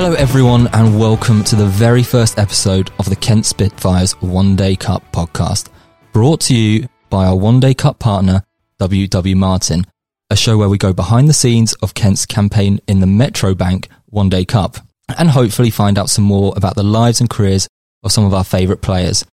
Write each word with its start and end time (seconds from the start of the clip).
Hello, 0.00 0.12
everyone, 0.12 0.68
and 0.74 0.96
welcome 0.96 1.42
to 1.42 1.56
the 1.56 1.66
very 1.66 2.04
first 2.04 2.38
episode 2.38 2.88
of 3.00 3.10
the 3.10 3.16
Kent 3.16 3.44
Spitfires 3.44 4.12
One 4.22 4.54
Day 4.54 4.76
Cup 4.76 5.02
podcast, 5.10 5.70
brought 6.12 6.40
to 6.42 6.54
you 6.54 6.86
by 7.10 7.26
our 7.26 7.34
One 7.34 7.58
Day 7.58 7.74
Cup 7.74 7.98
partner, 7.98 8.44
WW 8.80 9.34
Martin, 9.34 9.88
a 10.30 10.36
show 10.36 10.56
where 10.56 10.68
we 10.68 10.78
go 10.78 10.92
behind 10.92 11.28
the 11.28 11.32
scenes 11.32 11.72
of 11.82 11.94
Kent's 11.94 12.26
campaign 12.26 12.78
in 12.86 13.00
the 13.00 13.08
Metro 13.08 13.56
Bank 13.56 13.88
One 14.06 14.28
Day 14.28 14.44
Cup 14.44 14.76
and 15.18 15.30
hopefully 15.30 15.70
find 15.70 15.98
out 15.98 16.10
some 16.10 16.24
more 16.24 16.54
about 16.56 16.76
the 16.76 16.84
lives 16.84 17.20
and 17.20 17.28
careers 17.28 17.66
of 18.04 18.12
some 18.12 18.24
of 18.24 18.32
our 18.32 18.44
favourite 18.44 18.82
players. 18.82 19.24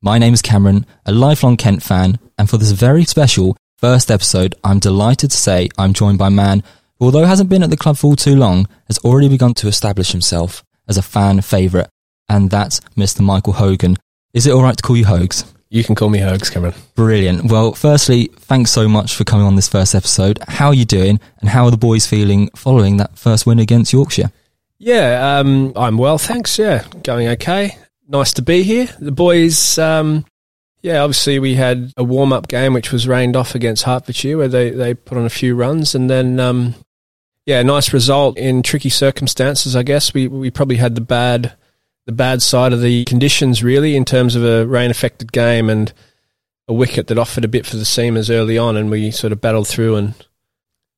My 0.00 0.16
name 0.16 0.32
is 0.32 0.40
Cameron, 0.40 0.86
a 1.04 1.12
lifelong 1.12 1.58
Kent 1.58 1.82
fan, 1.82 2.18
and 2.38 2.48
for 2.48 2.56
this 2.56 2.70
very 2.70 3.04
special 3.04 3.58
first 3.76 4.10
episode, 4.10 4.54
I'm 4.64 4.78
delighted 4.78 5.32
to 5.32 5.36
say 5.36 5.68
I'm 5.76 5.92
joined 5.92 6.16
by 6.16 6.28
a 6.28 6.30
man 6.30 6.62
who, 7.04 7.08
although 7.08 7.26
hasn't 7.26 7.50
been 7.50 7.62
at 7.62 7.70
the 7.70 7.76
club 7.76 7.96
for 7.98 8.08
all 8.08 8.16
too 8.16 8.34
long, 8.34 8.66
has 8.86 8.98
already 8.98 9.28
begun 9.28 9.52
to 9.54 9.68
establish 9.68 10.12
himself 10.12 10.64
as 10.88 10.96
a 10.96 11.02
fan 11.02 11.40
favourite, 11.42 11.88
and 12.28 12.50
that's 12.50 12.80
Mr. 12.96 13.20
Michael 13.20 13.52
Hogan. 13.52 13.96
Is 14.32 14.46
it 14.46 14.52
alright 14.52 14.76
to 14.76 14.82
call 14.82 14.96
you 14.96 15.04
Hogs? 15.04 15.44
You 15.68 15.84
can 15.84 15.94
call 15.94 16.08
me 16.08 16.18
Hogs, 16.18 16.50
Cameron. 16.50 16.74
Brilliant. 16.94 17.50
Well, 17.50 17.72
firstly, 17.72 18.30
thanks 18.36 18.70
so 18.70 18.88
much 18.88 19.14
for 19.14 19.24
coming 19.24 19.46
on 19.46 19.56
this 19.56 19.68
first 19.68 19.94
episode. 19.94 20.38
How 20.48 20.68
are 20.68 20.74
you 20.74 20.84
doing, 20.84 21.20
and 21.40 21.50
how 21.50 21.64
are 21.64 21.70
the 21.70 21.76
boys 21.76 22.06
feeling 22.06 22.48
following 22.56 22.96
that 22.98 23.18
first 23.18 23.46
win 23.46 23.58
against 23.58 23.92
Yorkshire? 23.92 24.30
Yeah, 24.78 25.38
um, 25.38 25.72
I'm 25.76 25.98
well, 25.98 26.18
thanks. 26.18 26.58
Yeah, 26.58 26.84
going 27.02 27.28
okay. 27.28 27.76
Nice 28.08 28.32
to 28.34 28.42
be 28.42 28.62
here. 28.62 28.88
The 28.98 29.12
boys, 29.12 29.78
um, 29.78 30.24
yeah, 30.82 31.00
obviously 31.00 31.38
we 31.38 31.54
had 31.54 31.92
a 31.96 32.04
warm 32.04 32.32
up 32.32 32.48
game 32.48 32.74
which 32.74 32.92
was 32.92 33.08
rained 33.08 33.36
off 33.36 33.54
against 33.54 33.84
Hertfordshire 33.84 34.36
where 34.36 34.48
they, 34.48 34.70
they 34.70 34.94
put 34.94 35.16
on 35.16 35.24
a 35.24 35.30
few 35.30 35.54
runs 35.54 35.94
and 35.94 36.10
then, 36.10 36.38
um, 36.38 36.74
yeah, 37.46 37.62
nice 37.62 37.92
result 37.92 38.38
in 38.38 38.62
tricky 38.62 38.88
circumstances. 38.90 39.76
I 39.76 39.82
guess 39.82 40.14
we 40.14 40.28
we 40.28 40.50
probably 40.50 40.76
had 40.76 40.94
the 40.94 41.00
bad 41.00 41.52
the 42.06 42.12
bad 42.12 42.42
side 42.42 42.72
of 42.72 42.80
the 42.82 43.04
conditions 43.04 43.62
really 43.62 43.96
in 43.96 44.04
terms 44.04 44.36
of 44.36 44.44
a 44.44 44.66
rain 44.66 44.90
affected 44.90 45.32
game 45.32 45.70
and 45.70 45.92
a 46.68 46.72
wicket 46.74 47.06
that 47.08 47.18
offered 47.18 47.44
a 47.44 47.48
bit 47.48 47.66
for 47.66 47.76
the 47.76 47.82
seamers 47.84 48.30
early 48.30 48.56
on, 48.58 48.76
and 48.76 48.90
we 48.90 49.10
sort 49.10 49.32
of 49.32 49.40
battled 49.40 49.68
through. 49.68 49.96
And 49.96 50.14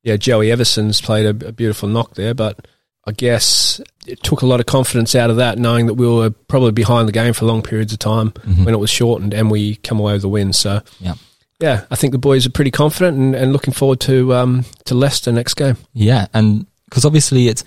yeah, 0.03 0.17
Joey 0.17 0.51
Evison's 0.51 1.01
played 1.01 1.27
a, 1.27 1.49
a 1.49 1.53
beautiful 1.53 1.89
knock 1.89 2.15
there, 2.15 2.35
but 2.35 2.67
I 3.05 3.13
guess 3.13 3.81
it 4.07 4.23
took 4.23 4.43
a 4.43 4.47
lot 4.47 4.59
of 4.61 4.67
confidence 4.67 5.15
out 5.15 5.31
of 5.31 5.37
that, 5.37 5.59
knowing 5.59 5.87
that 5.87 5.95
we 5.95 6.09
were 6.09 6.31
probably 6.31 6.73
behind 6.73 7.07
the 7.09 7.13
game 7.13 7.33
for 7.33 7.47
long 7.47 7.63
periods 7.63 7.93
of 7.93 7.99
time 8.01 8.31
Mhm. 8.31 8.65
when 8.65 8.75
it 8.75 8.79
was 8.79 8.91
shortened, 8.91 9.33
and 9.35 9.51
we 9.51 9.77
come 9.77 9.99
away 10.01 10.13
with 10.15 10.23
the 10.23 10.29
win. 10.29 10.53
So 10.53 10.81
Yeah. 11.01 11.15
Yeah, 11.61 11.85
I 11.91 11.97
think 11.97 12.13
the 12.13 12.19
boys 12.19 12.47
are 12.47 12.51
pretty 12.51 12.71
confident 12.71 13.17
and, 13.17 13.35
and 13.35 13.53
looking 13.53 13.73
forward 13.75 14.01
to 14.01 14.35
um, 14.35 14.65
to 14.85 14.95
Leicester 14.95 15.33
next 15.33 15.55
game. 15.55 15.77
Yeah, 15.93 16.27
and 16.35 16.67
because 16.87 17.05
obviously 17.05 17.49
it's 17.49 17.65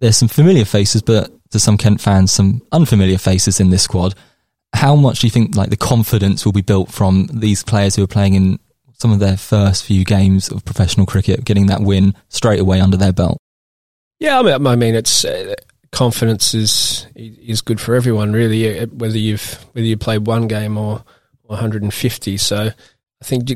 there's 0.00 0.16
some 0.16 0.28
familiar 0.28 0.64
faces, 0.64 1.02
but 1.02 1.30
to 1.50 1.58
some 1.58 1.76
Kent 1.78 2.00
fans, 2.00 2.32
some 2.32 2.62
unfamiliar 2.72 3.18
faces 3.18 3.60
in 3.60 3.70
this 3.70 3.82
squad. 3.82 4.14
How 4.72 4.94
much 4.96 5.20
do 5.20 5.26
you 5.26 5.30
think 5.30 5.54
like 5.56 5.70
the 5.70 5.76
confidence 5.76 6.44
will 6.44 6.52
be 6.52 6.60
built 6.60 6.90
from 6.92 7.28
these 7.32 7.62
players 7.62 7.96
who 7.96 8.02
are 8.02 8.08
playing 8.08 8.34
in 8.34 8.58
some 8.94 9.12
of 9.12 9.20
their 9.20 9.36
first 9.36 9.84
few 9.84 10.04
games 10.04 10.50
of 10.50 10.64
professional 10.64 11.06
cricket, 11.06 11.44
getting 11.44 11.66
that 11.66 11.80
win 11.80 12.14
straight 12.28 12.60
away 12.60 12.80
under 12.80 12.96
their 12.96 13.12
belt? 13.12 13.38
Yeah, 14.18 14.38
I 14.38 14.42
mean, 14.42 14.66
I 14.66 14.76
mean, 14.76 14.94
it's 14.94 15.24
uh, 15.24 15.54
confidence 15.92 16.52
is 16.54 17.06
is 17.14 17.60
good 17.60 17.80
for 17.80 17.94
everyone, 17.94 18.32
really. 18.32 18.78
uh, 18.80 18.86
Whether 18.86 19.18
you've 19.18 19.64
whether 19.72 19.86
you 19.86 19.96
played 19.96 20.26
one 20.26 20.46
game 20.48 20.76
or 20.76 21.04
150. 21.42 22.36
So 22.36 22.70
I 23.22 23.24
think 23.24 23.50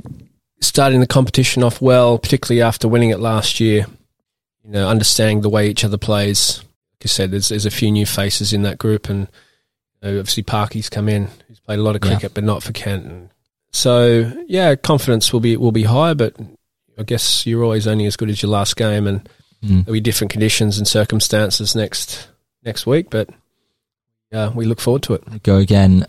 starting 0.60 1.00
the 1.00 1.06
competition 1.06 1.62
off 1.62 1.80
well, 1.80 2.18
particularly 2.18 2.62
after 2.62 2.88
winning 2.88 3.10
it 3.10 3.20
last 3.20 3.60
year, 3.60 3.86
you 4.64 4.70
know, 4.70 4.88
understanding 4.88 5.40
the 5.42 5.48
way 5.50 5.68
each 5.68 5.84
other 5.84 5.98
plays. 5.98 6.58
Like 6.94 7.04
I 7.04 7.08
said, 7.08 7.30
there's 7.30 7.48
there's 7.48 7.66
a 7.66 7.70
few 7.70 7.90
new 7.90 8.06
faces 8.06 8.52
in 8.52 8.62
that 8.62 8.78
group, 8.78 9.08
and 9.08 9.20
you 10.02 10.10
know, 10.12 10.18
obviously 10.18 10.42
Parky's 10.42 10.88
come 10.88 11.08
in. 11.08 11.28
He's 11.48 11.60
played 11.60 11.78
a 11.78 11.82
lot 11.82 11.96
of 11.96 12.04
Yeah. 12.04 12.10
cricket, 12.12 12.34
but 12.34 12.44
not 12.44 12.62
for 12.62 12.72
Kent. 12.72 13.06
And 13.06 13.28
so 13.72 14.32
yeah, 14.48 14.74
confidence 14.76 15.32
will 15.32 15.40
be 15.40 15.56
will 15.56 15.72
be 15.72 15.84
high, 15.84 16.14
but 16.14 16.34
I 16.98 17.02
guess 17.02 17.46
you're 17.46 17.64
always 17.64 17.86
only 17.86 18.06
as 18.06 18.16
good 18.16 18.28
as 18.30 18.42
your 18.42 18.50
last 18.50 18.76
game, 18.76 19.06
and 19.06 19.28
Mm. 19.64 19.84
there'll 19.84 19.92
be 19.92 20.00
different 20.00 20.30
conditions 20.30 20.78
and 20.78 20.88
circumstances 20.88 21.74
next 21.74 22.28
next 22.64 22.86
week, 22.86 23.08
but 23.10 23.28
yeah, 24.32 24.48
we 24.50 24.64
look 24.64 24.80
forward 24.80 25.02
to 25.04 25.14
it. 25.14 25.42
Go 25.42 25.56
again. 25.56 26.06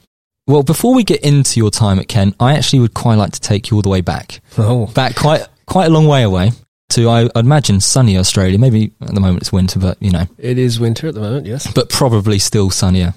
Well, 0.48 0.64
before 0.64 0.94
we 0.96 1.04
get 1.04 1.22
into 1.22 1.60
your 1.60 1.70
time 1.72 2.00
at 2.00 2.08
Kent, 2.08 2.36
I 2.40 2.56
actually 2.56 2.80
would 2.80 2.94
quite 2.94 3.16
like 3.16 3.32
to 3.34 3.40
take 3.40 3.70
you 3.70 3.78
all 3.78 3.82
the 3.82 3.90
way 3.90 4.02
back, 4.02 4.42
Oh, 4.58 4.88
back 4.88 5.16
quite 5.16 5.48
quite 5.66 5.86
a 5.86 5.90
long 5.90 6.08
way 6.08 6.24
away 6.24 6.52
to 6.90 7.08
I, 7.10 7.22
I'd 7.36 7.46
imagine 7.46 7.80
sunny 7.80 8.18
Australia. 8.18 8.58
Maybe 8.58 8.92
at 9.02 9.14
the 9.14 9.22
moment 9.22 9.42
it's 9.44 9.52
winter, 9.54 9.80
but 9.80 10.02
you 10.02 10.12
know, 10.12 10.26
it 10.38 10.58
is 10.58 10.80
winter 10.80 11.08
at 11.08 11.14
the 11.14 11.22
moment. 11.22 11.46
Yes, 11.46 11.72
but 11.72 11.90
probably 11.90 12.40
still 12.40 12.70
sunnier. 12.70 13.14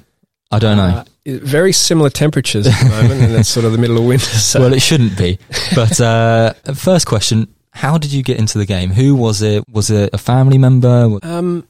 I 0.50 0.58
don't 0.60 0.76
know. 0.76 0.82
Uh, 0.98 1.04
it- 1.24 1.42
very 1.42 1.72
similar 1.72 2.10
temperatures 2.10 2.66
at 2.66 2.78
the 2.84 2.90
moment, 2.90 3.20
and 3.22 3.32
it's 3.32 3.48
sort 3.48 3.64
of 3.66 3.72
the 3.72 3.78
middle 3.78 3.96
of 3.98 4.04
winter. 4.04 4.26
So 4.26 4.60
well, 4.60 4.74
it 4.74 4.82
shouldn't 4.82 5.16
be. 5.18 5.38
But 5.74 5.98
uh, 6.00 6.52
first 6.74 7.06
question: 7.06 7.48
How 7.72 7.96
did 7.98 8.12
you 8.12 8.22
get 8.22 8.38
into 8.38 8.58
the 8.58 8.66
game? 8.66 8.90
Who 8.90 9.16
was 9.16 9.40
it? 9.42 9.64
Was 9.68 9.90
it 9.90 10.10
a 10.12 10.18
family 10.18 10.58
member? 10.58 11.18
Um, 11.22 11.66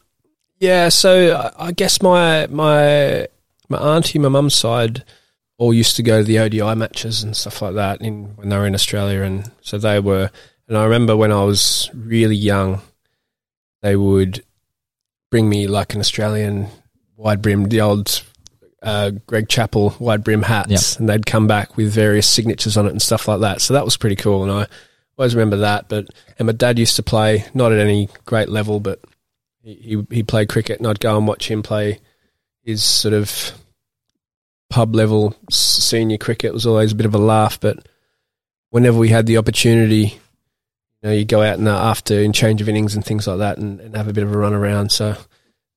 yeah, 0.58 0.88
so 0.88 1.36
I- 1.56 1.68
I 1.68 1.72
guess 1.72 2.02
my 2.02 2.48
my 2.48 3.28
my 3.68 3.78
auntie, 3.78 4.18
my 4.18 4.28
mum's 4.28 4.54
side, 4.54 5.04
all 5.58 5.72
used 5.72 5.96
to 5.96 6.02
go 6.02 6.18
to 6.18 6.24
the 6.24 6.38
ODI 6.38 6.74
matches 6.74 7.22
and 7.22 7.36
stuff 7.36 7.62
like 7.62 7.74
that 7.74 8.00
in 8.02 8.36
when 8.36 8.48
they 8.48 8.56
were 8.56 8.66
in 8.66 8.74
Australia, 8.74 9.22
and 9.22 9.50
so 9.60 9.78
they 9.78 10.00
were. 10.00 10.30
And 10.68 10.76
I 10.78 10.84
remember 10.84 11.16
when 11.16 11.30
I 11.32 11.44
was 11.44 11.90
really 11.94 12.36
young, 12.36 12.80
they 13.82 13.96
would 13.96 14.42
bring 15.30 15.48
me 15.48 15.66
like 15.66 15.94
an 15.94 16.00
Australian 16.00 16.68
wide 17.16 17.42
brim, 17.42 17.64
the 17.68 17.80
old 17.82 18.22
uh, 18.82 19.10
Greg 19.26 19.48
Chappell 19.48 19.94
wide 19.98 20.24
brim 20.24 20.42
hats, 20.42 20.70
Yep. 20.92 21.00
and 21.00 21.08
they'd 21.08 21.26
come 21.26 21.46
back 21.46 21.76
with 21.76 21.92
various 21.92 22.28
signatures 22.28 22.76
on 22.76 22.86
it 22.86 22.90
and 22.90 23.02
stuff 23.02 23.28
like 23.28 23.40
that. 23.40 23.60
So 23.60 23.74
that 23.74 23.84
was 23.84 23.96
pretty 23.96 24.16
cool, 24.16 24.42
and 24.42 24.50
I 24.52 24.66
always 25.18 25.34
remember 25.34 25.58
that. 25.58 25.88
But 25.88 26.06
and 26.38 26.46
my 26.46 26.52
dad 26.52 26.78
used 26.78 26.96
to 26.96 27.02
play, 27.02 27.44
not 27.54 27.72
at 27.72 27.78
any 27.78 28.08
great 28.24 28.48
level, 28.48 28.80
but 28.80 29.00
he 29.62 29.74
he 29.74 30.06
he 30.16 30.22
played 30.22 30.48
cricket, 30.48 30.78
and 30.78 30.86
I'd 30.88 31.00
go 31.00 31.16
and 31.16 31.26
watch 31.28 31.50
him 31.50 31.62
play 31.62 32.00
his 32.62 32.82
sort 32.82 33.14
of 33.14 33.52
pub 34.70 34.94
level 34.94 35.34
senior 35.50 36.18
cricket. 36.18 36.52
Was 36.52 36.66
always 36.66 36.92
a 36.92 36.96
bit 36.96 37.06
of 37.06 37.14
a 37.14 37.18
laugh, 37.18 37.60
but 37.60 37.88
whenever 38.70 38.98
we 38.98 39.08
had 39.08 39.26
the 39.26 39.38
opportunity, 39.38 40.18
you 41.02 41.08
know, 41.08 41.12
you 41.12 41.24
go 41.24 41.42
out 41.42 41.58
and 41.58 41.68
after 41.68 42.20
in 42.20 42.32
change 42.32 42.60
of 42.60 42.68
innings 42.68 42.94
and 42.94 43.04
things 43.04 43.26
like 43.26 43.38
that, 43.38 43.58
and, 43.58 43.80
and 43.80 43.96
have 43.96 44.08
a 44.08 44.12
bit 44.12 44.24
of 44.24 44.32
a 44.32 44.38
run 44.38 44.54
around. 44.54 44.90
So 44.90 45.16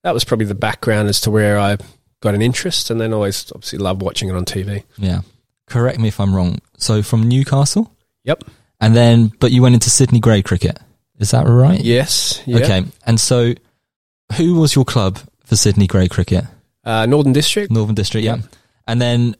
that 0.03 0.13
was 0.13 0.23
probably 0.23 0.45
the 0.45 0.55
background 0.55 1.09
as 1.09 1.21
to 1.21 1.31
where 1.31 1.59
I 1.59 1.77
got 2.21 2.35
an 2.35 2.41
interest, 2.41 2.89
and 2.89 2.99
then 2.99 3.13
always 3.13 3.51
obviously 3.53 3.79
loved 3.79 4.01
watching 4.01 4.29
it 4.29 4.35
on 4.35 4.45
TV. 4.45 4.83
Yeah. 4.97 5.21
Correct 5.67 5.99
me 5.99 6.07
if 6.07 6.19
I'm 6.19 6.35
wrong. 6.35 6.59
So 6.77 7.03
from 7.03 7.27
Newcastle. 7.27 7.91
Yep. 8.23 8.43
And 8.79 8.95
then, 8.95 9.31
but 9.39 9.51
you 9.51 9.61
went 9.61 9.75
into 9.75 9.89
Sydney 9.89 10.19
grade 10.19 10.45
cricket. 10.45 10.77
Is 11.19 11.31
that 11.31 11.47
right? 11.47 11.79
Yes. 11.79 12.41
Yeah. 12.45 12.57
Okay. 12.57 12.83
And 13.05 13.19
so, 13.19 13.53
who 14.37 14.55
was 14.55 14.75
your 14.75 14.85
club 14.85 15.19
for 15.45 15.55
Sydney 15.55 15.87
grade 15.87 16.11
cricket? 16.11 16.45
Uh, 16.83 17.05
Northern 17.05 17.33
District. 17.33 17.71
Northern 17.71 17.95
District. 17.95 18.23
Yeah. 18.23 18.35
Yeah. 18.35 18.41
And 18.87 19.01
then. 19.01 19.35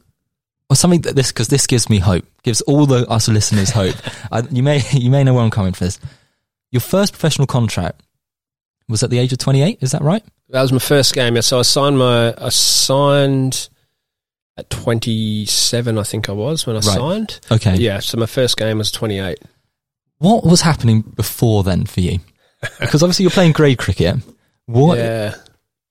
or 0.69 0.75
something 0.75 1.02
that 1.03 1.16
this 1.16 1.31
because 1.31 1.47
this 1.47 1.66
gives 1.66 1.90
me 1.90 1.97
hope, 2.00 2.25
gives 2.44 2.59
all 2.62 2.85
the 2.85 3.08
us 3.09 3.30
listeners 3.30 3.69
hope. 3.69 3.96
I, 4.31 4.41
you 4.52 4.62
may 4.63 4.81
you 4.91 5.09
may 5.09 5.24
know 5.24 5.34
where 5.34 5.44
I'm 5.44 5.50
coming 5.52 5.74
for 5.74 5.85
this. 5.85 5.97
Your 6.72 6.81
first 6.81 7.13
professional 7.13 7.47
contract 7.47 8.02
was 8.90 9.02
at 9.03 9.09
the 9.09 9.19
age 9.19 9.31
of 9.31 9.38
28. 9.40 9.78
Is 9.81 9.91
that 9.91 10.02
right? 10.02 10.24
That 10.50 10.62
was 10.62 10.72
my 10.74 10.80
first 10.80 11.13
game. 11.13 11.36
Yeah, 11.36 11.41
so 11.41 11.59
I 11.59 11.62
signed 11.62 11.97
my 11.97 12.34
I 12.38 12.50
signed 12.50 13.69
at 14.57 14.69
27, 14.69 15.97
I 15.97 16.03
think 16.03 16.30
I 16.30 16.31
was 16.34 16.66
when 16.66 16.75
I 16.75 16.80
Right. 16.80 16.97
signed. 16.97 17.40
Okay. 17.52 17.75
Yeah, 17.78 18.00
so 18.00 18.18
my 18.18 18.25
first 18.25 18.57
game 18.57 18.80
was 18.80 18.91
28. 18.91 19.39
What 20.18 20.44
was 20.44 20.62
happening 20.62 21.01
before 21.01 21.63
then 21.63 21.86
for 21.86 22.01
you? 22.01 22.19
Because 22.80 23.04
obviously 23.04 23.24
you're 23.24 23.30
playing 23.31 23.51
grade 23.51 23.77
cricket. 23.77 24.18
What 24.66 24.98
Yeah. 24.98 25.36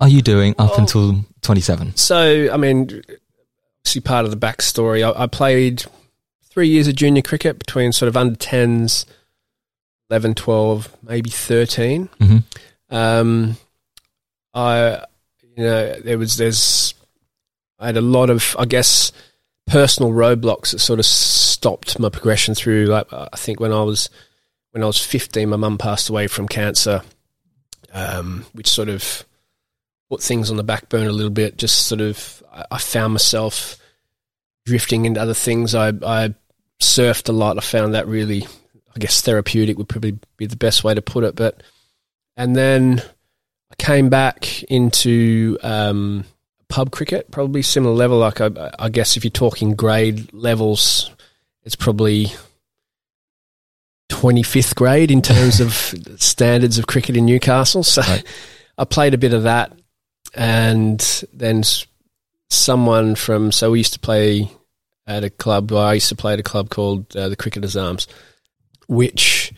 are 0.00 0.08
you 0.08 0.20
doing 0.20 0.54
up 0.58 0.72
Oh. 0.72 0.80
until 0.80 1.24
27? 1.42 1.94
So, 1.96 2.50
I 2.52 2.56
mean, 2.56 3.02
obviously 3.86 4.00
part 4.00 4.24
of 4.24 4.32
the 4.32 4.36
backstory, 4.36 5.06
I, 5.06 5.22
I 5.22 5.26
played 5.28 5.84
three 6.42 6.66
years 6.66 6.88
of 6.88 6.96
junior 6.96 7.22
cricket 7.22 7.56
between 7.56 7.92
sort 7.92 8.08
of 8.08 8.16
under 8.16 8.34
10s, 8.34 9.04
11, 10.10 10.34
12, 10.34 10.96
maybe 11.04 11.30
13. 11.30 12.08
hmm 12.18 12.38
Um, 12.90 13.56
I, 14.52 15.04
you 15.56 15.62
know, 15.62 16.00
there 16.00 16.18
was, 16.18 16.36
there's, 16.36 16.94
I 17.78 17.86
had 17.86 17.96
a 17.96 18.00
lot 18.00 18.28
of, 18.28 18.56
I 18.58 18.64
guess, 18.64 19.12
personal 19.68 20.10
roadblocks 20.10 20.72
that 20.72 20.80
sort 20.80 20.98
of 20.98 21.06
stopped 21.06 22.00
my 22.00 22.08
progression 22.08 22.56
through. 22.56 22.86
Like, 22.86 23.06
I 23.12 23.36
think 23.36 23.60
when 23.60 23.72
I 23.72 23.84
was, 23.84 24.10
when 24.72 24.82
I 24.82 24.86
was 24.86 25.00
15, 25.00 25.48
my 25.48 25.56
mum 25.56 25.78
passed 25.78 26.08
away 26.08 26.26
from 26.26 26.48
cancer, 26.48 27.02
um, 27.92 28.46
which 28.52 28.66
sort 28.68 28.88
of 28.88 29.24
put 30.10 30.22
things 30.22 30.50
on 30.50 30.56
the 30.56 30.64
back 30.64 30.88
burner 30.88 31.08
a 31.08 31.12
little 31.12 31.30
bit. 31.30 31.56
Just 31.56 31.86
sort 31.86 32.00
of, 32.00 32.42
I, 32.70 32.78
found 32.78 33.14
myself 33.14 33.76
drifting 34.64 35.04
into 35.04 35.20
other 35.20 35.34
things. 35.34 35.74
I, 35.74 35.88
I 35.88 36.34
surfed 36.80 37.28
a 37.28 37.32
lot. 37.32 37.58
I 37.58 37.60
found 37.60 37.94
that 37.94 38.06
really, 38.06 38.46
I 38.94 38.98
guess, 38.98 39.20
therapeutic 39.20 39.78
would 39.78 39.88
probably 39.88 40.18
be 40.36 40.46
the 40.46 40.56
best 40.56 40.84
way 40.84 40.94
to 40.94 41.02
put 41.02 41.24
it. 41.24 41.34
But, 41.34 41.62
and 42.36 42.54
then 42.54 43.02
I 43.70 43.74
came 43.76 44.08
back 44.08 44.62
into 44.64 45.58
um, 45.62 46.24
pub 46.68 46.90
cricket, 46.90 47.30
probably 47.30 47.62
similar 47.62 47.94
level. 47.94 48.18
Like 48.18 48.40
I, 48.40 48.50
I 48.78 48.88
guess 48.88 49.16
if 49.16 49.24
you're 49.24 49.30
talking 49.30 49.74
grade 49.74 50.32
levels, 50.32 51.10
it's 51.64 51.76
probably 51.76 52.32
25th 54.10 54.74
grade 54.76 55.10
in 55.10 55.22
terms 55.22 55.60
of 55.60 55.72
standards 56.20 56.78
of 56.78 56.86
cricket 56.86 57.16
in 57.16 57.26
Newcastle. 57.26 57.82
So 57.82 58.02
Right. 58.02 58.24
I 58.78 58.84
played 58.84 59.14
a 59.14 59.18
bit 59.18 59.32
of 59.32 59.44
that, 59.44 59.72
and 60.36 61.24
then 61.32 61.62
someone 62.50 63.14
from 63.16 63.50
so 63.50 63.72
we 63.72 63.78
used 63.78 63.94
to 63.94 63.98
play 63.98 64.50
at 65.06 65.24
a 65.24 65.30
club. 65.30 65.72
I 65.72 65.94
used 65.94 66.10
to 66.10 66.16
play 66.16 66.34
at 66.34 66.40
a 66.40 66.44
club 66.44 66.70
called 66.70 67.16
uh, 67.16 67.28
the 67.28 67.36
Cricketers 67.36 67.76
Arms, 67.76 68.06
which 68.86 69.52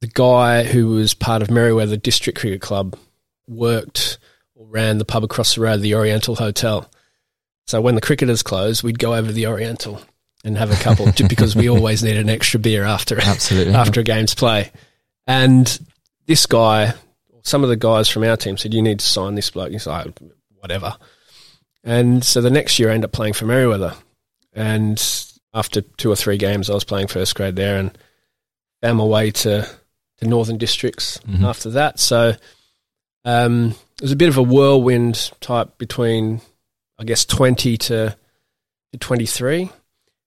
the 0.00 0.08
guy 0.08 0.64
who 0.64 0.88
was 0.88 1.14
part 1.14 1.42
of 1.42 1.48
Merewether 1.48 2.00
District 2.00 2.38
Cricket 2.38 2.60
Club 2.60 2.96
worked 3.48 4.18
or 4.54 4.66
ran 4.66 4.98
the 4.98 5.04
pub 5.04 5.24
across 5.24 5.54
the 5.54 5.60
road, 5.60 5.80
the 5.80 5.94
Oriental 5.94 6.34
Hotel. 6.34 6.88
So 7.66 7.80
when 7.80 7.94
the 7.94 8.00
cricketers 8.00 8.42
closed, 8.42 8.82
we'd 8.82 8.98
go 8.98 9.14
over 9.14 9.28
to 9.28 9.32
the 9.32 9.46
Oriental 9.46 10.00
and 10.44 10.58
have 10.58 10.72
a 10.72 10.82
couple, 10.82 11.10
just 11.12 11.30
because 11.30 11.54
we 11.54 11.70
always 11.70 12.02
need 12.02 12.16
an 12.16 12.28
extra 12.28 12.58
beer 12.58 12.82
after 12.82 13.20
Absolutely. 13.20 13.74
after 13.74 14.00
a 14.00 14.04
game's 14.04 14.34
play. 14.34 14.72
And 15.26 15.78
this 16.26 16.46
guy, 16.46 16.94
some 17.42 17.62
of 17.62 17.68
the 17.68 17.76
guys 17.76 18.08
from 18.08 18.24
our 18.24 18.36
team 18.36 18.56
said, 18.56 18.72
"You 18.74 18.82
need 18.82 19.00
to 19.00 19.06
sign 19.06 19.34
this 19.34 19.50
bloke." 19.50 19.72
He's 19.72 19.86
like, 19.86 20.06
"Whatever." 20.58 20.96
And 21.84 22.24
so 22.24 22.40
the 22.40 22.50
next 22.50 22.78
year, 22.78 22.90
I 22.90 22.94
ended 22.94 23.06
up 23.08 23.12
playing 23.12 23.32
for 23.34 23.44
Merewether. 23.46 23.94
And 24.52 25.02
after 25.54 25.80
two 25.80 26.10
or 26.10 26.16
three 26.16 26.36
games, 26.38 26.70
I 26.70 26.74
was 26.74 26.84
playing 26.84 27.08
first 27.08 27.34
grade 27.34 27.56
there, 27.56 27.78
and 27.78 27.96
found 28.80 28.98
my 28.98 29.04
way 29.04 29.30
to 29.30 29.68
to 30.18 30.26
Northern 30.28 30.58
Districts 30.58 31.18
Mhm. 31.28 31.42
after 31.44 31.70
that. 31.70 31.98
So 31.98 32.34
um, 33.24 33.70
it 33.96 34.02
was 34.02 34.12
a 34.12 34.16
bit 34.16 34.28
of 34.28 34.36
a 34.36 34.42
whirlwind 34.42 35.30
type 35.40 35.78
between, 35.78 36.40
I 36.98 37.04
guess, 37.04 37.24
twenty 37.24 37.76
to 37.78 38.16
to 38.92 38.98
twenty 38.98 39.26
three, 39.26 39.70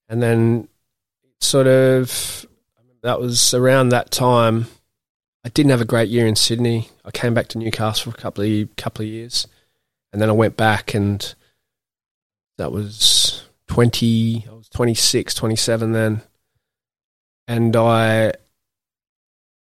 and 0.09 0.21
then 0.21 0.67
sort 1.39 1.67
of 1.67 2.45
that 3.03 3.19
was 3.21 3.53
around 3.53 3.89
that 3.89 4.11
time. 4.11 4.67
I 5.45 5.49
didn't 5.49 5.69
have 5.69 5.81
a 5.81 5.85
great 5.85 6.09
year 6.09 6.25
in 6.25 6.35
Sydney. 6.35 6.89
I 7.05 7.11
came 7.11 7.35
back 7.35 7.49
to 7.49 7.59
Newcastle 7.59 8.11
for 8.11 8.17
a 8.17 8.21
couple 8.21 8.43
of 8.43 8.75
couple 8.77 9.05
of 9.05 9.11
years, 9.11 9.47
and 10.11 10.19
then 10.19 10.27
I 10.27 10.33
went 10.33 10.57
back, 10.57 10.95
and 10.95 11.35
that 12.57 12.71
was 12.71 13.45
twenty. 13.67 14.47
I 14.49 14.53
was 14.53 14.67
26, 14.69 15.35
27 15.35 15.91
then, 15.91 16.21
and 17.47 17.75
I 17.75 18.33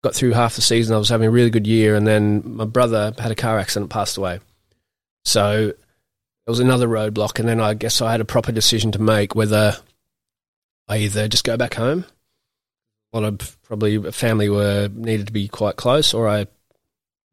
got 0.03 0.17
through 0.17 0.33
half 0.33 0.57
the 0.57 0.61
season. 0.61 0.97
I 0.97 0.99
was 0.99 1.09
having 1.09 1.29
a 1.29 1.31
really 1.31 1.51
good 1.51 1.69
year, 1.69 1.95
and 1.95 2.05
then 2.05 2.43
my 2.45 2.65
brother 2.65 3.15
had 3.17 3.31
a 3.31 3.37
car 3.37 3.61
accident, 3.61 3.93
passed 3.93 4.17
away. 4.17 4.41
So 5.25 5.69
it 5.69 6.51
was 6.51 6.59
another 6.59 6.89
roadblock, 6.89 7.39
and 7.39 7.49
then 7.49 7.61
I 7.61 7.75
guess 7.75 8.03
I 8.03 8.11
had 8.11 8.21
a 8.21 8.25
proper 8.25 8.51
decision 8.51 8.91
to 8.93 8.99
make 8.99 9.37
whether 9.37 9.77
I 10.89 10.99
either 10.99 11.29
just 11.29 11.45
go 11.45 11.57
back 11.57 11.75
home. 11.75 12.07
A 13.13 13.19
lot 13.19 13.27
of 13.27 13.63
probably 13.63 14.11
family 14.13 14.49
were 14.49 14.89
needed 14.93 15.27
to 15.27 15.33
be 15.33 15.49
quite 15.49 15.77
close, 15.77 16.15
or 16.15 16.29
I 16.29 16.47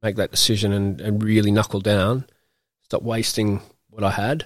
make 0.01 0.15
that 0.15 0.31
decision 0.31 0.73
and, 0.73 0.99
and 1.01 1.23
really 1.23 1.51
knuckle 1.51 1.79
down, 1.79 2.25
stop 2.83 3.03
wasting 3.03 3.61
what 3.89 4.03
I 4.03 4.11
had, 4.11 4.45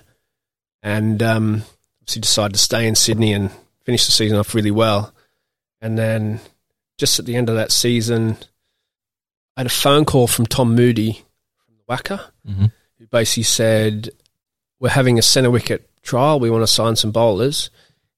and 0.84 1.22
um, 1.24 1.64
obviously 2.02 2.22
decided 2.22 2.54
to 2.54 2.60
stay 2.60 2.88
in 2.88 2.96
Sydney 2.96 3.34
and 3.34 3.52
finish 3.86 4.06
the 4.06 4.12
season 4.12 4.38
off 4.38 4.56
really 4.56 4.72
well. 4.72 5.14
And 5.80 5.98
then 5.98 6.40
just 6.98 7.18
at 7.20 7.26
the 7.26 7.36
end 7.36 7.50
of 7.50 7.56
that 7.56 7.72
season, 7.72 8.38
I 9.56 9.62
had 9.62 9.68
a 9.68 9.70
phone 9.70 10.06
call 10.06 10.28
from 10.28 10.46
Tom 10.46 10.76
Moody 10.76 11.24
from 11.66 11.76
the 11.78 11.84
WACA 11.94 12.22
hmm 12.46 12.66
who 13.02 13.08
basically 13.08 13.44
said, 13.44 14.10
We're 14.80 14.90
having 14.90 15.18
a 15.18 15.24
centre 15.24 15.50
wicket 15.50 15.90
trial. 16.04 16.40
We 16.40 16.52
want 16.52 16.62
to 16.62 16.68
sign 16.68 16.96
some 16.96 17.12
bowlers. 17.12 17.72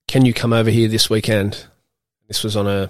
Can 0.09 0.25
you 0.25 0.33
come 0.33 0.51
over 0.51 0.69
here 0.69 0.89
this 0.89 1.09
weekend? 1.09 1.65
This 2.27 2.43
was 2.43 2.57
on 2.57 2.67
a 2.67 2.89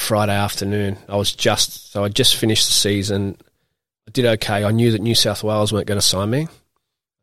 Friday 0.00 0.34
afternoon. 0.34 0.96
I 1.08 1.16
was 1.16 1.32
just, 1.32 1.92
so 1.92 2.04
I 2.04 2.08
just 2.08 2.36
finished 2.36 2.66
the 2.66 2.72
season. 2.72 3.36
I 4.08 4.10
did 4.10 4.24
okay. 4.24 4.64
I 4.64 4.70
knew 4.70 4.92
that 4.92 5.00
New 5.00 5.14
South 5.14 5.44
Wales 5.44 5.72
weren't 5.72 5.86
going 5.86 6.00
to 6.00 6.06
sign 6.06 6.30
me. 6.30 6.48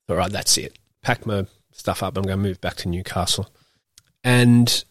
All 0.07 0.15
right, 0.15 0.31
that's 0.31 0.57
it. 0.57 0.77
Pack 1.01 1.25
my 1.25 1.45
stuff 1.71 2.03
up. 2.03 2.17
I'm 2.17 2.23
going 2.23 2.37
to 2.37 2.43
move 2.43 2.61
back 2.61 2.75
to 2.77 2.89
Newcastle. 2.89 3.49
And 4.23 4.83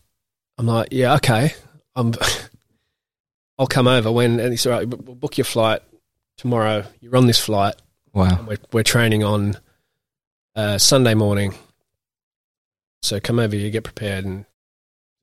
I'm 0.59 0.67
like, 0.67 0.89
yeah, 0.91 1.15
okay. 1.15 1.55
I'm, 1.95 2.13
I'll 3.59 3.67
come 3.67 3.87
over 3.89 4.11
when, 4.11 4.41
and 4.41 4.53
he 4.53 4.57
said, 4.57 4.73
all 4.73 4.79
right, 4.79 4.89
we'll 4.89 5.15
book 5.15 5.39
your 5.39 5.45
flight 5.45 5.81
tomorrow. 6.37 6.85
You're 7.01 7.17
on 7.17 7.27
this 7.27 7.41
flight. 7.41 7.77
Wow. 8.13 8.39
And 8.39 8.47
we're, 8.49 8.59
we're 8.73 8.83
training 8.83 9.25
on 9.25 9.57
uh, 10.55 10.79
Sunday 10.79 11.15
morning. 11.15 11.55
So 13.03 13.21
come 13.21 13.39
over 13.39 13.55
here, 13.55 13.71
get 13.71 13.85
prepared, 13.85 14.25
and 14.25 14.45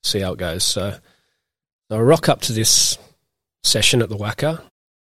see 0.02 0.22
how 0.22 0.34
it 0.34 0.40
goes. 0.40 0.64
So, 0.64 0.96
so 1.94 2.00
I 2.00 2.02
rock 2.02 2.28
up 2.28 2.42
to 2.42 2.54
this 2.54 2.98
session 3.62 4.02
at 4.02 4.10
the 4.10 4.18
WACA. 4.18 4.60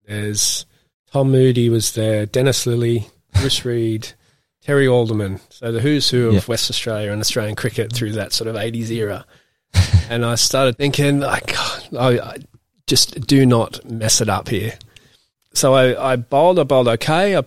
There's 0.05 0.67
Tom 1.11 1.33
Moody 1.33 1.69
was 1.69 1.94
there, 1.94 2.27
Dennis 2.27 2.65
Lillee, 2.65 3.11
Bruce 3.35 3.65
Reid, 3.65 4.12
Terry 4.62 4.87
Alderman. 4.87 5.41
So 5.50 5.73
the 5.73 5.81
who's 5.81 6.09
who 6.09 6.29
of 6.29 6.35
Yeah. 6.35 6.41
West 6.47 6.71
Australia 6.71 7.11
and 7.11 7.21
Australian 7.21 7.56
cricket 7.56 7.93
through 7.93 8.12
that 8.12 8.33
sort 8.33 8.47
of 8.47 8.55
80s 8.55 8.91
era. 8.91 9.27
and 10.11 10.25
I 10.25 10.37
started 10.37 10.77
thinking, 10.79 11.19
like, 11.19 11.56
God, 11.56 11.88
I, 11.99 12.21
I 12.21 12.37
just 12.87 13.27
do 13.27 13.44
not 13.44 13.85
mess 13.91 14.21
it 14.21 14.29
up 14.29 14.49
here. 14.49 14.79
So 15.55 15.75
I, 15.75 16.12
I 16.12 16.15
bowled, 16.15 16.61
I 16.61 16.62
bowled 16.62 16.87
okay. 16.87 17.37
I 17.37 17.43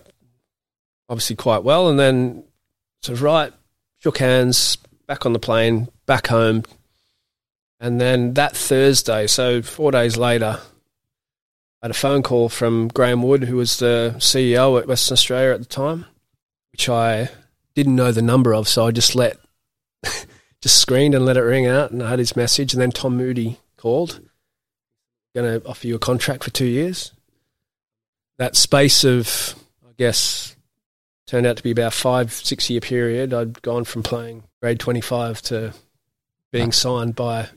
obviously 1.07 1.37
quite 1.37 1.63
well, 1.63 1.87
and 1.87 1.97
then 1.97 2.43
sort 3.03 3.17
of 3.17 3.23
right, 3.23 3.53
shook 3.99 4.17
hands, 4.17 4.77
back 5.07 5.25
on 5.25 5.31
the 5.31 5.39
plane, 5.39 5.87
back 6.07 6.27
home, 6.27 6.63
and 7.79 7.99
then 7.99 8.33
that 8.33 8.55
Thursday, 8.55 9.27
so 9.27 9.61
four 9.61 9.91
days 9.91 10.17
later, 10.17 10.59
I 11.81 11.85
had 11.85 11.91
a 11.91 11.95
phone 11.95 12.23
call 12.23 12.49
from 12.49 12.89
Graeme 12.89 13.23
Wood, 13.23 13.43
who 13.43 13.55
was 13.55 13.79
the 13.79 14.15
CEO 14.17 14.79
at 14.79 14.87
Western 14.87 15.13
Australia 15.13 15.53
at 15.53 15.59
the 15.59 15.65
time, 15.65 16.05
which 16.73 16.89
I 16.89 17.29
didn't 17.75 17.95
know 17.95 18.11
the 18.11 18.21
number 18.21 18.53
of, 18.53 18.67
so 18.67 18.87
I 18.87 18.91
just 18.91 19.15
let 19.15 19.37
just 20.61 20.79
screened 20.79 21.15
and 21.15 21.25
let 21.25 21.37
it 21.37 21.41
ring 21.41 21.67
out, 21.67 21.91
and 21.91 22.03
I 22.03 22.09
had 22.09 22.19
his 22.19 22.35
message, 22.35 22.73
and 22.73 22.81
then 22.81 22.91
Tom 22.91 23.15
Moody 23.15 23.59
called, 23.77 24.19
going 25.33 25.61
to 25.61 25.65
offer 25.65 25.87
you 25.87 25.95
a 25.95 25.99
contract 25.99 26.43
for 26.43 26.49
two 26.49 26.65
years. 26.65 27.13
That 28.39 28.57
space 28.57 29.05
of, 29.05 29.55
I 29.87 29.91
guess, 29.97 30.55
turned 31.27 31.45
out 31.45 31.57
to 31.57 31.63
be 31.63 31.71
about 31.71 31.93
five, 31.93 32.33
six 32.33 32.69
year 32.69 32.81
period. 32.81 33.33
I'd 33.33 33.61
gone 33.61 33.83
from 33.85 34.03
playing 34.03 34.43
grade 34.61 34.79
25 34.79 35.41
to 35.43 35.73
being 36.51 36.69
ah. 36.69 36.71
signed 36.71 37.15
by 37.15 37.47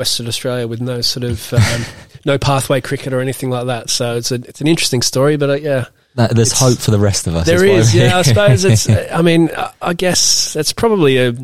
Western 0.00 0.26
Australia 0.26 0.66
with 0.66 0.80
no 0.80 1.02
sort 1.02 1.24
of, 1.24 1.52
um, 1.52 1.82
no 2.24 2.38
pathway 2.38 2.80
cricket 2.80 3.12
or 3.12 3.20
anything 3.20 3.50
like 3.50 3.66
that. 3.66 3.90
So 3.90 4.16
it's 4.16 4.32
a, 4.32 4.36
it's 4.36 4.62
an 4.62 4.66
interesting 4.66 5.02
story, 5.02 5.36
but 5.36 5.50
uh, 5.50 5.54
yeah, 5.54 5.84
That, 6.14 6.34
there's 6.34 6.52
hope 6.58 6.78
for 6.78 6.90
the 6.90 6.98
rest 6.98 7.26
of 7.26 7.36
us. 7.36 7.46
There 7.46 7.64
is. 7.66 7.94
Yeah, 7.94 8.16
I 8.16 8.22
suppose 8.22 8.64
it's, 8.64 8.88
I 9.12 9.20
mean, 9.20 9.50
I- 9.82 9.92
guess 9.92 10.54
that's 10.54 10.72
probably 10.72 11.18
a, 11.18 11.34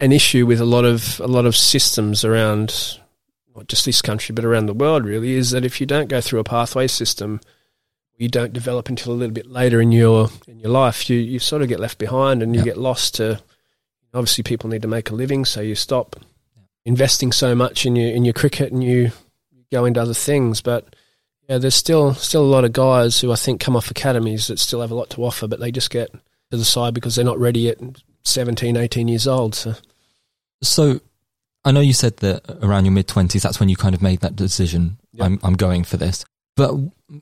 an 0.00 0.12
issue 0.12 0.46
with 0.46 0.60
a 0.60 0.64
lot 0.64 0.86
of, 0.86 1.20
a 1.20 1.26
lot 1.26 1.44
of 1.44 1.54
systems 1.54 2.24
around 2.24 2.98
not 3.54 3.68
just 3.68 3.84
this 3.84 4.00
country, 4.00 4.32
but 4.32 4.46
around 4.46 4.64
the 4.64 4.72
world 4.72 5.04
really 5.04 5.32
is 5.34 5.50
that 5.50 5.62
if 5.64 5.78
you 5.78 5.86
don't 5.86 6.08
go 6.08 6.22
through 6.22 6.40
a 6.40 6.44
pathway 6.44 6.86
system, 6.86 7.38
you 8.16 8.28
don't 8.30 8.54
develop 8.54 8.88
until 8.88 9.12
a 9.12 9.18
little 9.20 9.34
bit 9.34 9.46
later 9.46 9.78
in 9.82 9.92
your 9.92 10.30
in 10.48 10.58
your 10.58 10.70
life. 10.70 11.10
You 11.10 11.18
you 11.18 11.38
sort 11.38 11.60
of 11.60 11.68
get 11.68 11.80
left 11.80 11.98
behind 11.98 12.42
and 12.42 12.54
you 12.54 12.60
Yeah. 12.60 12.64
get 12.72 12.78
lost 12.78 13.16
to. 13.16 13.42
Obviously, 14.14 14.42
people 14.44 14.70
need 14.70 14.82
to 14.82 14.88
make 14.88 15.10
a 15.10 15.14
living, 15.14 15.44
so 15.44 15.60
you 15.60 15.74
stop 15.74 16.16
investing 16.84 17.32
so 17.32 17.54
much 17.54 17.86
in 17.86 17.96
your 17.96 18.10
in 18.10 18.24
your 18.24 18.34
cricket 18.34 18.72
and 18.72 18.82
you 18.82 19.12
go 19.70 19.84
into 19.84 20.00
other 20.00 20.14
things. 20.14 20.60
But 20.60 20.94
yeah, 21.48 21.58
there's 21.58 21.74
still 21.74 22.14
still 22.14 22.42
a 22.42 22.52
lot 22.52 22.64
of 22.64 22.72
guys 22.72 23.20
who 23.20 23.32
I 23.32 23.36
think 23.36 23.60
come 23.60 23.76
off 23.76 23.90
academies 23.90 24.46
that 24.48 24.58
still 24.58 24.80
have 24.80 24.90
a 24.90 24.94
lot 24.94 25.10
to 25.10 25.24
offer, 25.24 25.46
but 25.48 25.60
they 25.60 25.70
just 25.72 25.90
get 25.90 26.12
to 26.12 26.56
the 26.56 26.64
side 26.64 26.94
because 26.94 27.14
they're 27.16 27.24
not 27.24 27.38
ready 27.38 27.68
at 27.68 27.78
17, 28.24 28.76
18 28.76 29.08
years 29.08 29.26
old. 29.26 29.54
So 29.54 29.74
So, 30.62 31.00
I 31.64 31.72
know 31.72 31.80
you 31.80 31.92
said 31.92 32.18
that 32.18 32.42
around 32.62 32.84
your 32.84 32.92
mid 32.92 33.08
twenties, 33.08 33.42
that's 33.42 33.60
when 33.60 33.68
you 33.68 33.76
kind 33.76 33.94
of 33.94 34.02
made 34.02 34.20
that 34.20 34.36
decision. 34.36 34.98
Yeah. 35.12 35.24
I'm 35.24 35.40
I'm 35.42 35.54
going 35.54 35.84
for 35.84 35.96
this. 35.96 36.24
But 36.54 36.74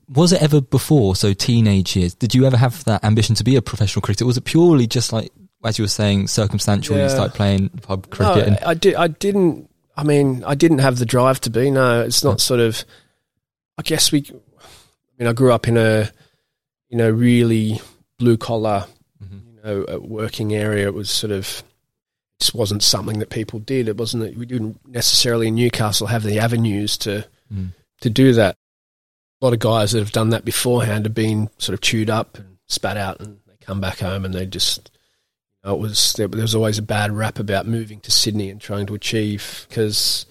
was 0.09 0.33
it 0.33 0.43
ever 0.43 0.61
before? 0.61 1.14
So 1.14 1.33
teenage 1.33 1.95
years, 1.97 2.14
did 2.14 2.35
you 2.35 2.47
ever 2.47 2.57
have 2.57 2.85
that 2.85 3.05
ambition 3.05 3.35
to 3.37 3.45
be 3.45 3.57
a 3.57 3.62
professional 3.62 4.02
cricketer? 4.02 4.26
Was 4.26 4.37
it 4.37 4.45
purely 4.45 4.87
just 4.87 5.12
like, 5.12 5.31
as 5.64 5.79
you 5.79 5.85
were 5.85 5.88
saying, 5.88 6.29
circumstantial? 6.29 6.97
You 6.97 7.09
start 7.09 7.35
playing 7.35 7.69
pub 7.83 8.09
cricket. 8.11 8.37
No, 8.37 8.43
and, 8.55 8.59
I 8.64 8.75
did. 8.75 8.95
I 8.95 9.09
didn't. 9.09 9.69
I 9.97 10.05
mean, 10.05 10.43
I 10.45 10.55
didn't 10.55 10.79
have 10.79 10.99
the 10.99 11.05
drive 11.07 11.40
to 11.43 11.50
be. 11.50 11.71
No, 11.71 12.02
it's 12.02 12.25
not 12.25 12.40
sort 12.40 12.61
of. 12.61 12.85
I 13.79 13.83
guess 13.83 14.11
we. 14.12 14.25
I 14.31 14.64
mean, 15.19 15.29
I 15.29 15.33
grew 15.33 15.52
up 15.52 15.69
in 15.69 15.76
a, 15.76 16.11
you 16.88 16.97
know, 16.97 17.11
really 17.11 17.81
blue 18.19 18.37
collar, 18.38 18.87
Mhm. 19.23 19.40
you 19.47 19.61
know, 19.87 19.99
working 20.00 20.55
area. 20.55 20.87
It 20.87 20.95
was 20.95 21.11
sort 21.11 21.33
of. 21.33 21.62
Just 22.38 22.55
wasn't 22.55 22.83
something 22.83 23.19
that 23.19 23.29
people 23.29 23.59
did. 23.59 23.87
It 23.87 23.99
wasn't 23.99 24.23
that 24.23 24.35
we 24.38 24.47
didn't 24.47 24.81
necessarily 24.88 25.49
in 25.49 25.57
Newcastle 25.57 26.07
have 26.07 26.23
the 26.23 26.38
avenues 26.38 26.97
to 26.99 27.26
Mm. 27.52 27.73
to 28.00 28.09
do 28.11 28.33
that. 28.35 28.57
a 29.43 29.47
lot 29.47 29.55
of 29.55 29.59
guys 29.59 29.93
that 29.93 30.00
have 30.00 30.12
done 30.12 30.29
that 30.31 30.45
beforehand 30.45 31.07
have 31.07 31.14
been 31.14 31.49
sort 31.57 31.73
of 31.73 31.81
chewed 31.81 32.11
up 32.11 32.37
and 32.37 32.59
spat 32.69 32.99
out, 32.99 33.19
and 33.21 33.38
they 33.47 33.55
come 33.59 33.81
back 33.81 33.99
home 34.00 34.25
and 34.26 34.35
they 34.35 34.45
just. 34.45 34.90
It 35.64 35.79
was 35.79 36.14
there, 36.14 36.29
there 36.29 36.43
was 36.43 36.55
always 36.55 36.79
a 36.79 36.83
bad 36.83 37.12
rap 37.12 37.38
about 37.38 37.67
moving 37.67 38.00
to 38.00 38.11
Sydney 38.11 38.49
and 38.50 38.61
trying 38.61 38.87
to 38.87 38.95
achieve 38.95 39.67
because 39.69 40.26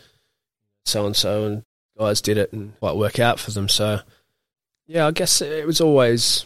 so 0.86 1.06
and 1.06 1.16
so 1.16 1.46
and 1.46 1.64
guys 1.98 2.22
did 2.22 2.38
it 2.38 2.52
and 2.52 2.78
quite 2.80 2.96
work 2.96 3.20
out 3.20 3.40
for 3.40 3.52
them. 3.52 3.70
So 3.70 4.00
yeah, 4.88 5.06
I 5.06 5.12
guess 5.12 5.42
it 5.42 5.68
was 5.68 5.82
always 5.82 6.46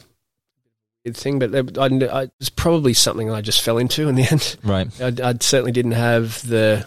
a 1.06 1.10
good 1.10 1.18
thing, 1.18 1.40
but 1.40 1.56
I, 1.56 1.84
I, 1.84 2.24
it 2.24 2.32
was 2.40 2.50
probably 2.50 2.94
something 2.94 3.32
I 3.32 3.42
just 3.42 3.62
fell 3.62 3.78
into 3.78 4.10
in 4.10 4.16
the 4.16 4.24
end. 4.32 4.58
Right. 4.64 5.02
I, 5.02 5.30
I 5.30 5.34
certainly 5.40 5.72
didn't 5.72 5.94
have 5.94 6.46
the 6.48 6.86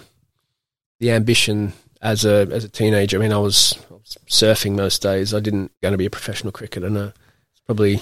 the 1.00 1.12
ambition 1.12 1.72
as 2.02 2.26
a 2.26 2.46
as 2.52 2.64
a 2.64 2.68
teenager. 2.68 3.16
I 3.16 3.20
mean, 3.20 3.32
I 3.32 3.38
was, 3.38 3.78
I 3.90 3.94
was 3.94 4.18
surfing 4.28 4.76
most 4.76 5.00
days. 5.00 5.32
I 5.32 5.40
didn't 5.40 5.72
going 5.82 5.92
to 5.92 5.98
be 5.98 6.06
a 6.06 6.10
professional 6.10 6.52
cricketer. 6.52 6.90
No, 6.90 7.06
it's 7.06 7.60
probably 7.64 8.00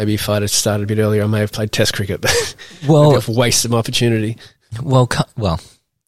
maybe 0.00 0.14
if 0.14 0.28
I'd 0.30 0.40
have 0.42 0.50
started 0.50 0.84
a 0.84 0.86
bit 0.86 0.98
earlier, 1.00 1.22
I 1.22 1.26
may 1.26 1.40
have 1.40 1.52
played 1.52 1.72
Test 1.72 1.92
cricket. 1.94 2.22
But 2.82 2.88
Well, 2.88 3.14
I've 3.16 3.28
wasted 3.28 3.70
my 3.70 3.76
opportunity. 3.78 4.38
well, 4.82 5.06
cu- 5.06 5.24
well. 5.36 5.60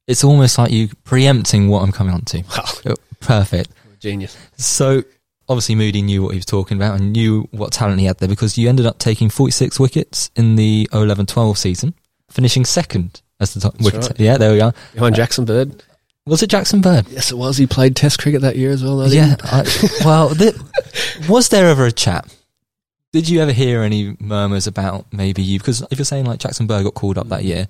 It's 0.07 0.25
almost 0.25 0.57
like 0.59 0.73
you 0.73 0.89
preempting 1.05 1.69
what 1.69 1.83
I'm 1.83 1.93
coming 1.93 2.15
on 2.15 2.23
to. 2.23 2.43
Wow, 2.43 2.95
Perfect. 3.21 3.71
genius. 4.01 4.37
So 4.57 5.03
obviously 5.49 5.75
Moody 5.75 6.01
knew 6.03 6.23
what 6.23 6.31
he 6.31 6.39
was 6.39 6.47
talking 6.47 6.77
about 6.79 6.99
and 6.99 7.13
knew 7.13 7.47
what 7.51 7.73
talent 7.73 8.01
he 8.01 8.07
had 8.07 8.17
there 8.19 8.29
because 8.29 8.57
you 8.57 8.69
ended 8.71 8.87
up 8.87 8.99
taking 8.99 9.29
46 9.29 9.79
wickets 9.79 10.31
in 10.35 10.57
the 10.57 10.89
011-12 10.93 11.57
season, 11.59 11.93
finishing 12.31 12.65
second 12.65 13.21
as 13.39 13.53
the 13.55 13.61
top 13.61 13.79
wicket. 13.81 14.01
right. 14.09 14.19
Yeah, 14.21 14.39
there 14.39 14.53
we 14.53 14.61
are. 14.63 14.73
Behind 14.95 15.15
Jackson 15.15 15.45
Bird. 15.45 15.73
Uh, 15.73 15.85
was 16.27 16.43
it 16.43 16.49
Jackson 16.51 16.81
Bird? 16.81 17.07
Yes, 17.09 17.31
it 17.31 17.37
was. 17.37 17.59
He 17.59 17.67
played 17.67 17.95
Test 17.97 18.19
cricket 18.19 18.41
that 18.43 18.57
year 18.57 18.71
as 18.71 18.83
well. 18.83 19.07
Yeah. 19.13 19.37
I, 19.43 19.65
well, 20.05 20.35
th- 20.35 20.55
was 21.29 21.49
there 21.51 21.69
ever 21.69 21.85
a 21.85 21.93
chat? 21.93 22.25
Did 23.13 23.29
you 23.29 23.41
ever 23.41 23.53
hear 23.53 23.83
any 23.83 24.17
murmurs 24.19 24.67
about 24.67 25.07
maybe 25.13 25.43
you? 25.43 25.59
Because 25.59 25.83
if 25.91 25.99
you're 25.99 26.05
saying 26.05 26.25
like 26.25 26.41
Jackson 26.41 26.67
Bird 26.67 26.85
got 26.85 26.95
called 26.95 27.19
up 27.19 27.29
that 27.29 27.45
year, 27.45 27.69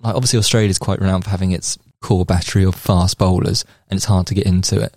like 0.00 0.16
obviously 0.16 0.38
Australia 0.38 0.68
is 0.68 0.78
quite 0.78 1.00
renowned 1.00 1.24
for 1.24 1.30
having 1.30 1.52
its 1.52 1.78
core 2.00 2.24
battery 2.24 2.64
of 2.64 2.74
fast 2.74 3.18
bowlers, 3.18 3.64
and 3.88 3.96
it's 3.96 4.06
hard 4.06 4.26
to 4.26 4.34
get 4.34 4.46
into 4.46 4.80
it. 4.80 4.96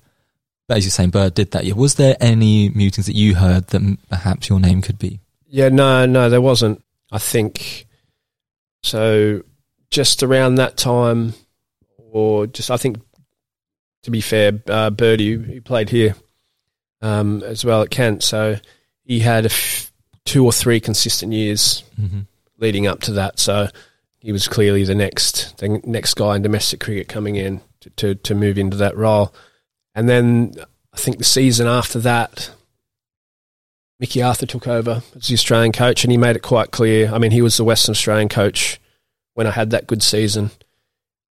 But 0.68 0.78
as 0.78 0.86
you're 0.86 0.92
saying, 0.92 1.12
Bird 1.12 1.36
did 1.36 1.52
that 1.52 1.66
year. 1.66 1.76
Was 1.76 1.96
there 1.96 2.16
any 2.20 2.70
mutings 2.70 3.06
that 3.06 3.16
you 3.16 3.36
heard 3.36 3.68
that 3.68 3.98
perhaps 4.10 4.50
your 4.50 4.60
name 4.60 4.82
could 4.82 4.98
be? 4.98 5.20
Yeah, 5.48 5.70
no, 5.70 6.06
no, 6.06 6.30
there 6.30 6.42
wasn't. 6.42 6.84
I 7.12 7.20
think 7.20 7.86
so. 8.82 9.44
Just 9.92 10.24
around 10.24 10.56
that 10.56 10.78
time, 10.78 11.34
or 11.98 12.48
just 12.48 12.72
I 12.72 12.78
think, 12.78 12.98
to 14.04 14.12
be 14.12 14.22
fair, 14.22 14.60
uh, 14.68 14.90
Birdie 14.90 15.34
who 15.34 15.62
played 15.62 15.90
here 15.90 16.16
um, 17.02 17.44
as 17.44 17.64
well 17.64 17.82
at 17.82 17.92
Kent, 17.92 18.24
so 18.24 18.56
he 19.04 19.20
had 19.20 19.46
a 19.46 19.50
f- 19.52 19.92
two 20.26 20.46
or 20.46 20.52
three 20.52 20.80
consistent 20.80 21.34
years 21.34 21.84
Mm-hmm. 22.00 22.22
leading 22.58 22.88
up 22.88 23.02
to 23.02 23.14
that. 23.14 23.40
So 23.40 23.68
he 24.20 24.32
was 24.32 24.48
clearly 24.48 24.84
the 24.84 24.96
next 24.96 25.58
the 25.58 25.82
next 25.84 26.14
guy 26.16 26.36
in 26.36 26.42
domestic 26.42 26.80
cricket 26.80 27.08
coming 27.08 27.36
in 27.36 27.62
to, 27.82 27.90
to, 27.92 28.16
to 28.16 28.36
move 28.36 28.58
into 28.58 28.78
that 28.78 28.96
role. 28.98 29.34
And 29.96 30.08
then 30.08 30.54
I 30.94 30.98
think 30.98 31.18
the 31.18 31.24
season 31.24 31.68
after 31.68 32.00
that, 32.00 32.52
Mickey 34.00 34.22
Arthur 34.22 34.46
took 34.46 34.68
over 34.68 35.02
as 35.16 35.28
the 35.28 35.34
Australian 35.36 35.72
coach, 35.72 36.04
and 36.04 36.12
he 36.12 36.18
made 36.18 36.36
it 36.36 36.42
quite 36.42 36.72
clear. 36.72 37.12
I 37.14 37.18
mean, 37.20 37.32
he 37.32 37.42
was 37.42 37.58
the 37.58 37.64
Western 37.64 37.94
Australian 37.94 38.30
coach 38.30 38.80
when 39.36 39.48
I 39.48 39.52
had 39.52 39.72
that 39.72 39.88
good 39.88 40.02
season, 40.02 40.50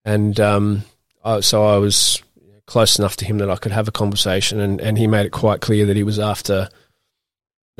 and 0.05 0.39
um, 0.39 0.83
I, 1.23 1.41
so 1.41 1.65
I 1.65 1.77
was 1.77 2.21
close 2.65 2.97
enough 2.97 3.17
to 3.17 3.25
him 3.25 3.39
that 3.39 3.49
I 3.49 3.57
could 3.57 3.73
have 3.73 3.87
a 3.87 3.91
conversation, 3.91 4.59
and, 4.61 4.79
and 4.79 4.97
he 4.97 5.05
made 5.07 5.25
it 5.25 5.31
quite 5.31 5.59
clear 5.61 5.85
that 5.87 5.97
he 5.97 6.03
was 6.03 6.17
after 6.17 6.69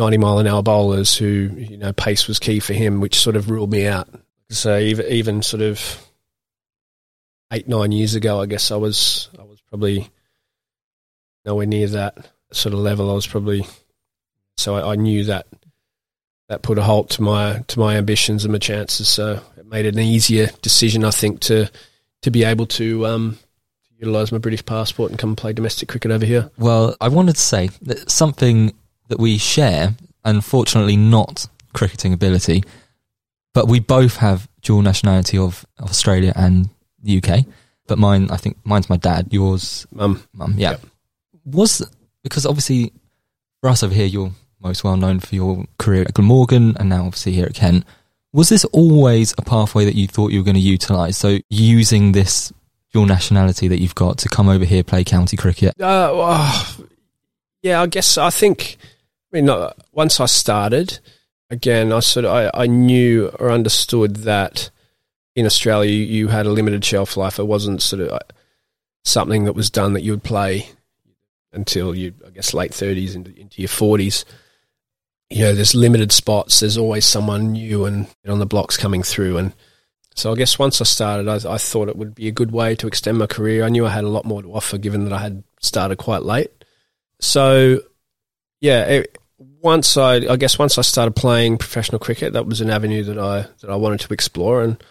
90 0.01 0.17
mile 0.17 0.39
an 0.39 0.47
hour 0.47 0.63
bowlers 0.63 1.15
who, 1.15 1.51
you 1.55 1.77
know, 1.77 1.93
pace 1.93 2.27
was 2.27 2.39
key 2.39 2.59
for 2.59 2.73
him, 2.73 3.01
which 3.01 3.19
sort 3.19 3.35
of 3.35 3.51
ruled 3.51 3.71
me 3.71 3.85
out. 3.85 4.09
So 4.49 4.75
even, 4.79 5.05
even 5.05 5.41
sort 5.43 5.61
of 5.61 6.09
eight, 7.53 7.67
nine 7.67 7.91
years 7.91 8.15
ago, 8.15 8.41
I 8.41 8.47
guess 8.47 8.71
I 8.71 8.77
was, 8.77 9.29
I 9.37 9.43
was 9.43 9.61
probably 9.61 10.09
nowhere 11.45 11.67
near 11.67 11.87
that 11.89 12.17
sort 12.51 12.73
of 12.73 12.79
level. 12.79 13.11
I 13.11 13.13
was 13.13 13.27
probably, 13.27 13.67
so 14.57 14.75
I, 14.75 14.93
I 14.93 14.95
knew 14.95 15.25
that 15.25 15.45
that 16.49 16.63
put 16.63 16.79
a 16.79 16.83
halt 16.83 17.11
to 17.11 17.21
my, 17.21 17.63
to 17.67 17.79
my 17.79 17.95
ambitions 17.95 18.43
and 18.43 18.51
my 18.51 18.57
chances. 18.57 19.07
So 19.07 19.39
it 19.55 19.67
made 19.67 19.85
it 19.85 19.93
an 19.93 20.01
easier 20.01 20.47
decision, 20.63 21.05
I 21.05 21.11
think, 21.11 21.41
to, 21.41 21.69
to 22.23 22.31
be 22.31 22.43
able 22.43 22.65
to, 22.65 23.05
um, 23.05 23.37
utilise 23.99 24.31
my 24.31 24.39
British 24.39 24.65
passport 24.65 25.11
and 25.11 25.19
come 25.19 25.35
play 25.35 25.53
domestic 25.53 25.89
cricket 25.89 26.09
over 26.09 26.25
here. 26.25 26.49
Well, 26.57 26.95
I 26.99 27.09
wanted 27.09 27.35
to 27.35 27.41
say 27.41 27.69
that 27.83 28.09
something 28.09 28.73
that 29.07 29.19
we 29.19 29.37
share, 29.37 29.95
unfortunately 30.23 30.95
not 30.95 31.47
cricketing 31.73 32.13
ability, 32.13 32.63
but 33.53 33.67
we 33.67 33.79
both 33.79 34.17
have 34.17 34.47
dual 34.61 34.81
nationality 34.81 35.37
of, 35.37 35.65
of 35.79 35.89
Australia 35.89 36.33
and 36.35 36.69
the 37.03 37.21
UK. 37.21 37.45
But 37.87 37.97
mine, 37.97 38.29
I 38.31 38.37
think 38.37 38.57
mine's 38.63 38.89
my 38.89 38.97
dad, 38.97 39.27
yours, 39.31 39.85
mum. 39.91 40.23
mum. 40.33 40.55
Yeah. 40.57 40.71
Yep. 40.71 40.81
Was, 41.45 41.89
because 42.23 42.45
obviously 42.45 42.93
for 43.59 43.69
us 43.69 43.83
over 43.83 43.93
here, 43.93 44.05
you're 44.05 44.31
most 44.61 44.83
well 44.83 44.97
known 44.97 45.19
for 45.19 45.35
your 45.35 45.65
career 45.79 46.03
at 46.03 46.13
Glamorgan 46.13 46.77
and 46.77 46.89
now 46.89 47.05
obviously 47.05 47.33
here 47.33 47.45
at 47.45 47.55
Kent. 47.55 47.83
Was 48.33 48.49
this 48.49 48.63
always 48.65 49.33
a 49.37 49.41
pathway 49.41 49.85
that 49.85 49.95
you 49.95 50.07
thought 50.07 50.31
you 50.31 50.39
were 50.39 50.45
going 50.45 50.55
to 50.55 50.61
utilise? 50.61 51.17
So 51.17 51.39
using 51.49 52.13
this 52.13 52.53
dual 52.93 53.05
nationality 53.05 53.67
that 53.67 53.79
you've 53.79 53.95
got 53.95 54.19
to 54.19 54.29
come 54.29 54.47
over 54.47 54.63
here, 54.63 54.83
play 54.83 55.03
county 55.03 55.35
cricket. 55.35 55.69
Uh, 55.81 56.11
well, 56.13 56.65
yeah, 57.61 57.81
I 57.81 57.87
guess 57.87 58.17
I 58.17 58.29
think. 58.29 58.77
I 59.33 59.41
mean, 59.41 59.69
once 59.91 60.19
I 60.19 60.25
started, 60.25 60.99
again, 61.49 61.91
I 61.93 61.99
sort 61.99 62.25
of 62.25 62.31
I, 62.31 62.63
I 62.63 62.67
knew 62.67 63.29
or 63.39 63.51
understood 63.51 64.17
that 64.17 64.69
in 65.35 65.45
Australia 65.45 65.89
you, 65.89 66.05
you 66.05 66.27
had 66.27 66.45
a 66.45 66.51
limited 66.51 66.83
shelf 66.83 67.15
life. 67.15 67.39
It 67.39 67.47
wasn't 67.47 67.81
sort 67.81 68.01
of 68.01 68.11
uh, 68.11 68.19
something 69.03 69.45
that 69.45 69.53
was 69.53 69.69
done 69.69 69.93
that 69.93 70.01
you 70.01 70.11
would 70.11 70.23
play 70.23 70.69
until 71.53 71.95
you, 71.95 72.13
I 72.25 72.31
guess, 72.31 72.53
late 72.53 72.73
thirties 72.73 73.15
into, 73.15 73.37
into 73.39 73.61
your 73.61 73.69
forties. 73.69 74.25
You 75.29 75.43
know, 75.43 75.53
there's 75.53 75.75
limited 75.75 76.11
spots. 76.11 76.59
There's 76.59 76.77
always 76.77 77.05
someone 77.05 77.53
new 77.53 77.85
and 77.85 78.07
on 78.27 78.39
the 78.39 78.45
blocks 78.45 78.75
coming 78.75 79.03
through, 79.03 79.37
and 79.37 79.53
so 80.13 80.33
I 80.33 80.35
guess 80.35 80.59
once 80.59 80.81
I 80.81 80.83
started, 80.83 81.29
I, 81.29 81.53
I 81.53 81.57
thought 81.57 81.87
it 81.87 81.95
would 81.95 82.13
be 82.13 82.27
a 82.27 82.33
good 82.33 82.51
way 82.51 82.75
to 82.75 82.87
extend 82.87 83.17
my 83.17 83.27
career. 83.27 83.63
I 83.63 83.69
knew 83.69 83.85
I 83.85 83.91
had 83.91 84.03
a 84.03 84.09
lot 84.09 84.25
more 84.25 84.41
to 84.41 84.53
offer, 84.53 84.77
given 84.77 85.05
that 85.05 85.13
I 85.13 85.19
had 85.19 85.43
started 85.61 85.97
quite 85.97 86.23
late. 86.23 86.51
So, 87.21 87.79
yeah, 88.59 88.83
it, 88.85 89.17
once 89.61 89.97
I, 89.97 90.15
I 90.15 90.35
guess 90.35 90.59
once 90.59 90.77
I 90.77 90.81
started 90.81 91.15
playing 91.15 91.57
professional 91.57 91.99
cricket, 91.99 92.33
that 92.33 92.45
was 92.45 92.61
an 92.61 92.69
avenue 92.69 93.03
that 93.03 93.17
I 93.17 93.47
that 93.61 93.69
I 93.69 93.75
wanted 93.75 94.01
to 94.01 94.13
explore, 94.13 94.61
and 94.61 94.81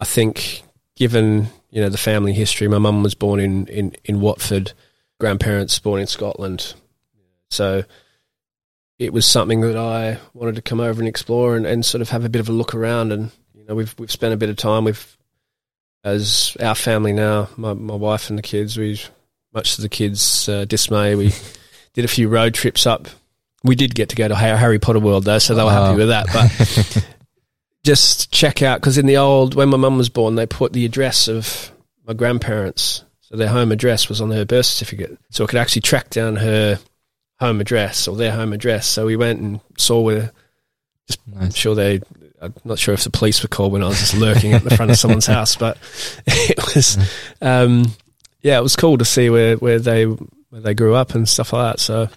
I 0.00 0.04
think, 0.04 0.62
given 0.94 1.48
you 1.70 1.80
know 1.80 1.88
the 1.88 1.98
family 1.98 2.32
history, 2.32 2.68
my 2.68 2.78
mum 2.78 3.02
was 3.02 3.14
born 3.14 3.40
in 3.40 3.66
in 3.66 3.96
in 4.04 4.20
Watford, 4.20 4.72
grandparents 5.20 5.78
born 5.78 6.00
in 6.00 6.06
Scotland, 6.06 6.74
so 7.50 7.84
it 8.98 9.12
was 9.12 9.26
something 9.26 9.60
that 9.60 9.76
I 9.76 10.18
wanted 10.32 10.54
to 10.56 10.62
come 10.62 10.80
over 10.80 11.00
and 11.00 11.08
explore 11.08 11.56
and, 11.56 11.66
and 11.66 11.84
sort 11.84 12.00
of 12.00 12.08
have 12.10 12.24
a 12.24 12.30
bit 12.30 12.40
of 12.40 12.48
a 12.48 12.52
look 12.52 12.74
around. 12.74 13.12
And 13.12 13.30
you 13.54 13.64
know, 13.64 13.74
we've 13.74 13.94
we've 13.98 14.10
spent 14.10 14.34
a 14.34 14.38
bit 14.38 14.50
of 14.50 14.56
time 14.56 14.84
with 14.84 15.16
as 16.04 16.56
our 16.60 16.74
family 16.74 17.12
now, 17.12 17.48
my 17.56 17.74
my 17.74 17.94
wife 17.94 18.30
and 18.30 18.38
the 18.38 18.42
kids. 18.42 18.78
We 18.78 19.00
much 19.52 19.76
to 19.76 19.82
the 19.82 19.88
kids' 19.88 20.48
uh, 20.48 20.64
dismay, 20.64 21.14
we 21.14 21.32
did 21.94 22.04
a 22.04 22.08
few 22.08 22.28
road 22.28 22.54
trips 22.54 22.86
up. 22.86 23.08
We 23.66 23.76
did 23.76 23.94
get 23.94 24.10
to 24.10 24.16
go 24.16 24.28
to 24.28 24.34
Harry 24.34 24.78
Potter 24.78 25.00
World 25.00 25.24
though, 25.24 25.38
so 25.38 25.54
they 25.54 25.62
were 25.62 25.70
happy 25.70 25.98
with 25.98 26.08
that. 26.08 26.26
But 26.32 27.06
just 27.84 28.32
check 28.32 28.62
out 28.62 28.80
because 28.80 28.98
in 28.98 29.06
the 29.06 29.18
old 29.18 29.54
when 29.54 29.68
my 29.68 29.76
mum 29.76 29.98
was 29.98 30.08
born, 30.08 30.34
they 30.34 30.46
put 30.46 30.72
the 30.72 30.84
address 30.84 31.28
of 31.28 31.70
my 32.06 32.14
grandparents. 32.14 33.04
So 33.20 33.36
their 33.36 33.48
home 33.48 33.72
address 33.72 34.08
was 34.08 34.20
on 34.20 34.30
her 34.30 34.44
birth 34.44 34.66
certificate, 34.66 35.18
so 35.30 35.44
I 35.44 35.46
could 35.48 35.58
actually 35.58 35.82
track 35.82 36.10
down 36.10 36.36
her 36.36 36.78
home 37.38 37.60
address 37.60 38.08
or 38.08 38.16
their 38.16 38.32
home 38.32 38.52
address. 38.52 38.86
So 38.86 39.06
we 39.06 39.16
went 39.16 39.40
and 39.40 39.60
saw 39.78 40.00
where. 40.00 40.32
I'm 41.38 41.52
sure 41.52 41.74
they. 41.74 42.00
I'm 42.40 42.54
not 42.64 42.78
sure 42.78 42.92
if 42.94 43.04
the 43.04 43.10
police 43.10 43.42
were 43.42 43.48
called 43.48 43.72
when 43.72 43.82
I 43.82 43.88
was 43.88 43.98
just 43.98 44.14
lurking 44.14 44.52
at 44.52 44.62
the 44.62 44.76
front 44.76 44.90
of 44.90 44.98
someone's 44.98 45.26
house, 45.26 45.56
but 45.56 45.78
it 46.26 46.58
was, 46.74 46.98
um, 47.40 47.86
yeah, 48.42 48.58
it 48.58 48.62
was 48.62 48.76
cool 48.76 48.98
to 48.98 49.04
see 49.04 49.30
where, 49.30 49.56
where 49.56 49.78
they 49.78 50.04
where 50.04 50.60
they 50.60 50.74
grew 50.74 50.94
up 50.94 51.14
and 51.14 51.28
stuff 51.28 51.52
like 51.52 51.72
that. 51.72 51.80
So, 51.80 52.08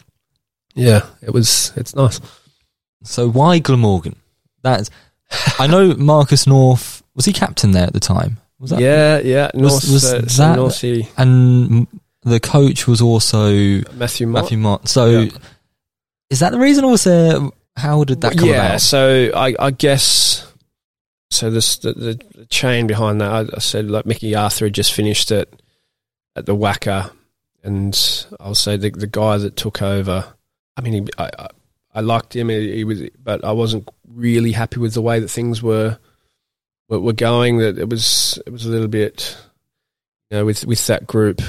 yeah, 0.76 1.06
it 1.22 1.32
was 1.32 1.74
it's 1.76 1.96
nice. 1.96 2.20
So 3.04 3.30
why 3.30 3.60
Glamorgan? 3.60 4.16
That's 4.62 4.90
I 5.60 5.68
know 5.68 5.94
Marcus 5.96 6.48
North 6.48 7.04
was 7.16 7.26
he 7.26 7.34
captain 7.34 7.72
there 7.72 7.86
at 7.86 7.94
the 7.94 8.00
time? 8.00 8.38
Was 8.60 8.72
that 8.72 8.80
yeah, 8.82 9.20
yeah. 9.20 9.52
North, 9.54 9.90
was 9.90 10.06
uh, 10.06 10.22
that- 10.22 10.56
North 10.58 10.74
City, 10.74 11.08
and 11.18 11.88
the 12.24 12.40
coach 12.40 12.88
was 12.88 13.02
also 13.02 13.52
Matthew 13.94 14.28
Mott. 14.28 14.44
Matthew 14.44 14.58
Mott. 14.58 14.88
So 14.90 15.22
Yeah. 15.22 15.30
is 16.30 16.40
that 16.42 16.52
the 16.52 16.60
reason, 16.60 16.84
or 16.84 16.92
was 16.92 17.04
there? 17.06 17.40
How 17.78 18.04
did 18.04 18.22
that 18.22 18.38
come 18.38 18.50
yeah, 18.50 18.66
about? 18.68 18.82
so 18.82 19.32
I, 19.34 19.56
I 19.58 19.72
guess 19.72 20.46
so. 21.30 21.50
This 21.50 21.78
the, 21.78 21.94
the, 21.94 22.20
the 22.36 22.46
chain 22.48 22.88
behind 22.88 23.22
that. 23.22 23.32
I, 23.32 23.56
I 23.56 23.60
said 23.60 23.90
like 23.90 24.06
Mickey 24.06 24.36
Arthur 24.36 24.66
had 24.66 24.74
just 24.74 24.92
finished 24.92 25.32
it 25.32 25.62
at 26.36 26.46
the 26.46 26.56
WACA, 26.56 27.12
and 27.64 28.28
I'll 28.42 28.56
say 28.56 28.76
the 28.76 28.90
the 28.90 29.08
guy 29.08 29.38
that 29.38 29.56
took 29.56 29.82
over 29.82 30.34
I 30.80 30.82
mean, 30.82 30.94
he, 30.94 31.10
I, 31.18 31.30
I, 31.38 31.48
I 31.96 32.00
liked 32.00 32.34
him. 32.34 32.48
He, 32.48 32.78
he 32.78 32.84
was, 32.86 33.02
but 33.22 33.44
I 33.44 33.52
wasn't 33.52 33.90
really 34.08 34.54
happy 34.54 34.80
with 34.80 34.94
the 34.94 35.02
way 35.02 35.20
that 35.20 35.28
things 35.28 35.62
were 35.62 35.98
were, 36.88 37.12
going. 37.12 37.58
That 37.58 37.78
it 37.78 37.90
was 37.90 38.42
it 38.48 38.52
was 38.54 38.66
a 38.66 38.70
little 38.70 38.88
bit, 38.88 39.38
you 40.30 40.38
know, 40.38 40.46
with 40.46 40.66
with 40.66 40.88
that 40.88 41.06
group. 41.06 41.42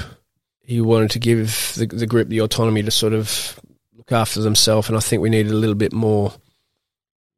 He 0.59 0.81
wanted 0.81 1.11
to 1.11 1.19
give 1.19 1.73
the, 1.77 1.85
the 1.85 2.05
group 2.05 2.27
the 2.27 2.41
autonomy 2.41 2.83
to 2.83 2.91
sort 2.91 3.13
of 3.13 3.57
look 3.95 4.11
after 4.11 4.41
themselves, 4.41 4.89
and 4.89 4.97
I 4.97 4.99
think 4.99 5.21
we 5.21 5.29
needed 5.29 5.53
a 5.53 5.57
little 5.57 5.75
bit 5.75 5.93
more, 5.93 6.33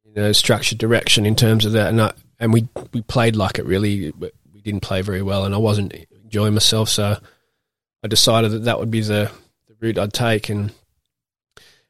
you 0.04 0.12
know, 0.14 0.32
structured 0.32 0.78
direction 0.78 1.26
in 1.26 1.36
terms 1.36 1.64
of 1.64 1.72
that. 1.72 1.90
And 1.90 2.02
I, 2.02 2.12
and 2.40 2.52
we 2.52 2.66
we 2.92 3.02
played 3.02 3.36
like 3.36 3.60
it 3.60 3.66
really, 3.66 4.12
we 4.18 4.60
didn't 4.62 4.82
play 4.82 5.00
very 5.02 5.22
well, 5.22 5.44
and 5.44 5.54
I 5.54 5.58
wasn't 5.58 5.94
enjoying 6.24 6.54
myself. 6.54 6.88
So 6.88 7.18
I 8.02 8.08
decided 8.08 8.50
that 8.50 8.64
that 8.64 8.80
would 8.80 8.90
be 8.90 9.00
the, 9.00 9.30
the 9.68 9.76
route 9.78 9.98
I'd 9.98 10.12
take, 10.12 10.48
and 10.48 10.72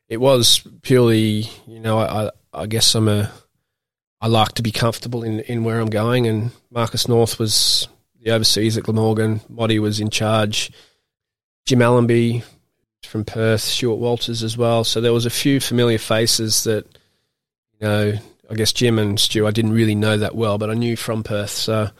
it 0.09 0.19
was 0.19 0.67
purely, 0.83 1.49
you 1.67 1.81
know, 1.81 1.99
I, 1.99 2.31
I 2.53 2.67
guess 2.67 2.95
I'm 2.95 3.09
a, 3.09 3.31
I 4.21 4.27
like 4.27 4.53
to 4.53 4.63
be 4.63 4.73
comfortable 4.73 5.23
in, 5.23 5.41
in 5.41 5.65
where 5.65 5.81
I'm 5.81 5.91
going, 5.91 6.27
and 6.27 6.51
Marcus 6.71 7.09
North 7.09 7.39
was 7.39 7.89
the 8.21 8.31
overseas 8.31 8.77
at 8.77 8.85
Glamorgan. 8.85 9.41
Motty 9.49 9.79
was 9.79 10.01
in 10.01 10.11
charge. 10.11 10.71
Jim 11.67 11.83
Allenby 11.83 12.43
from 13.05 13.25
Perth, 13.25 13.61
Stewart 13.61 13.99
Walters 13.99 14.43
as 14.43 14.57
well. 14.57 14.85
So 14.85 15.01
there 15.01 15.13
was 15.13 15.27
a 15.27 15.31
few 15.31 15.61
familiar 15.61 15.99
faces 15.99 16.65
that, 16.65 16.87
you 17.73 17.87
know, 17.87 18.15
I 18.51 18.55
guess 18.55 18.73
Jim 18.73 18.99
and 18.99 19.19
Stu 19.19 19.47
I 19.47 19.51
didn't 19.51 19.73
really 19.73 19.95
know 19.95 20.17
that 20.19 20.35
well, 20.35 20.59
but 20.59 20.71
I 20.71 20.75
knew 20.75 20.97
from 20.97 21.23
Perth. 21.23 21.51
So 21.51 21.85
there 21.85 21.93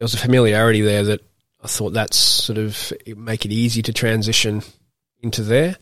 was 0.00 0.14
a 0.14 0.18
familiarity 0.18 0.80
there 0.80 1.04
that 1.04 1.20
I 1.62 1.66
thought 1.66 1.90
that's 1.90 2.16
sort 2.16 2.58
of 2.58 2.92
make 3.16 3.44
it 3.44 3.52
easy 3.52 3.82
to 3.82 3.92
transition 3.92 4.62
into 5.20 5.42
there 5.42 5.76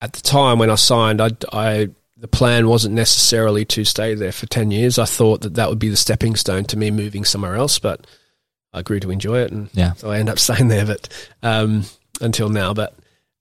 at 0.00 0.12
the 0.12 0.20
time 0.20 0.58
when 0.58 0.70
I 0.70 0.76
signed, 0.76 1.20
I, 1.20 1.30
I 1.52 1.88
the 2.16 2.28
plan 2.28 2.68
wasn't 2.68 2.94
necessarily 2.94 3.64
to 3.64 3.84
stay 3.84 4.14
there 4.14 4.32
for 4.32 4.46
10 4.46 4.70
years. 4.70 4.98
I 4.98 5.04
thought 5.04 5.42
that 5.42 5.54
that 5.54 5.68
would 5.68 5.78
be 5.78 5.88
the 5.88 5.96
stepping 5.96 6.34
stone 6.34 6.64
to 6.64 6.76
me 6.76 6.90
moving 6.90 7.24
somewhere 7.24 7.54
else, 7.54 7.78
but 7.78 8.06
I 8.72 8.82
grew 8.82 9.00
to 9.00 9.10
enjoy 9.10 9.40
it. 9.40 9.52
And 9.52 9.70
yeah. 9.72 9.92
so 9.94 10.10
I 10.10 10.18
end 10.18 10.28
up 10.28 10.38
staying 10.38 10.68
there, 10.68 10.84
but, 10.84 11.08
um, 11.42 11.84
until 12.20 12.48
now, 12.48 12.74
but, 12.74 12.94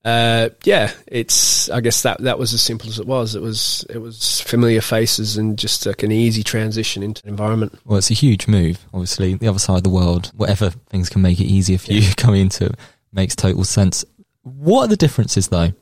uh, 0.06 0.50
yeah, 0.64 0.92
it's, 1.08 1.70
I 1.70 1.82
guess 1.82 2.04
that, 2.04 2.20
that 2.22 2.38
was 2.38 2.54
as 2.54 2.62
simple 2.62 2.88
as 2.88 3.00
it 3.00 3.08
was. 3.08 3.36
It 3.36 3.42
was, 3.42 3.84
it 3.90 3.98
was 3.98 4.40
familiar 4.42 4.80
faces 4.80 5.38
and 5.38 5.58
just 5.58 5.86
like 5.86 6.04
an 6.04 6.12
easy 6.12 6.44
transition 6.44 7.02
into 7.02 7.24
an 7.24 7.30
environment. 7.30 7.78
Well, 7.84 7.98
it's 7.98 8.12
a 8.12 8.14
huge 8.14 8.48
move. 8.48 8.86
Obviously, 8.94 9.34
the 9.34 9.48
other 9.48 9.60
side 9.60 9.78
of 9.78 9.84
the 9.84 9.90
world, 9.90 10.32
whatever 10.36 10.70
things 10.70 11.10
can 11.10 11.24
make 11.24 11.40
it 11.40 11.46
easier 11.46 11.80
for 11.80 11.92
yeah. 11.92 12.02
you 12.02 12.14
coming 12.18 12.42
into 12.42 12.68
it 12.68 12.76
makes 13.12 13.36
total 13.36 13.64
sense. 13.64 14.06
What 14.44 14.84
are 14.84 14.88
the 14.88 14.98
differences 14.98 15.48
though 15.48 15.74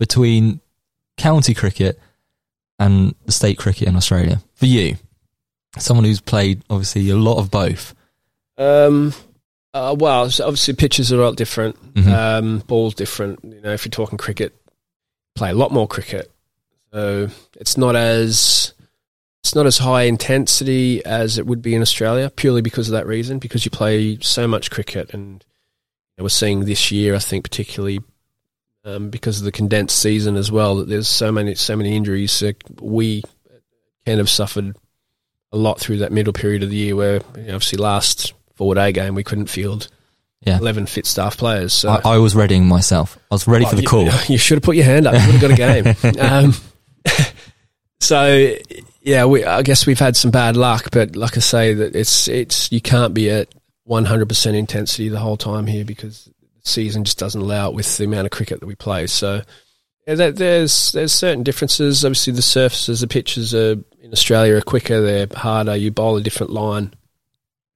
between 0.00 0.60
county 1.16 1.54
cricket 1.54 2.00
and 2.78 3.14
the 3.26 3.32
state 3.32 3.58
cricket 3.58 3.86
in 3.86 3.94
Australia? 3.94 4.42
For 4.54 4.66
you, 4.66 4.96
someone 5.78 6.04
who's 6.04 6.20
played 6.20 6.62
obviously 6.68 7.08
a 7.10 7.16
lot 7.16 7.38
of 7.38 7.52
both. 7.52 7.94
Um, 8.58 9.14
uh, 9.72 9.94
well, 9.96 10.22
obviously 10.24 10.74
pitches 10.74 11.12
are 11.12 11.20
a 11.20 11.24
lot 11.24 11.36
different. 11.36 11.94
Mm-hmm. 11.94 12.12
Um, 12.12 12.58
balls 12.66 12.94
different. 12.94 13.44
You 13.44 13.60
know, 13.60 13.72
if 13.72 13.84
you're 13.84 13.90
talking 13.90 14.18
cricket, 14.18 14.56
play 15.36 15.50
a 15.50 15.54
lot 15.54 15.70
more 15.70 15.86
cricket. 15.86 16.32
So 16.92 17.28
it's 17.54 17.76
not 17.76 17.94
as 17.94 18.72
it's 19.44 19.54
not 19.54 19.66
as 19.66 19.78
high 19.78 20.02
intensity 20.02 21.04
as 21.04 21.38
it 21.38 21.46
would 21.46 21.62
be 21.62 21.74
in 21.74 21.82
Australia, 21.82 22.30
purely 22.34 22.62
because 22.62 22.88
of 22.88 22.92
that 22.92 23.06
reason. 23.06 23.38
Because 23.38 23.64
you 23.64 23.70
play 23.70 24.18
so 24.20 24.48
much 24.48 24.70
cricket, 24.70 25.14
and 25.14 25.44
we're 26.18 26.30
seeing 26.30 26.64
this 26.64 26.90
year, 26.90 27.14
I 27.14 27.20
think, 27.20 27.44
particularly 27.44 28.00
um, 28.84 29.10
because 29.10 29.38
of 29.38 29.44
the 29.44 29.52
condensed 29.52 29.98
season 29.98 30.36
as 30.36 30.50
well. 30.50 30.76
That 30.76 30.88
there's 30.88 31.08
so 31.08 31.32
many 31.32 31.54
so 31.54 31.76
many 31.76 31.96
injuries. 31.96 32.42
Uh, 32.42 32.52
we 32.80 33.22
kind 34.06 34.20
of 34.20 34.28
suffered 34.28 34.76
a 35.52 35.56
lot 35.56 35.80
through 35.80 35.98
that 35.98 36.12
middle 36.12 36.32
period 36.32 36.62
of 36.62 36.70
the 36.70 36.76
year, 36.76 36.96
where 36.96 37.20
you 37.36 37.42
know, 37.42 37.54
obviously 37.54 37.78
last 37.78 38.34
four 38.54 38.74
day 38.74 38.92
game 38.92 39.14
we 39.14 39.24
couldn't 39.24 39.46
field 39.46 39.88
yeah. 40.42 40.58
11 40.58 40.86
fit 40.86 41.06
staff 41.06 41.36
players. 41.36 41.72
So. 41.72 41.90
I, 41.90 42.14
I, 42.14 42.18
was 42.18 42.34
readying 42.34 42.66
myself. 42.66 43.18
I 43.30 43.34
was 43.34 43.46
ready 43.46 43.66
for 43.66 43.76
the 43.76 43.82
call. 43.82 44.06
You, 44.06 44.12
you, 44.28 44.38
should 44.38 44.56
have 44.56 44.62
put 44.62 44.76
your 44.76 44.86
hand 44.86 45.06
up. 45.06 45.14
You 45.14 45.32
would 45.32 45.40
have 45.40 45.58
got 45.58 45.94
a 46.02 46.14
game. 46.14 46.18
um, 46.20 46.54
so, 48.00 48.54
yeah, 49.02 49.26
we, 49.26 49.44
I 49.44 49.62
guess 49.62 49.86
we've 49.86 49.98
had 49.98 50.16
some 50.16 50.30
bad 50.30 50.56
luck, 50.56 50.88
but 50.92 51.14
like 51.14 51.36
I 51.36 51.40
say, 51.40 51.74
that 51.74 51.94
it's 51.94 52.28
it's 52.28 52.72
you 52.72 52.80
can't 52.80 53.12
be 53.12 53.30
at 53.30 53.48
100% 53.88 54.54
intensity 54.54 55.08
the 55.08 55.18
whole 55.18 55.36
time 55.36 55.66
here 55.66 55.84
because 55.84 56.30
season 56.62 57.04
just 57.04 57.18
doesn't 57.18 57.40
allow 57.40 57.68
it 57.68 57.74
with 57.74 57.96
the 57.96 58.04
amount 58.04 58.26
of 58.26 58.30
cricket 58.30 58.60
that 58.60 58.66
we 58.66 58.74
play. 58.74 59.06
So 59.06 59.42
yeah, 60.06 60.30
there's 60.30 60.92
there's 60.92 61.12
certain 61.12 61.42
differences. 61.42 62.04
Obviously, 62.04 62.32
the 62.32 62.42
surfaces, 62.42 63.00
the 63.00 63.06
pitches 63.06 63.54
are 63.54 63.72
in 64.00 64.12
Australia 64.12 64.56
are 64.56 64.62
quicker, 64.62 65.00
they're 65.00 65.28
harder. 65.32 65.76
You 65.76 65.90
bowl 65.90 66.16
a 66.16 66.22
different 66.22 66.52
line, 66.52 66.94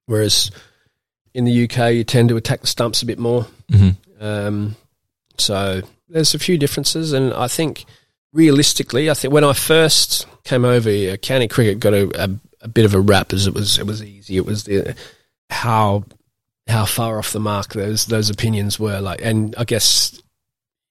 whereas 0.07 0.51
in 1.33 1.45
the 1.45 1.65
UK 1.65 1.95
you 1.95 2.05
tend 2.05 2.29
to 2.31 2.37
attack 2.37 2.61
the 2.61 2.67
stumps 2.67 3.03
a 3.03 3.07
bit 3.07 3.19
more. 3.19 3.47
Mm-hmm. 3.71 4.25
Um, 4.25 4.77
so 5.39 5.83
there's 6.09 6.35
a 6.35 6.39
few 6.39 6.59
differences, 6.59 7.13
and 7.13 7.33
I 7.35 7.49
think 7.49 7.85
realistically, 8.33 9.11
I 9.11 9.15
think 9.15 9.33
when 9.33 9.45
I 9.45 9.53
first 9.53 10.27
came 10.45 10.65
over 10.65 10.89
here, 10.91 11.17
county 11.17 11.49
cricket 11.49 11.81
got 11.81 11.95
a, 11.95 12.25
a, 12.25 12.31
a 12.63 12.69
bit 12.69 12.85
of 12.85 12.95
a 12.95 13.01
rap 13.01 13.33
as 13.33 13.47
it 13.47 13.55
was 13.55 13.79
it 13.79 13.87
was 13.87 14.03
easy. 14.03 14.37
It 14.37 14.47
was 14.47 14.65
the 14.65 14.97
how 15.51 16.05
how 16.67 16.85
far 16.85 17.19
off 17.19 17.33
the 17.33 17.41
mark 17.41 17.73
those 17.73 18.07
those 18.07 18.31
opinions 18.31 18.79
were. 18.79 19.01
Like, 19.01 19.21
and 19.23 19.55
I 19.57 19.65
guess 19.65 20.21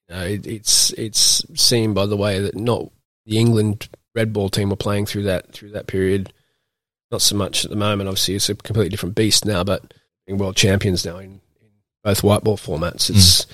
you 0.09 0.15
know, 0.15 0.23
it, 0.23 0.45
it's 0.45 0.91
it's 0.93 1.43
seen 1.59 1.93
by 1.93 2.05
the 2.05 2.17
way 2.17 2.39
that 2.39 2.55
not 2.55 2.91
the 3.25 3.37
England 3.37 3.89
red 4.15 4.33
ball 4.33 4.49
team 4.49 4.69
were 4.69 4.75
playing 4.75 5.05
through 5.05 5.23
that 5.23 5.51
through 5.51 5.71
that 5.71 5.87
period. 5.87 6.31
Not 7.11 7.21
so 7.21 7.35
much 7.35 7.63
at 7.63 7.69
the 7.69 7.77
moment. 7.77 8.07
Obviously, 8.07 8.35
it's 8.35 8.49
a 8.49 8.55
completely 8.55 8.89
different 8.89 9.15
beast 9.15 9.45
now. 9.45 9.63
But 9.63 9.93
being 10.25 10.39
world 10.39 10.55
champions 10.55 11.05
now 11.05 11.17
in, 11.17 11.41
in 11.61 11.69
both 12.03 12.23
white 12.23 12.43
ball 12.43 12.57
formats, 12.57 13.09
it's. 13.09 13.45
Mm. 13.45 13.53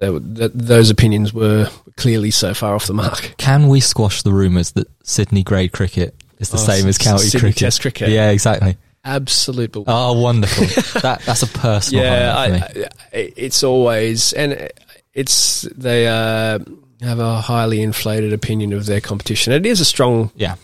They, 0.00 0.48
those 0.48 0.90
opinions 0.90 1.32
were 1.32 1.70
clearly 1.96 2.32
so 2.32 2.52
far 2.52 2.74
off 2.74 2.88
the 2.88 2.92
mark. 2.92 3.36
Can 3.38 3.68
we 3.68 3.78
squash 3.78 4.22
the 4.22 4.32
rumours 4.32 4.72
that 4.72 4.88
Sydney 5.04 5.44
grade 5.44 5.70
cricket 5.70 6.20
is 6.40 6.50
the 6.50 6.56
oh, 6.56 6.60
same 6.60 6.88
as 6.88 6.98
county 6.98 7.22
Sydney 7.22 7.40
cricket? 7.40 7.58
Test 7.60 7.80
cricket. 7.80 8.08
Yeah, 8.08 8.30
exactly 8.30 8.76
absolute 9.04 9.72
Oh, 9.86 10.20
wonderful! 10.20 10.64
that 11.02 11.20
that's 11.22 11.42
a 11.42 11.46
personal. 11.46 12.04
yeah, 12.04 12.34
I, 12.36 12.46
I, 12.46 12.88
it's 13.12 13.62
always 13.62 14.32
and 14.32 14.70
it's 15.12 15.62
they 15.62 16.06
uh, 16.08 16.58
have 17.00 17.18
a 17.18 17.40
highly 17.40 17.82
inflated 17.82 18.32
opinion 18.32 18.72
of 18.72 18.86
their 18.86 19.00
competition. 19.00 19.52
It 19.52 19.66
is 19.66 19.80
a 19.80 19.84
strong 19.84 20.30
yeah 20.34 20.56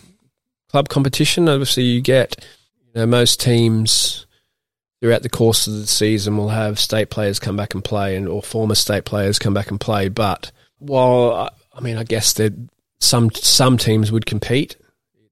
club 0.70 0.88
competition. 0.88 1.48
Obviously, 1.48 1.84
you 1.84 2.00
get 2.00 2.44
you 2.86 3.00
know 3.00 3.06
most 3.06 3.40
teams 3.40 4.26
throughout 5.00 5.22
the 5.22 5.28
course 5.28 5.66
of 5.66 5.72
the 5.74 5.86
season 5.86 6.36
will 6.36 6.50
have 6.50 6.78
state 6.78 7.08
players 7.10 7.38
come 7.38 7.56
back 7.56 7.74
and 7.74 7.84
play, 7.84 8.16
and 8.16 8.28
or 8.28 8.42
former 8.42 8.74
state 8.74 9.04
players 9.04 9.38
come 9.38 9.54
back 9.54 9.70
and 9.70 9.80
play. 9.80 10.08
But 10.08 10.50
while 10.78 11.50
I 11.72 11.80
mean, 11.80 11.96
I 11.96 12.04
guess 12.04 12.32
that 12.34 12.52
some 13.00 13.30
some 13.32 13.78
teams 13.78 14.10
would 14.12 14.26
compete, 14.26 14.76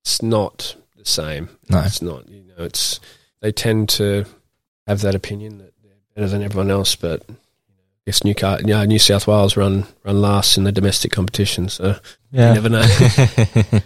it's 0.00 0.22
not 0.22 0.76
the 0.98 1.04
same. 1.04 1.48
No, 1.70 1.80
it's 1.80 2.02
not. 2.02 2.28
You 2.28 2.44
know, 2.44 2.64
it's 2.64 3.00
they 3.40 3.52
tend 3.52 3.88
to 3.90 4.24
have 4.86 5.00
that 5.02 5.14
opinion 5.14 5.58
that 5.58 5.72
they're 5.82 5.92
better 6.14 6.28
than 6.28 6.42
everyone 6.42 6.70
else, 6.70 6.96
but 6.96 7.24
I 7.28 7.34
guess 8.06 8.24
Newcastle, 8.24 8.66
you 8.66 8.74
know, 8.74 8.84
New 8.84 8.98
South 8.98 9.26
Wales 9.26 9.56
run 9.56 9.86
run 10.04 10.20
last 10.20 10.56
in 10.56 10.64
the 10.64 10.72
domestic 10.72 11.12
competition, 11.12 11.68
so 11.68 11.98
yeah. 12.30 12.48
you 12.48 12.54
never 12.54 12.68
know. 12.68 12.82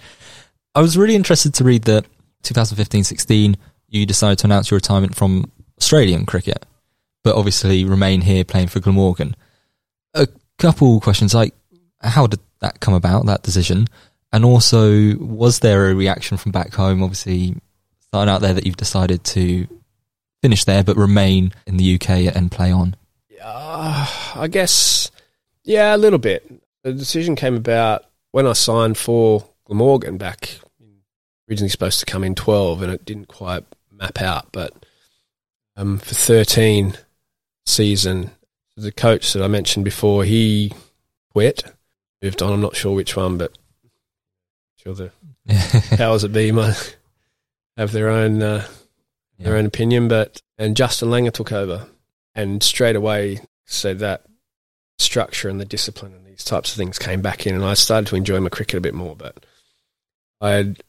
I 0.75 0.81
was 0.81 0.96
really 0.96 1.14
interested 1.14 1.55
to 1.55 1.64
read 1.64 1.83
that 1.85 2.07
2015-16 2.44 3.57
you 3.88 4.07
decided 4.07 4.38
to 4.38 4.46
announce 4.46 4.70
your 4.70 4.79
retirement 4.79 5.14
from 5.14 5.53
Australian 5.79 6.25
cricket, 6.25 6.64
but 7.22 7.37
obviously 7.37 7.85
remain 7.85 8.22
here 8.22 8.42
playing 8.42 8.68
for 8.68 8.81
Glamorgan. 8.81 9.37
A 10.14 10.27
couple 10.59 10.98
questions 11.01 11.35
like 11.35 11.55
how 12.01 12.27
did 12.27 12.40
that 12.61 12.81
come 12.81 12.94
about, 12.94 13.27
that 13.27 13.42
decision? 13.42 13.87
And 14.33 14.45
also, 14.45 15.16
was 15.18 15.59
there 15.61 15.90
a 15.90 15.95
reaction 15.95 16.37
from 16.38 16.53
back 16.53 16.73
home? 16.73 17.03
Obviously, 17.03 17.55
starting 18.01 18.33
out 18.33 18.40
there 18.40 18.55
that 18.55 18.64
you've 18.64 18.77
decided 18.77 19.25
to 19.25 19.66
finish 20.40 20.64
there 20.64 20.83
but 20.83 20.97
remain 20.97 21.53
in 21.66 21.77
the 21.77 21.95
UK 21.95 22.35
and 22.35 22.51
play 22.51 22.73
on? 22.73 22.97
Uh, 23.42 24.07
I 24.35 24.49
guess, 24.49 25.11
yeah, 25.64 25.95
a 25.95 25.99
little 25.99 26.18
bit. 26.18 26.51
The 26.83 26.92
decision 26.92 27.37
came 27.37 27.57
about 27.57 28.05
when 28.31 28.47
I 28.47 28.55
signed 28.55 28.97
for 28.97 29.45
Glamorgan 29.66 30.16
back, 30.16 30.59
originally 31.49 31.68
supposed 31.68 32.01
to 32.01 32.07
come 32.07 32.25
in 32.25 32.35
12 32.35 32.83
and 32.83 32.92
it 32.92 33.05
didn't 33.05 33.29
quite 33.29 33.64
map 33.90 34.21
out. 34.21 34.49
But 34.53 34.73
um, 35.77 35.99
for 35.99 36.14
13 36.14 36.95
season, 37.66 38.31
the 38.77 38.92
coach 38.92 39.33
that 39.33 39.42
I 39.42 39.49
mentioned 39.49 39.85
before, 39.85 40.25
he 40.25 40.73
quit, 41.31 41.64
moved 42.23 42.42
on. 42.42 42.53
I'm 42.53 42.61
not 42.61 42.77
sure 42.77 42.95
which 42.95 43.16
one, 43.16 43.38
but 43.38 43.57
sure 44.83 44.95
the 44.95 45.12
powers 45.97 46.23
that 46.23 46.33
be 46.33 46.51
might 46.53 46.97
have 47.77 47.92
their 47.92 48.09
own 48.09 48.42
uh, 48.42 48.66
yeah. 49.38 49.47
their 49.47 49.57
own 49.57 49.66
opinion. 49.66 50.09
But 50.09 50.42
and 50.59 50.77
Justin 50.77 51.09
Langer 51.09 51.33
took 51.33 51.53
over, 51.53 51.87
and 52.35 52.62
straight 52.62 52.97
away 52.97 53.40
said 53.64 54.01
that 54.01 54.25
structure 54.99 55.49
and 55.49 55.61
the 55.61 55.64
discipline 55.64 56.12
and 56.14 56.27
these 56.27 56.45
types 56.45 56.73
of 56.73 56.77
things 56.77 56.99
came 56.99 57.23
back 57.23 57.47
in, 57.47 57.55
and 57.55 57.64
I 57.64 57.75
started 57.75 58.09
to 58.09 58.16
enjoy 58.16 58.40
my 58.40 58.49
cricket 58.49 58.79
a 58.79 58.81
bit 58.81 58.95
more. 58.95 59.16
But 59.16 59.45
I 60.40 60.51
had, 60.51 60.83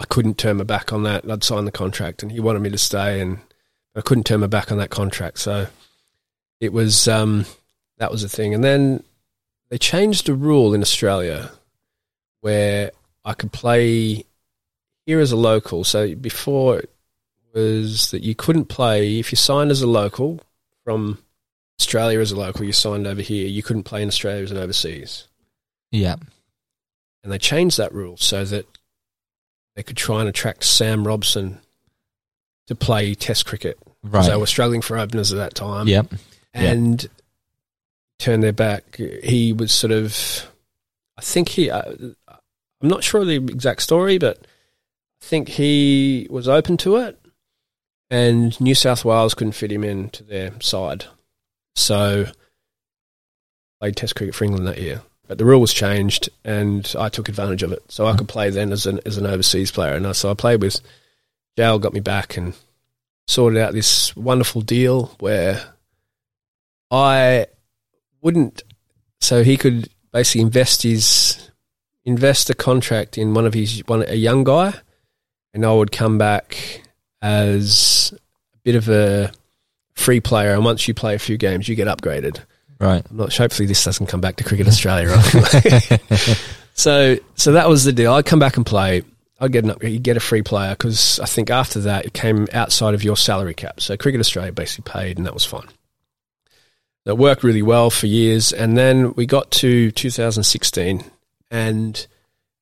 I 0.00 0.04
couldn't 0.04 0.38
turn 0.38 0.56
my 0.56 0.64
back 0.64 0.92
on 0.92 1.04
that. 1.04 1.30
I'd 1.30 1.44
signed 1.44 1.66
the 1.66 1.72
contract, 1.72 2.22
and 2.22 2.32
he 2.32 2.40
wanted 2.40 2.62
me 2.62 2.70
to 2.70 2.78
stay, 2.78 3.20
and 3.20 3.38
I 3.94 4.00
couldn't 4.00 4.24
turn 4.24 4.40
my 4.40 4.46
back 4.46 4.72
on 4.72 4.78
that 4.78 4.90
contract. 4.90 5.38
So 5.38 5.66
it 6.60 6.72
was 6.72 7.06
um, 7.08 7.46
that 7.98 8.10
was 8.10 8.22
the 8.22 8.28
thing. 8.28 8.54
And 8.54 8.64
then 8.64 9.04
they 9.68 9.78
changed 9.78 10.28
a 10.28 10.34
rule 10.34 10.74
in 10.74 10.82
Australia 10.82 11.50
where 12.40 12.90
I 13.24 13.34
could 13.34 13.52
play 13.52 14.24
here 15.06 15.20
as 15.20 15.32
a 15.32 15.36
local. 15.36 15.84
So 15.84 16.14
before 16.14 16.80
it 16.80 16.90
was 17.54 18.10
that 18.10 18.22
you 18.22 18.34
couldn't 18.34 18.66
play 18.66 19.18
if 19.18 19.30
you 19.30 19.36
signed 19.36 19.70
as 19.70 19.82
a 19.82 19.86
local 19.86 20.40
from 20.84 21.18
Australia 21.80 22.20
as 22.20 22.32
a 22.32 22.36
local, 22.36 22.64
you 22.64 22.72
signed 22.72 23.06
over 23.06 23.22
here. 23.22 23.46
You 23.46 23.62
couldn't 23.62 23.84
play 23.84 24.02
in 24.02 24.08
Australia 24.08 24.42
as 24.42 24.50
an 24.50 24.58
overseas. 24.58 25.28
Yeah. 25.90 26.16
And 27.22 27.32
they 27.32 27.38
changed 27.38 27.78
that 27.78 27.92
rule 27.92 28.16
so 28.16 28.44
that 28.44 28.66
they 29.76 29.82
could 29.82 29.96
try 29.96 30.20
and 30.20 30.28
attract 30.28 30.64
Sam 30.64 31.06
Robson 31.06 31.58
to 32.66 32.74
play 32.74 33.14
Test 33.14 33.46
cricket. 33.46 33.78
Right. 34.02 34.24
So 34.24 34.30
they 34.30 34.36
were 34.36 34.46
struggling 34.46 34.82
for 34.82 34.98
openers 34.98 35.32
at 35.32 35.36
that 35.36 35.54
time. 35.54 35.86
Yep. 35.88 36.14
And 36.54 37.08
turned 38.18 38.42
their 38.42 38.52
back. 38.52 38.96
He 38.96 39.52
was 39.52 39.72
sort 39.72 39.92
of, 39.92 40.46
I 41.16 41.22
think 41.22 41.48
he, 41.48 41.70
uh, 41.70 41.92
I'm 42.82 42.88
not 42.88 43.04
sure 43.04 43.24
the 43.24 43.36
exact 43.36 43.82
story, 43.82 44.18
but 44.18 44.38
I 44.40 45.24
think 45.24 45.48
he 45.48 46.26
was 46.30 46.48
open 46.48 46.76
to 46.78 46.96
it. 46.96 47.18
And 48.10 48.60
New 48.60 48.74
South 48.74 49.04
Wales 49.04 49.34
couldn't 49.34 49.52
fit 49.52 49.72
him 49.72 49.84
into 49.84 50.22
their 50.24 50.52
side. 50.60 51.06
So 51.74 52.26
played 53.80 53.96
Test 53.96 54.16
cricket 54.16 54.34
for 54.34 54.44
England 54.44 54.66
that 54.66 54.80
year. 54.80 55.02
But 55.28 55.38
the 55.38 55.44
rule 55.44 55.60
was 55.60 55.72
changed, 55.72 56.28
and 56.44 56.92
I 56.98 57.08
took 57.08 57.28
advantage 57.28 57.62
of 57.62 57.72
it. 57.72 57.82
So 57.90 58.06
I 58.06 58.16
could 58.16 58.28
play 58.28 58.50
then 58.50 58.72
as 58.72 58.86
an 58.86 59.00
as 59.06 59.16
an 59.16 59.26
overseas 59.26 59.70
player, 59.70 59.94
and 59.94 60.14
so 60.14 60.30
I 60.30 60.34
played 60.34 60.60
with 60.60 60.80
JL, 61.56 61.80
got 61.80 61.94
me 61.94 62.00
back, 62.00 62.36
and 62.36 62.54
sorted 63.28 63.58
out 63.60 63.72
this 63.72 64.14
wonderful 64.16 64.60
deal 64.60 65.14
where 65.20 65.62
I 66.90 67.46
wouldn't. 68.20 68.62
So 69.20 69.42
he 69.44 69.56
could 69.56 69.88
basically 70.12 70.42
invest 70.42 70.82
his 70.82 71.50
invest 72.04 72.50
a 72.50 72.54
contract 72.54 73.18
in 73.18 73.34
one 73.34 73.46
of 73.46 73.54
his 73.54 73.82
one 73.86 74.04
a 74.06 74.14
young 74.14 74.44
guy, 74.44 74.74
and 75.54 75.64
I 75.64 75.72
would 75.72 75.92
come 75.92 76.18
back 76.18 76.82
as 77.20 78.12
a 78.54 78.58
bit 78.64 78.74
of 78.74 78.88
a 78.88 79.32
free 79.94 80.20
player. 80.20 80.52
And 80.52 80.64
once 80.64 80.86
you 80.88 80.94
play 80.94 81.14
a 81.14 81.18
few 81.18 81.36
games, 81.36 81.68
you 81.68 81.76
get 81.76 81.88
upgraded. 81.88 82.40
Right. 82.80 83.04
I'm 83.08 83.16
not. 83.16 83.36
Hopefully, 83.36 83.66
this 83.66 83.84
doesn't 83.84 84.06
come 84.06 84.20
back 84.20 84.36
to 84.36 84.44
Cricket 84.44 84.66
Australia. 84.66 85.08
Right? 85.08 86.00
so, 86.74 87.16
so 87.36 87.52
that 87.52 87.68
was 87.68 87.84
the 87.84 87.92
deal. 87.92 88.12
I'd 88.12 88.26
come 88.26 88.40
back 88.40 88.56
and 88.56 88.66
play. 88.66 89.02
I'd 89.38 89.52
get 89.52 89.64
an 89.64 89.70
upgrade. 89.70 89.92
You 89.92 89.98
get 89.98 90.16
a 90.16 90.20
free 90.20 90.42
player 90.42 90.70
because 90.70 91.20
I 91.20 91.26
think 91.26 91.50
after 91.50 91.80
that 91.80 92.06
it 92.06 92.12
came 92.12 92.48
outside 92.52 92.94
of 92.94 93.04
your 93.04 93.16
salary 93.16 93.54
cap. 93.54 93.80
So 93.80 93.96
Cricket 93.96 94.20
Australia 94.20 94.52
basically 94.52 94.90
paid, 94.90 95.16
and 95.16 95.26
that 95.26 95.34
was 95.34 95.44
fine. 95.44 95.68
That 97.04 97.16
worked 97.16 97.42
really 97.42 97.62
well 97.62 97.90
for 97.90 98.06
years, 98.06 98.52
and 98.52 98.76
then 98.76 99.14
we 99.14 99.26
got 99.26 99.50
to 99.52 99.90
2016, 99.90 101.04
and 101.52 102.06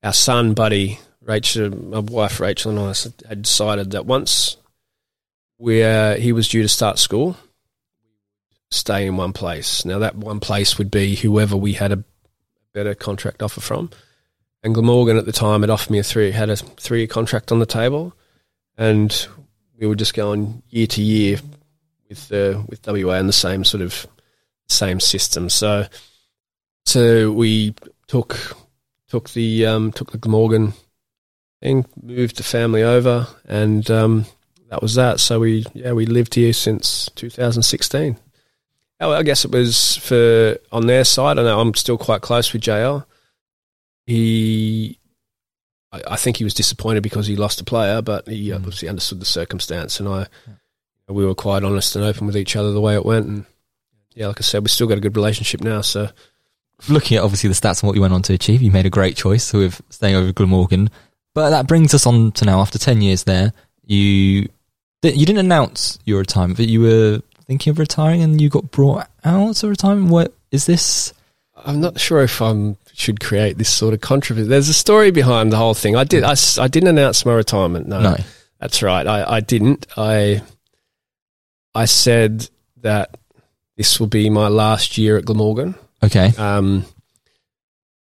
our 0.03 0.13
son, 0.13 0.53
Buddy, 0.53 0.99
Rachel, 1.21 1.71
my 1.71 1.99
wife 1.99 2.39
Rachel, 2.39 2.71
and 2.71 2.79
I 2.79 3.27
had 3.27 3.43
decided 3.43 3.91
that 3.91 4.05
once 4.05 4.57
we 5.57 5.81
uh, 5.81 6.17
he 6.17 6.33
was 6.33 6.49
due 6.49 6.61
to 6.61 6.67
start 6.67 6.99
school, 6.99 7.37
stay 8.69 9.07
in 9.07 9.15
one 9.15 9.31
place. 9.31 9.85
Now 9.85 9.99
that 9.99 10.15
one 10.15 10.41
place 10.41 10.77
would 10.77 10.91
be 10.91 11.15
whoever 11.15 11.55
we 11.55 11.73
had 11.73 11.91
a 11.91 12.03
better 12.73 12.93
contract 12.93 13.41
offer 13.41 13.61
from. 13.61 13.89
And 14.63 14.75
Glamorgan 14.75 15.17
at 15.17 15.25
the 15.25 15.31
time 15.31 15.61
had 15.61 15.69
offered 15.69 15.91
me 15.91 15.99
a 15.99 16.03
three 16.03 16.31
had 16.31 16.49
a 16.49 16.57
three 16.57 16.99
year 16.99 17.07
contract 17.07 17.51
on 17.51 17.59
the 17.59 17.65
table, 17.65 18.13
and 18.77 19.27
we 19.79 19.87
were 19.87 19.95
just 19.95 20.13
going 20.13 20.63
year 20.69 20.87
to 20.87 21.01
year 21.01 21.39
with 22.09 22.27
the 22.27 22.63
with 22.67 22.85
WA 22.85 23.13
and 23.13 23.29
the 23.29 23.33
same 23.33 23.63
sort 23.63 23.81
of 23.81 24.05
same 24.67 24.99
system. 24.99 25.49
So 25.49 25.85
so 26.85 27.31
we 27.31 27.73
took 28.07 28.57
took 29.11 29.29
the 29.31 29.65
um, 29.65 29.91
took 29.91 30.13
the 30.13 30.17
Glamorgan 30.17 30.71
thing, 31.61 31.85
moved 32.01 32.37
the 32.37 32.43
family 32.43 32.81
over, 32.81 33.27
and 33.45 33.91
um, 33.91 34.25
that 34.69 34.81
was 34.81 34.95
that. 34.95 35.19
So 35.19 35.41
we 35.41 35.65
yeah 35.73 35.91
we 35.91 36.05
lived 36.05 36.35
here 36.35 36.53
since 36.53 37.09
2016. 37.15 38.17
Oh, 39.01 39.11
I 39.11 39.23
guess 39.23 39.43
it 39.43 39.51
was 39.51 39.97
for 39.97 40.57
on 40.71 40.87
their 40.87 41.03
side. 41.03 41.37
I 41.37 41.43
know 41.43 41.59
I'm 41.59 41.73
still 41.73 41.97
quite 41.97 42.21
close 42.21 42.53
with 42.53 42.61
JL. 42.61 43.05
He, 44.05 44.97
I, 45.91 46.01
I 46.11 46.15
think 46.15 46.37
he 46.37 46.45
was 46.45 46.53
disappointed 46.53 47.03
because 47.03 47.27
he 47.27 47.35
lost 47.35 47.59
a 47.59 47.65
player, 47.65 48.01
but 48.01 48.29
he 48.29 48.49
mm. 48.49 48.55
obviously 48.55 48.87
understood 48.87 49.19
the 49.19 49.25
circumstance, 49.25 49.99
and 49.99 50.07
I, 50.07 50.27
we 51.09 51.25
were 51.25 51.35
quite 51.35 51.65
honest 51.65 51.97
and 51.97 52.05
open 52.05 52.27
with 52.27 52.37
each 52.37 52.55
other 52.55 52.71
the 52.71 52.79
way 52.79 52.95
it 52.95 53.05
went. 53.05 53.27
And 53.27 53.45
yeah, 54.13 54.27
like 54.27 54.39
I 54.39 54.43
said, 54.43 54.63
we 54.63 54.69
still 54.69 54.87
got 54.87 54.99
a 54.99 55.01
good 55.01 55.17
relationship 55.17 55.61
now. 55.61 55.81
So, 55.81 56.09
looking 56.89 57.17
at 57.17 57.23
obviously 57.23 57.47
the 57.47 57.53
stats 57.55 57.81
and 57.81 57.87
what 57.87 57.95
you 57.95 58.01
went 58.01 58.13
on 58.13 58.21
to 58.23 58.33
achieve, 58.33 58.61
you 58.61 58.71
made 58.71 58.85
a 58.85 58.89
great 58.89 59.15
choice 59.15 59.53
with 59.53 59.81
staying 59.89 60.15
over 60.15 60.31
Glamorgan. 60.31 60.89
But 61.33 61.51
that 61.51 61.67
brings 61.67 61.93
us 61.93 62.05
on 62.05 62.31
to 62.33 62.45
now. 62.45 62.59
After 62.59 62.77
ten 62.77 63.01
years 63.01 63.23
there, 63.23 63.53
you 63.85 64.49
you 65.03 65.25
didn't 65.25 65.37
announce 65.37 65.99
your 66.05 66.19
retirement, 66.19 66.57
but 66.57 66.67
you 66.67 66.81
were 66.81 67.21
thinking 67.45 67.71
of 67.71 67.79
retiring, 67.79 68.21
and 68.21 68.39
you 68.39 68.49
got 68.49 68.71
brought 68.71 69.07
out 69.23 69.63
of 69.63 69.69
retirement. 69.69 70.11
What 70.11 70.33
is 70.51 70.65
this? 70.65 71.13
I'm 71.55 71.79
not 71.79 71.99
sure 71.99 72.21
if 72.21 72.41
I 72.41 72.75
should 72.93 73.19
create 73.19 73.57
this 73.57 73.69
sort 73.69 73.93
of 73.93 74.01
controversy. 74.01 74.47
There's 74.47 74.69
a 74.69 74.73
story 74.73 75.11
behind 75.11 75.51
the 75.51 75.57
whole 75.57 75.73
thing. 75.73 75.95
I 75.95 76.03
did. 76.03 76.23
I, 76.23 76.35
I 76.59 76.67
didn't 76.67 76.89
announce 76.89 77.25
my 77.25 77.33
retirement. 77.33 77.87
No, 77.87 78.01
no. 78.01 78.15
that's 78.59 78.81
right. 78.81 79.05
I, 79.05 79.37
I 79.37 79.39
didn't. 79.39 79.87
I 79.95 80.41
I 81.73 81.85
said 81.85 82.49
that 82.77 83.17
this 83.77 83.99
will 83.99 84.07
be 84.07 84.29
my 84.29 84.47
last 84.47 84.97
year 84.97 85.17
at 85.17 85.25
Glamorgan. 85.25 85.75
Okay. 86.03 86.31
Um. 86.37 86.85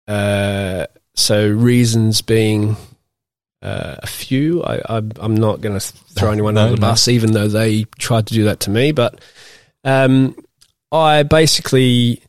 Uh. 0.08 0.88
So 1.16 1.48
reasons 1.48 2.22
being. 2.22 2.76
Uh, 3.62 3.96
a 4.00 4.08
few. 4.08 4.62
I, 4.62 4.82
I, 4.90 4.98
am 4.98 5.36
not 5.36 5.62
going 5.62 5.80
to 5.80 5.80
throw 5.80 6.32
anyone 6.32 6.56
no, 6.56 6.64
under 6.64 6.76
the 6.76 6.82
no. 6.82 6.88
bus, 6.90 7.08
even 7.08 7.32
though 7.32 7.48
they 7.48 7.86
tried 7.98 8.28
to 8.28 8.34
do 8.34 8.44
that 8.44 8.60
to 8.60 8.70
me. 8.70 8.92
But 8.92 9.22
um, 9.86 10.36
I 10.92 11.24
basically 11.24 12.22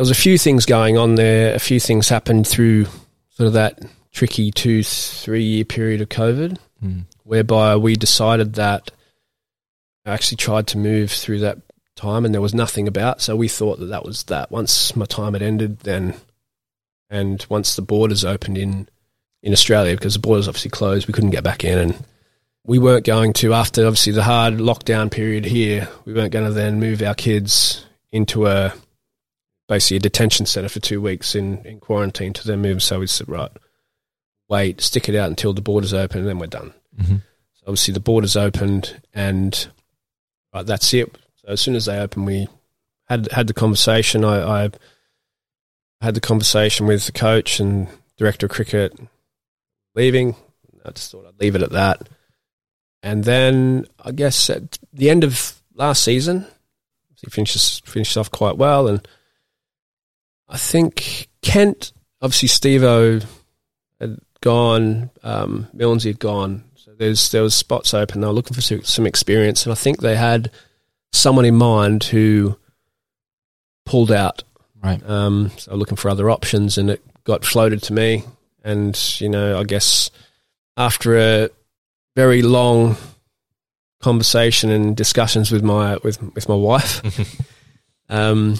there 0.00 0.02
was 0.02 0.10
a 0.10 0.14
few 0.14 0.38
things 0.38 0.64
going 0.64 0.96
on 0.96 1.16
there. 1.16 1.54
A 1.54 1.58
few 1.58 1.78
things 1.78 2.08
happened 2.08 2.46
through 2.46 2.86
sort 3.32 3.48
of 3.48 3.52
that 3.52 3.78
tricky 4.12 4.50
two, 4.50 4.82
three 4.82 5.42
year 5.42 5.64
period 5.66 6.00
of 6.00 6.08
COVID, 6.08 6.56
mm. 6.82 7.04
whereby 7.24 7.76
we 7.76 7.96
decided 7.96 8.54
that 8.54 8.90
I 10.06 10.12
actually 10.12 10.38
tried 10.38 10.68
to 10.68 10.78
move 10.78 11.10
through 11.10 11.40
that 11.40 11.58
time 12.00 12.24
and 12.24 12.34
there 12.34 12.40
was 12.40 12.54
nothing 12.54 12.88
about. 12.88 13.20
So 13.20 13.36
we 13.36 13.48
thought 13.48 13.78
that 13.78 13.86
that 13.86 14.04
was 14.04 14.24
that. 14.24 14.50
Once 14.50 14.96
my 14.96 15.04
time 15.04 15.34
had 15.34 15.42
ended, 15.42 15.80
then, 15.80 16.14
and 17.08 17.44
once 17.48 17.76
the 17.76 17.82
borders 17.82 18.24
opened 18.24 18.58
in, 18.58 18.88
in 19.42 19.52
Australia, 19.52 19.94
because 19.94 20.14
the 20.14 20.20
borders 20.20 20.48
obviously 20.48 20.70
closed, 20.70 21.06
we 21.06 21.14
couldn't 21.14 21.30
get 21.30 21.44
back 21.44 21.64
in 21.64 21.78
and 21.78 22.04
we 22.64 22.78
weren't 22.78 23.06
going 23.06 23.32
to, 23.34 23.54
after 23.54 23.86
obviously 23.86 24.12
the 24.12 24.22
hard 24.22 24.54
lockdown 24.54 25.10
period 25.10 25.44
here, 25.44 25.88
we 26.04 26.12
weren't 26.12 26.32
going 26.32 26.46
to 26.46 26.52
then 26.52 26.78
move 26.78 27.02
our 27.02 27.14
kids 27.14 27.84
into 28.12 28.46
a 28.46 28.72
basically 29.68 29.98
a 29.98 30.00
detention 30.00 30.46
center 30.46 30.68
for 30.68 30.80
two 30.80 31.00
weeks 31.00 31.34
in, 31.34 31.64
in 31.64 31.80
quarantine 31.80 32.32
to 32.32 32.46
then 32.46 32.60
move. 32.60 32.82
So 32.82 33.00
we 33.00 33.06
said, 33.06 33.28
right, 33.28 33.50
wait, 34.48 34.80
stick 34.80 35.08
it 35.08 35.14
out 35.14 35.28
until 35.28 35.52
the 35.52 35.62
borders 35.62 35.94
open, 35.94 36.20
and 36.20 36.28
then 36.28 36.38
we're 36.38 36.46
done. 36.46 36.74
Mm-hmm. 37.00 37.16
So 37.54 37.62
obviously 37.66 37.94
the 37.94 38.00
borders 38.00 38.36
opened, 38.36 39.00
and 39.14 39.68
right, 40.52 40.66
that's 40.66 40.92
it. 40.92 41.16
So 41.40 41.48
as 41.48 41.60
soon 41.60 41.74
as 41.74 41.86
they 41.86 41.98
opened, 41.98 42.26
we 42.26 42.48
had 43.08 43.30
had 43.32 43.46
the 43.46 43.54
conversation. 43.54 44.24
I, 44.24 44.64
I 44.64 44.70
had 46.00 46.14
the 46.14 46.20
conversation 46.20 46.86
with 46.86 47.06
the 47.06 47.12
coach 47.12 47.60
and 47.60 47.88
director 48.16 48.46
of 48.46 48.52
cricket 48.52 48.98
leaving. 49.94 50.36
I 50.84 50.90
just 50.90 51.10
thought 51.10 51.26
I'd 51.26 51.40
leave 51.40 51.54
it 51.54 51.62
at 51.62 51.72
that. 51.72 52.08
And 53.02 53.24
then 53.24 53.86
I 53.98 54.12
guess 54.12 54.50
at 54.50 54.78
the 54.92 55.08
end 55.08 55.24
of 55.24 55.60
last 55.74 56.02
season, 56.02 56.46
he 57.20 57.30
finishes 57.30 57.80
finished 57.84 58.16
off 58.16 58.30
quite 58.30 58.56
well, 58.56 58.88
and 58.88 59.06
I 60.48 60.56
think 60.56 61.28
Kent, 61.42 61.92
obviously 62.20 62.48
Steve 62.48 62.82
O 62.82 63.20
had 64.00 64.18
gone, 64.40 65.10
um, 65.22 65.68
Millsy 65.74 66.06
had 66.06 66.18
gone. 66.18 66.64
So 66.76 66.92
there's 66.98 67.30
there 67.30 67.42
was 67.42 67.54
spots 67.54 67.94
open. 67.94 68.20
They 68.20 68.26
were 68.26 68.32
looking 68.32 68.54
for 68.54 68.60
some 68.60 69.06
experience, 69.06 69.64
and 69.64 69.72
I 69.72 69.76
think 69.76 70.00
they 70.00 70.16
had 70.16 70.50
someone 71.12 71.44
in 71.44 71.56
mind 71.56 72.04
who 72.04 72.56
pulled 73.84 74.12
out. 74.12 74.42
Right. 74.82 75.02
Um, 75.04 75.50
so 75.56 75.74
looking 75.74 75.96
for 75.96 76.10
other 76.10 76.30
options, 76.30 76.78
and 76.78 76.90
it 76.90 77.02
got 77.24 77.44
floated 77.44 77.82
to 77.84 77.92
me. 77.92 78.24
And 78.64 78.98
you 79.20 79.28
know, 79.28 79.58
I 79.58 79.64
guess 79.64 80.10
after 80.76 81.18
a 81.18 81.50
very 82.16 82.42
long 82.42 82.96
conversation 84.00 84.70
and 84.70 84.96
discussions 84.96 85.50
with 85.52 85.62
my 85.62 85.98
with 85.98 86.22
with 86.34 86.48
my 86.48 86.54
wife, 86.54 87.02
um, 88.08 88.58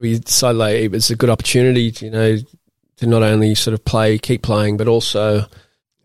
we 0.00 0.18
decided 0.18 0.58
like 0.58 0.76
it 0.76 0.90
was 0.90 1.10
a 1.10 1.16
good 1.16 1.30
opportunity, 1.30 1.90
to, 1.92 2.04
you 2.04 2.10
know, 2.10 2.36
to 2.96 3.06
not 3.06 3.22
only 3.22 3.54
sort 3.54 3.74
of 3.74 3.84
play, 3.84 4.18
keep 4.18 4.42
playing, 4.42 4.76
but 4.76 4.88
also 4.88 5.46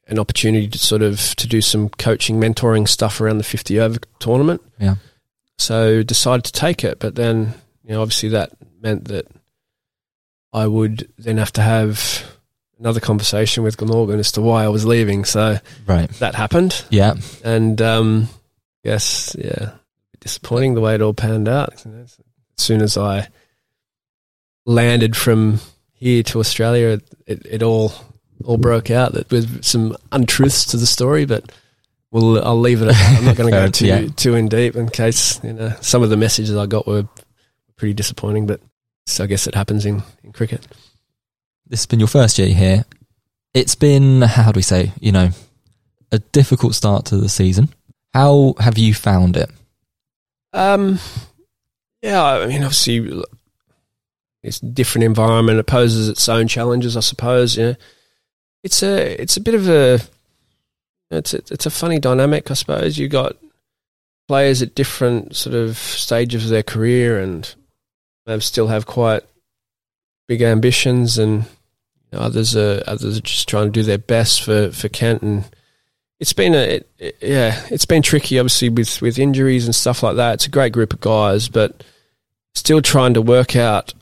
an 0.08 0.20
opportunity 0.20 0.67
to 0.67 0.78
sort 0.78 1.02
of 1.02 1.36
to 1.36 1.48
do 1.48 1.62
some 1.62 1.89
coaching, 1.89 2.39
mentoring 2.39 2.88
stuff 2.88 3.20
around 3.20 3.39
the 3.39 3.43
50 3.43 3.80
over 3.80 4.00
tournament. 4.20 4.62
Yeah. 4.80 4.96
So 5.58 6.04
decided 6.04 6.46
to 6.46 6.52
take 6.52 6.84
it, 6.84 7.00
but 7.00 7.15
then 7.15 7.54
you 7.84 7.91
know 7.93 8.02
obviously 8.02 8.30
that 8.30 8.52
meant 8.82 9.06
that 9.06 9.28
I 10.54 10.67
would 10.67 11.10
then 11.17 11.38
have 11.38 11.52
to 11.54 11.62
have 11.62 12.24
another 12.80 13.00
conversation 13.00 13.63
with 13.63 13.76
Glamorgan 13.78 14.20
as 14.20 14.32
to 14.34 14.41
why 14.41 14.63
I 14.63 14.67
was 14.70 14.86
leaving. 14.86 15.26
So 15.26 15.58
Right. 15.88 16.10
that 16.20 16.36
happened, 16.36 16.86
Yeah. 16.89 17.15
and 17.43 17.82
um, 17.82 18.30
yes, 18.84 19.36
yeah, 19.38 19.72
disappointing 20.20 20.76
the 20.76 20.82
way 20.82 20.93
it 20.96 21.02
all 21.02 21.13
panned 21.13 21.48
out. 21.48 21.74
As 21.86 22.17
soon 22.58 22.82
as 22.82 22.98
I 22.98 23.28
landed 24.65 25.15
from 25.15 25.60
here 25.93 26.22
to 26.24 26.39
Australia, 26.39 27.00
it, 27.26 27.46
it 27.46 27.63
all 27.63 27.93
all 28.46 28.58
broke 28.58 28.91
out. 28.91 29.13
That 29.13 29.32
with 29.32 29.63
some 29.63 29.98
untruths 30.12 30.65
to 30.65 30.78
the 30.78 30.86
story, 30.86 31.26
but 31.26 31.52
we'll 32.12 32.43
I'll 32.43 32.60
leave 32.60 32.82
it. 32.82 32.89
At, 32.89 33.17
I'm 33.17 33.26
not 33.26 33.36
going 33.36 33.52
to 33.52 33.58
go 33.58 33.70
too 33.70 33.88
yeah. 33.88 34.08
too 34.15 34.36
in 34.36 34.48
deep 34.48 34.76
in 34.76 34.89
case 34.89 35.43
you 35.43 35.54
know 35.54 35.74
some 35.82 36.04
of 36.04 36.10
the 36.10 36.17
messages 36.17 36.56
I 36.56 36.65
got 36.65 36.88
were 36.88 37.08
pretty 37.76 37.93
disappointing. 37.93 38.48
But 38.48 38.62
so 39.06 39.24
I 39.24 39.28
guess 39.28 39.48
it 39.48 39.56
happens 39.56 39.86
in, 39.86 40.04
in 40.24 40.34
cricket. 40.34 40.67
This 41.67 41.82
has 41.82 41.86
been 41.86 42.00
your 42.00 42.08
first 42.08 42.38
year 42.38 42.50
here. 42.50 42.86
It's 43.54 43.76
been, 43.76 44.22
how 44.22 44.52
do 44.52 44.58
we 44.58 44.62
say, 44.62 44.91
you 45.00 45.12
know, 45.12 45.30
a 46.12 46.20
difficult 46.20 46.76
start 46.76 47.06
to 47.06 47.17
the 47.17 47.30
season. 47.30 47.70
How 48.13 48.56
have 48.60 48.78
you 48.78 48.93
found 48.93 49.38
it? 49.38 49.50
Um, 50.54 51.00
yeah, 52.02 52.24
I 52.24 52.48
mean, 52.48 52.63
obviously, 52.63 53.24
it's 54.43 54.62
a 54.62 54.65
different 54.65 55.06
environment. 55.06 55.60
It 55.60 55.67
poses 55.67 56.10
its 56.10 56.28
own 56.30 56.48
challenges, 56.48 56.96
I 56.96 57.02
suppose. 57.02 57.58
Yeah, 57.58 57.74
it's 58.63 58.82
a 58.82 59.22
it's 59.22 59.38
a 59.38 59.41
bit 59.41 59.56
of 59.56 59.67
a 59.67 60.00
it's 61.12 61.34
a, 61.34 61.38
it's 61.52 61.65
a 61.65 61.70
funny 61.72 62.00
dynamic, 62.00 62.50
I 62.52 62.54
suppose. 62.54 62.98
You 62.98 63.08
got 63.08 63.38
players 64.28 64.62
at 64.62 64.76
different 64.76 65.36
sort 65.36 65.56
of 65.56 65.78
stages 65.78 66.46
of 66.46 66.50
their 66.50 66.63
career, 66.63 67.20
and 67.20 67.54
they 68.26 68.39
still 68.39 68.67
have 68.67 68.86
quite 68.86 69.24
big 70.28 70.41
ambitions, 70.41 71.17
and 71.17 71.46
others 72.13 72.56
are 72.56 72.84
others 72.88 73.17
are 73.17 73.22
just 73.22 73.48
trying 73.48 73.65
to 73.67 73.72
do 73.72 73.84
their 73.84 73.98
best 73.98 74.41
for 74.43 74.72
for 74.72 74.89
Kent 74.89 75.22
and 75.22 75.50
it's 76.20 76.34
been 76.34 76.56
a 76.56 76.58
it, 76.58 76.89
it- 76.98 77.17
yeah, 77.22 77.63
it's 77.70 77.86
been 77.86 78.02
tricky 78.02 78.39
obviously 78.39 78.70
with 78.70 79.02
with 79.02 79.20
injuries 79.20 79.65
and 79.65 79.76
stuff 79.76 80.02
like 80.04 80.15
that. 80.15 80.36
It's 80.36 80.46
a 80.48 80.50
great 80.50 80.74
group 80.74 80.93
of 80.93 81.00
guys, 81.00 81.48
but 81.48 81.84
still 82.56 82.82
trying 82.82 83.13
to 83.13 83.22
work 83.22 83.56
out, 83.56 83.93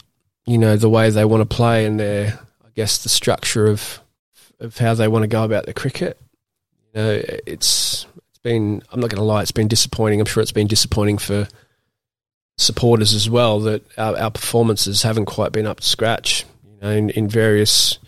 you 0.46 0.58
know, 0.58 0.78
the 0.78 0.90
way 0.90 1.10
they 1.10 1.26
want 1.26 1.42
to 1.48 1.56
play 1.56 1.86
and 1.86 2.00
their 2.00 2.40
I 2.66 2.70
guess 2.76 3.04
the 3.04 3.10
structure 3.10 3.68
of 3.68 4.00
of 4.62 4.78
how 4.78 4.94
they 4.94 5.08
want 5.10 5.24
to 5.24 5.28
go 5.28 5.44
about 5.44 5.66
the 5.66 5.74
cricket. 5.74 6.18
Know, 6.96 7.22
it's 7.46 8.08
it's 8.28 8.40
been 8.42 8.82
I'm 8.92 9.00
not 9.00 9.10
going 9.10 9.18
to 9.18 9.24
lie, 9.24 9.42
it's 9.42 9.52
been 9.52 9.68
disappointing. 9.68 10.20
I'm 10.20 10.26
sure 10.26 10.42
it's 10.42 10.52
been 10.52 10.68
disappointing 10.68 11.18
for 11.18 11.48
supporters 12.58 13.14
as 13.14 13.30
well 13.30 13.60
that 13.62 13.84
our, 13.98 14.18
our 14.18 14.32
performances 14.32 15.04
haven't 15.04 15.26
quite 15.26 15.52
been 15.52 15.68
up 15.68 15.82
to 15.82 15.88
scratch. 15.88 16.46
You 16.64 16.78
know, 16.82 16.92
in, 16.92 17.10
in 17.12 17.28
various 17.28 18.00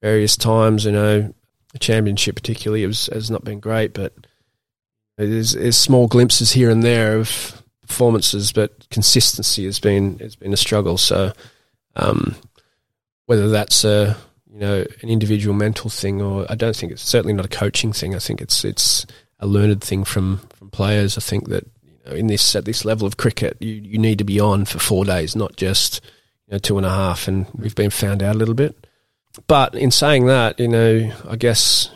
various 0.00 0.36
times, 0.36 0.84
you 0.84 0.92
know, 0.92 1.34
the 1.72 1.78
championship 1.78 2.36
particularly 2.36 2.86
was, 2.86 3.06
has 3.12 3.30
not 3.30 3.44
been 3.44 3.60
great, 3.60 3.92
but 3.92 4.12
there's, 5.16 5.52
there's 5.52 5.76
small 5.76 6.06
glimpses 6.06 6.52
here 6.52 6.70
and 6.70 6.82
there 6.82 7.18
of 7.18 7.62
performances, 7.86 8.52
but 8.52 8.88
consistency 8.90 9.64
has 9.64 9.80
been 9.80 10.18
has 10.20 10.36
been 10.36 10.52
a 10.52 10.56
struggle. 10.56 10.96
So, 10.96 11.32
um, 11.96 12.36
whether 13.26 13.48
that's 13.48 13.84
a 13.84 14.16
you 14.58 14.66
know 14.66 14.84
an 15.02 15.08
individual 15.08 15.54
mental 15.54 15.88
thing, 15.88 16.20
or 16.20 16.44
I 16.50 16.56
don't 16.56 16.74
think 16.74 16.90
it's 16.90 17.02
certainly 17.02 17.32
not 17.32 17.44
a 17.44 17.48
coaching 17.48 17.92
thing. 17.92 18.16
I 18.16 18.18
think 18.18 18.40
it's 18.40 18.64
it's 18.64 19.06
a 19.38 19.46
learned 19.46 19.84
thing 19.84 20.02
from 20.02 20.38
from 20.56 20.68
players. 20.70 21.16
I 21.16 21.20
think 21.20 21.48
that 21.48 21.64
you 21.84 21.92
know, 22.04 22.12
in 22.12 22.26
this 22.26 22.56
at 22.56 22.64
this 22.64 22.84
level 22.84 23.06
of 23.06 23.18
cricket, 23.18 23.56
you 23.60 23.74
you 23.74 23.98
need 23.98 24.18
to 24.18 24.24
be 24.24 24.40
on 24.40 24.64
for 24.64 24.80
four 24.80 25.04
days, 25.04 25.36
not 25.36 25.54
just 25.54 26.04
you 26.48 26.52
know 26.52 26.58
two 26.58 26.76
and 26.76 26.84
a 26.84 26.90
half. 26.90 27.28
And 27.28 27.46
we've 27.54 27.76
been 27.76 27.90
found 27.90 28.20
out 28.20 28.34
a 28.34 28.38
little 28.38 28.54
bit. 28.54 28.84
But 29.46 29.76
in 29.76 29.92
saying 29.92 30.26
that, 30.26 30.58
you 30.58 30.66
know, 30.66 31.12
I 31.28 31.36
guess 31.36 31.88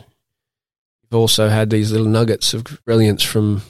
you've 1.01 1.19
also 1.19 1.49
had 1.49 1.69
these 1.69 1.91
little 1.91 2.07
nuggets 2.07 2.53
of 2.53 2.63
brilliance 2.85 3.23
from 3.23 3.61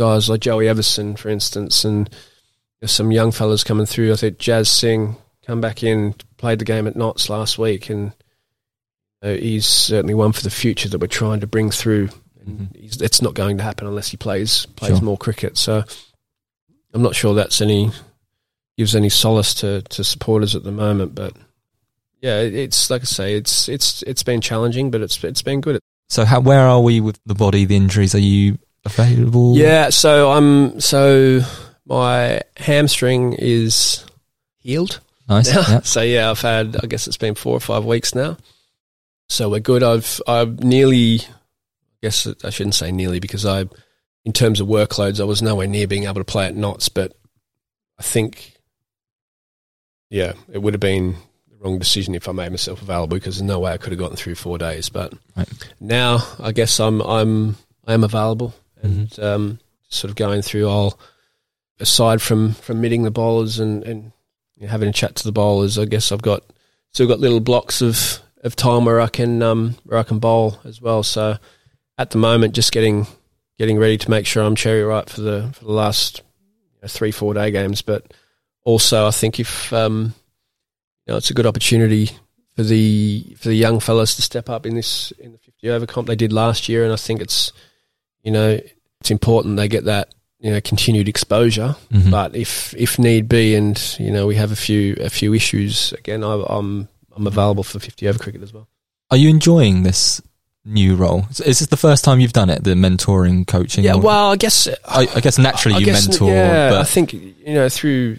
guys 0.00 0.28
like 0.28 0.40
Joey 0.40 0.66
Evison, 0.66 1.14
for 1.14 1.28
instance, 1.28 1.84
and 1.84 2.10
there's 2.80 2.90
some 2.90 3.12
young 3.12 3.30
fellas 3.30 3.62
coming 3.62 3.86
through. 3.86 4.12
I 4.12 4.16
think 4.16 4.38
Jazz 4.38 4.68
Singh 4.68 5.16
come 5.50 5.60
back 5.60 5.82
in, 5.82 6.14
played 6.36 6.60
the 6.60 6.64
game 6.64 6.86
at 6.86 6.94
Notts 6.94 7.28
last 7.28 7.58
week, 7.58 7.90
and 7.90 8.12
uh, 9.20 9.30
he's 9.30 9.66
certainly 9.66 10.14
one 10.14 10.30
for 10.30 10.42
the 10.42 10.50
future 10.50 10.88
that 10.88 11.00
we're 11.00 11.08
trying 11.08 11.40
to 11.40 11.46
bring 11.48 11.72
through. 11.72 12.08
And 12.40 12.68
he's, 12.78 13.02
it's 13.02 13.20
not 13.20 13.34
going 13.34 13.58
to 13.58 13.64
happen 13.64 13.88
unless 13.88 14.08
he 14.08 14.16
plays 14.16 14.66
plays 14.76 14.92
Sure. 14.98 15.00
more 15.02 15.18
cricket. 15.18 15.58
So 15.58 15.82
I'm 16.94 17.02
not 17.02 17.16
sure 17.16 17.34
that's 17.34 17.60
any 17.60 17.90
gives 18.78 18.94
any 18.94 19.08
solace 19.08 19.52
to, 19.54 19.82
to 19.82 20.04
supporters 20.04 20.54
at 20.54 20.62
the 20.62 20.70
moment, 20.70 21.16
but 21.16 21.34
yeah, 22.22 22.38
it's 22.42 22.88
like 22.88 23.02
I 23.02 23.06
say, 23.06 23.34
it's 23.34 23.68
it's 23.68 24.02
it's 24.02 24.22
been 24.22 24.40
challenging, 24.40 24.92
but 24.92 25.00
it's 25.00 25.22
it's 25.24 25.42
been 25.42 25.60
good. 25.60 25.80
So, 26.08 26.24
how, 26.24 26.40
where 26.40 26.60
are 26.60 26.80
we 26.80 27.00
with 27.00 27.18
the 27.26 27.34
body, 27.34 27.64
the 27.64 27.76
injuries? 27.76 28.14
Are 28.14 28.18
you 28.18 28.56
available? 28.84 29.56
Yeah, 29.56 29.90
so 29.90 30.30
I'm 30.30 30.80
so 30.80 31.40
my 31.86 32.40
hamstring 32.56 33.32
is 33.34 34.04
healed 34.58 35.00
Nice. 35.30 35.54
now. 35.54 35.80
So 35.80 36.02
yeah, 36.02 36.30
I've 36.30 36.40
had 36.40 36.76
I 36.82 36.86
guess 36.86 37.06
it's 37.06 37.16
been 37.16 37.34
four 37.34 37.56
or 37.56 37.60
five 37.60 37.84
weeks 37.84 38.14
now. 38.14 38.36
So 39.28 39.48
we're 39.48 39.60
good. 39.60 39.82
I've 39.82 40.20
I've 40.26 40.60
nearly 40.62 41.20
I 41.20 41.96
guess 42.02 42.26
I 42.44 42.50
shouldn't 42.50 42.74
say 42.74 42.90
nearly 42.92 43.20
because 43.20 43.46
I 43.46 43.64
in 44.24 44.32
terms 44.32 44.60
of 44.60 44.66
workloads 44.68 45.20
I 45.20 45.24
was 45.24 45.40
nowhere 45.40 45.66
near 45.68 45.86
being 45.86 46.04
able 46.04 46.16
to 46.20 46.24
play 46.24 46.46
at 46.46 46.56
Notts, 46.56 46.88
but 46.88 47.16
I 47.98 48.02
think 48.02 48.56
yeah, 50.10 50.32
it 50.52 50.58
would 50.58 50.74
have 50.74 50.80
been 50.80 51.14
the 51.48 51.56
wrong 51.58 51.78
decision 51.78 52.14
if 52.16 52.28
I 52.28 52.32
made 52.32 52.50
myself 52.50 52.82
available 52.82 53.16
because 53.16 53.36
there's 53.36 53.46
no 53.48 53.60
way 53.60 53.72
I 53.72 53.76
could 53.76 53.92
have 53.92 53.98
gotten 54.00 54.16
through 54.16 54.34
four 54.34 54.58
days. 54.58 54.88
But 54.88 55.14
Right. 55.36 55.48
now 55.78 56.18
I 56.40 56.50
guess 56.52 56.80
I'm 56.80 57.00
I'm 57.02 57.56
I 57.86 57.94
am 57.94 58.02
available 58.04 58.52
and 58.82 59.16
um, 59.20 59.60
sort 59.88 60.10
of 60.10 60.16
going 60.16 60.42
through. 60.42 60.68
I'll 60.68 60.98
aside 61.78 62.20
from 62.20 62.54
from 62.54 62.80
meeting 62.80 63.04
the 63.04 63.10
bowlers 63.12 63.60
and 63.60 63.84
and 63.84 64.12
having 64.68 64.88
a 64.88 64.92
chat 64.92 65.16
to 65.16 65.24
the 65.24 65.32
bowlers, 65.32 65.78
I 65.78 65.84
guess 65.84 66.12
I've 66.12 66.22
got 66.22 66.42
still 66.92 67.08
got 67.08 67.20
little 67.20 67.40
blocks 67.40 67.82
of 67.82 68.20
of 68.42 68.56
time 68.56 68.84
where 68.84 69.00
I 69.00 69.08
can 69.08 69.42
um 69.42 69.76
where 69.84 69.98
I 69.98 70.02
can 70.02 70.18
bowl 70.18 70.58
as 70.64 70.80
well. 70.80 71.02
So 71.02 71.36
at 71.98 72.10
the 72.10 72.18
moment, 72.18 72.54
just 72.54 72.72
getting 72.72 73.06
getting 73.58 73.78
ready 73.78 73.98
to 73.98 74.10
make 74.10 74.26
sure 74.26 74.42
I'm 74.42 74.56
cherry 74.56 74.82
ripe 74.82 75.08
for 75.08 75.20
the 75.20 75.50
for 75.54 75.64
the 75.64 75.72
last 75.72 76.22
you 76.74 76.78
know, 76.82 76.88
three 76.88 77.10
four 77.10 77.34
day 77.34 77.50
games, 77.50 77.82
but 77.82 78.12
also 78.64 79.06
I 79.06 79.10
think 79.10 79.40
if 79.40 79.72
um 79.72 80.14
you 81.06 81.12
know 81.12 81.16
it's 81.16 81.30
a 81.30 81.34
good 81.34 81.46
opportunity 81.46 82.10
for 82.56 82.62
the 82.62 83.34
for 83.38 83.48
the 83.48 83.54
young 83.54 83.80
fellas 83.80 84.16
to 84.16 84.22
step 84.22 84.48
up 84.48 84.66
in 84.66 84.74
this 84.74 85.12
in 85.12 85.32
the 85.32 85.38
50 85.38 85.70
over 85.70 85.86
comp 85.86 86.06
they 86.06 86.16
did 86.16 86.32
last 86.32 86.68
year, 86.68 86.84
and 86.84 86.92
I 86.92 86.96
think 86.96 87.20
it's 87.20 87.52
you 88.22 88.32
know 88.32 88.58
it's 89.00 89.10
important 89.10 89.56
they 89.56 89.68
get 89.68 89.84
that 89.84 90.14
you 90.40 90.50
know 90.50 90.60
continued 90.60 91.08
exposure. 91.08 91.76
Mhm. 91.92 92.10
But 92.10 92.34
if 92.34 92.74
if 92.76 92.98
need 92.98 93.28
be, 93.28 93.54
and 93.54 93.78
you 93.98 94.10
know 94.10 94.26
we 94.26 94.36
have 94.36 94.52
a 94.52 94.56
few 94.56 94.96
a 95.00 95.10
few 95.10 95.34
issues 95.34 95.92
again, 95.92 96.24
I, 96.24 96.32
I'm 96.48 96.88
I'm 97.14 97.26
available 97.26 97.62
for 97.64 97.78
50 97.78 98.08
over 98.08 98.18
cricket 98.18 98.42
as 98.42 98.52
well. 98.52 98.68
Are 99.10 99.16
you 99.16 99.28
enjoying 99.28 99.82
this 99.82 100.20
new 100.64 100.94
role? 100.96 101.26
Is 101.30 101.40
is 101.40 101.58
this 101.60 101.68
the 101.68 101.76
first 101.76 102.04
time 102.04 102.20
you've 102.20 102.32
done 102.32 102.48
it, 102.50 102.64
the 102.64 102.70
mentoring, 102.74 103.46
coaching? 103.46 103.84
Yeah, 103.84 103.94
or- 103.94 104.00
well, 104.00 104.30
I 104.32 104.36
guess 104.36 104.68
I, 104.86 105.06
I 105.14 105.20
guess 105.20 105.38
naturally 105.38 105.76
I 105.76 105.78
you 105.80 105.84
guess, 105.86 106.08
mentor, 106.08 106.30
Yeah, 106.32 106.78
I 106.80 106.84
think 106.84 107.12
you 107.12 107.54
know 107.54 107.68
through 107.68 108.16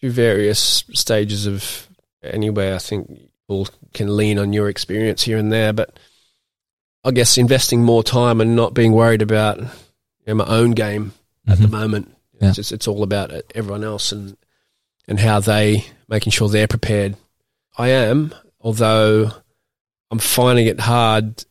through 0.00 0.10
various 0.10 0.84
stages 0.92 1.46
of 1.46 1.88
anywhere. 2.22 2.74
I 2.74 2.78
think 2.78 3.08
people 3.46 3.68
can 3.92 4.16
lean 4.16 4.38
on 4.38 4.52
your 4.52 4.68
experience 4.68 5.22
here 5.22 5.38
and 5.38 5.52
there, 5.52 5.72
but 5.72 5.98
I 7.04 7.10
guess 7.10 7.36
investing 7.38 7.82
more 7.82 8.02
time 8.02 8.40
and 8.40 8.56
not 8.56 8.72
being 8.74 8.92
worried 8.92 9.22
about 9.22 9.58
you 9.60 9.66
know, 10.26 10.34
my 10.36 10.46
own 10.46 10.72
game 10.72 11.12
at 11.46 11.58
the 11.58 11.66
Mhm. 11.66 11.70
moment. 11.70 12.16
Yeah. 12.40 12.48
It's 12.48 12.56
just 12.56 12.72
it's 12.72 12.88
all 12.88 13.02
about 13.02 13.32
everyone 13.54 13.84
else 13.84 14.12
and 14.12 14.36
and 15.06 15.20
how 15.20 15.40
they 15.40 15.84
making 16.08 16.32
sure 16.32 16.48
they're 16.48 16.66
prepared. 16.68 17.16
I 17.76 17.88
am, 17.88 18.34
although 18.60 19.30
I'm 20.10 20.18
finding 20.18 20.66
it 20.66 20.80
hard 20.80 21.44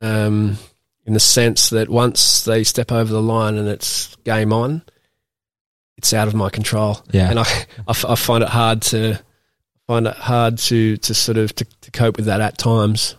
um, 0.00 0.58
in 1.06 1.14
the 1.14 1.20
sense 1.20 1.70
that 1.70 1.88
once 1.88 2.44
they 2.44 2.64
step 2.64 2.90
over 2.90 3.12
the 3.12 3.22
line 3.22 3.56
and 3.56 3.68
it's 3.68 4.14
game 4.24 4.52
on, 4.52 4.82
it's 5.96 6.12
out 6.12 6.26
of 6.28 6.34
my 6.34 6.48
control, 6.50 7.00
yeah, 7.12 7.30
and 7.30 7.38
I, 7.38 7.42
I, 7.86 7.90
f- 7.90 8.04
I 8.04 8.14
find 8.16 8.42
it 8.42 8.48
hard 8.48 8.82
to 8.82 9.20
find 9.86 10.06
it 10.06 10.16
hard 10.16 10.58
to 10.58 10.96
to 10.96 11.14
sort 11.14 11.38
of 11.38 11.54
to, 11.56 11.64
to 11.82 11.90
cope 11.90 12.16
with 12.16 12.26
that 12.26 12.40
at 12.40 12.58
times. 12.58 13.14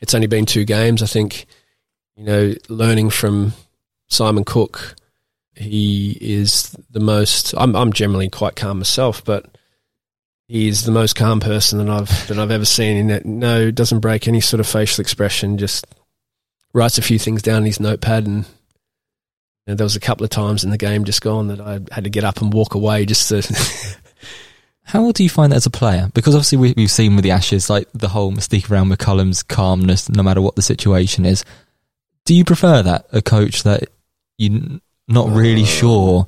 It's 0.00 0.14
only 0.14 0.26
been 0.28 0.46
two 0.46 0.64
games, 0.64 1.02
I 1.02 1.06
think. 1.06 1.46
You 2.16 2.24
know, 2.24 2.54
learning 2.68 3.10
from 3.10 3.54
Simon 4.08 4.44
Cook, 4.44 4.94
he 5.60 6.16
is 6.20 6.76
the 6.90 7.00
most. 7.00 7.54
I'm 7.56 7.76
I'm 7.76 7.92
generally 7.92 8.28
quite 8.28 8.56
calm 8.56 8.78
myself, 8.78 9.24
but 9.24 9.46
he 10.48 10.68
is 10.68 10.84
the 10.84 10.92
most 10.92 11.14
calm 11.14 11.38
person 11.38 11.78
that 11.78 11.88
I've 11.88 12.28
that 12.28 12.38
I've 12.38 12.50
ever 12.50 12.64
seen. 12.64 12.96
In 12.96 13.06
that, 13.08 13.26
no, 13.26 13.70
doesn't 13.70 14.00
break 14.00 14.26
any 14.26 14.40
sort 14.40 14.60
of 14.60 14.66
facial 14.66 15.02
expression. 15.02 15.58
Just 15.58 15.86
writes 16.72 16.98
a 16.98 17.02
few 17.02 17.18
things 17.18 17.42
down 17.42 17.58
in 17.58 17.66
his 17.66 17.80
notepad, 17.80 18.26
and 18.26 18.44
you 18.44 19.68
know, 19.68 19.74
there 19.74 19.84
was 19.84 19.96
a 19.96 20.00
couple 20.00 20.24
of 20.24 20.30
times 20.30 20.64
in 20.64 20.70
the 20.70 20.78
game 20.78 21.04
just 21.04 21.20
gone 21.22 21.48
that 21.48 21.60
I 21.60 21.80
had 21.92 22.04
to 22.04 22.10
get 22.10 22.24
up 22.24 22.40
and 22.40 22.52
walk 22.52 22.74
away 22.74 23.04
just 23.04 23.28
to. 23.28 23.42
How 24.82 25.12
do 25.12 25.22
you 25.22 25.28
find 25.28 25.52
that 25.52 25.56
as 25.56 25.66
a 25.66 25.70
player? 25.70 26.10
Because 26.14 26.34
obviously 26.34 26.58
we, 26.58 26.74
we've 26.76 26.90
seen 26.90 27.14
with 27.14 27.22
the 27.22 27.30
Ashes, 27.30 27.70
like 27.70 27.86
the 27.92 28.08
whole 28.08 28.32
mystique 28.32 28.68
around 28.68 28.90
McCullum's 28.90 29.44
calmness, 29.44 30.08
no 30.08 30.22
matter 30.22 30.40
what 30.40 30.56
the 30.56 30.62
situation 30.62 31.24
is. 31.24 31.44
Do 32.24 32.34
you 32.34 32.44
prefer 32.44 32.82
that 32.82 33.06
a 33.12 33.22
coach 33.22 33.62
that 33.62 33.84
you're 34.36 34.80
not 35.10 35.28
really 35.30 35.62
Uh, 35.62 35.66
sure 35.66 36.26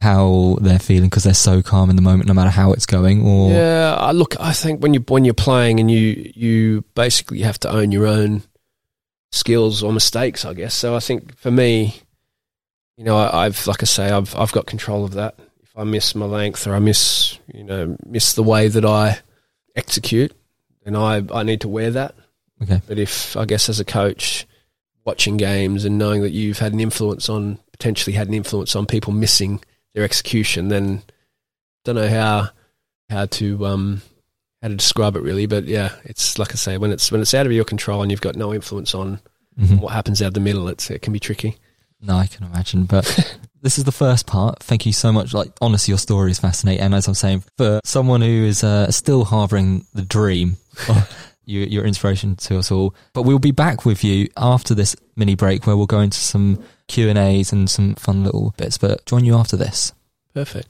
how 0.00 0.56
they're 0.60 0.78
feeling 0.78 1.08
because 1.08 1.22
they're 1.24 1.34
so 1.34 1.62
calm 1.62 1.88
in 1.90 1.96
the 1.96 2.02
moment, 2.02 2.26
no 2.26 2.34
matter 2.34 2.50
how 2.50 2.72
it's 2.72 2.86
going? 2.86 3.24
Or 3.24 3.50
Yeah, 3.52 3.94
I 3.98 4.12
look, 4.12 4.34
I 4.40 4.52
think 4.52 4.82
when 4.82 4.94
you 4.94 5.00
when 5.08 5.24
you're 5.24 5.34
playing 5.34 5.78
and 5.80 5.90
you 5.90 6.32
you 6.34 6.84
basically 6.94 7.40
have 7.42 7.58
to 7.60 7.70
own 7.70 7.92
your 7.92 8.06
own 8.06 8.42
skills 9.30 9.82
or 9.82 9.92
mistakes, 9.92 10.44
I 10.44 10.54
guess. 10.54 10.74
So 10.74 10.96
I 10.96 11.00
think 11.00 11.36
for 11.38 11.50
me, 11.50 11.94
you 12.96 13.04
know, 13.04 13.16
I, 13.16 13.46
I've 13.46 13.66
like 13.66 13.82
I 13.82 13.86
say, 13.86 14.10
I've 14.10 14.34
I've 14.36 14.52
got 14.52 14.66
control 14.66 15.04
of 15.04 15.12
that. 15.12 15.38
If 15.62 15.70
I 15.76 15.84
miss 15.84 16.14
my 16.14 16.26
length 16.26 16.66
or 16.66 16.74
I 16.74 16.78
miss 16.80 17.38
you 17.52 17.64
know 17.64 17.96
miss 18.04 18.34
the 18.34 18.42
way 18.42 18.68
that 18.68 18.84
I 18.84 19.18
execute, 19.76 20.32
then 20.84 20.96
I 20.96 21.22
I 21.32 21.42
need 21.44 21.60
to 21.62 21.68
wear 21.68 21.90
that. 21.92 22.14
okay, 22.62 22.80
But 22.86 22.98
if 22.98 23.36
I 23.36 23.44
guess 23.44 23.68
as 23.68 23.80
a 23.80 23.84
coach, 23.84 24.46
watching 25.04 25.36
games 25.36 25.84
and 25.84 25.96
knowing 25.96 26.22
that 26.22 26.32
you've 26.32 26.58
had 26.58 26.72
an 26.72 26.80
influence 26.80 27.28
on 27.28 27.58
potentially 27.82 28.14
had 28.14 28.28
an 28.28 28.34
influence 28.34 28.76
on 28.76 28.86
people 28.86 29.12
missing 29.12 29.60
their 29.94 30.04
execution, 30.04 30.68
then 30.68 31.02
don't 31.84 31.96
know 31.96 32.08
how 32.08 32.48
how 33.10 33.26
to 33.26 33.66
um 33.66 34.02
how 34.62 34.68
to 34.68 34.76
describe 34.76 35.16
it 35.16 35.22
really. 35.22 35.46
But 35.46 35.64
yeah, 35.64 35.90
it's 36.04 36.38
like 36.38 36.52
I 36.52 36.54
say, 36.54 36.78
when 36.78 36.92
it's 36.92 37.10
when 37.10 37.20
it's 37.20 37.34
out 37.34 37.46
of 37.46 37.52
your 37.52 37.64
control 37.64 38.02
and 38.02 38.10
you've 38.10 38.20
got 38.20 38.36
no 38.36 38.54
influence 38.54 38.94
on 38.94 39.18
Mhm. 39.60 39.80
what 39.80 39.92
happens 39.92 40.22
out 40.22 40.32
the 40.32 40.40
middle, 40.40 40.68
it's 40.68 40.90
it 40.90 41.02
can 41.02 41.12
be 41.12 41.20
tricky. 41.20 41.56
no, 42.00 42.16
I 42.16 42.26
can 42.26 42.44
imagine. 42.46 42.84
But 42.84 43.04
this 43.62 43.76
is 43.78 43.84
the 43.84 43.92
first 43.92 44.26
part. 44.26 44.62
Thank 44.62 44.86
you 44.86 44.92
so 44.92 45.12
much. 45.12 45.34
Like 45.34 45.52
honestly, 45.60 45.90
your 45.92 45.98
story 45.98 46.30
is 46.30 46.38
fascinating. 46.38 46.80
And 46.82 46.94
as 46.94 47.06
I'm 47.08 47.14
saying, 47.14 47.42
for 47.58 47.80
someone 47.84 48.22
who 48.22 48.44
is 48.44 48.62
uh, 48.64 48.90
still 48.92 49.24
harboring 49.24 49.84
the 49.92 50.02
dream. 50.02 50.56
you, 51.44 51.60
your 51.62 51.84
inspiration 51.84 52.36
to 52.36 52.56
us 52.58 52.70
all. 52.70 52.94
But 53.12 53.22
we'll 53.22 53.40
be 53.40 53.50
back 53.50 53.84
with 53.84 54.04
you 54.04 54.28
after 54.36 54.74
this 54.76 54.94
mini 55.16 55.34
break 55.34 55.66
where 55.66 55.76
we'll 55.76 55.86
go 55.86 55.98
into 56.00 56.16
some 56.18 56.62
Q 56.92 57.08
and 57.08 57.18
A's 57.18 57.52
and 57.52 57.70
some 57.70 57.94
fun 57.94 58.22
little 58.22 58.52
bits. 58.58 58.76
But 58.76 59.06
join 59.06 59.24
you 59.24 59.34
after 59.34 59.56
this. 59.56 59.94
Perfect. 60.34 60.68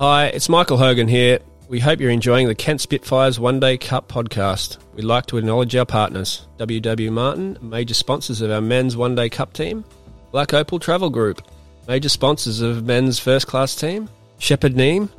Hi, 0.00 0.30
it's 0.32 0.48
Michael 0.48 0.78
Hogan 0.78 1.08
here. 1.08 1.40
We 1.68 1.80
hope 1.80 2.00
you're 2.00 2.10
enjoying 2.10 2.46
the 2.46 2.54
Kent 2.54 2.80
Spitfires 2.80 3.40
One 3.40 3.58
Day 3.58 3.76
Cup 3.76 4.08
podcast. 4.08 4.78
We'd 4.94 5.04
like 5.04 5.26
to 5.26 5.38
acknowledge 5.38 5.74
our 5.74 5.84
partners 5.84 6.46
WW 6.58 7.10
Martin, 7.10 7.58
major 7.60 7.94
sponsors 7.94 8.40
of 8.40 8.50
our 8.50 8.60
men's 8.60 8.96
One 8.96 9.14
Day 9.16 9.28
Cup 9.28 9.52
team, 9.52 9.84
Black 10.30 10.54
Opal 10.54 10.78
Travel 10.78 11.10
Group, 11.10 11.42
major 11.88 12.08
sponsors 12.08 12.60
of 12.60 12.84
men's 12.84 13.18
first 13.18 13.48
class 13.48 13.74
team, 13.74 14.08
Shepherd 14.38 14.74
Neame, 14.74 15.10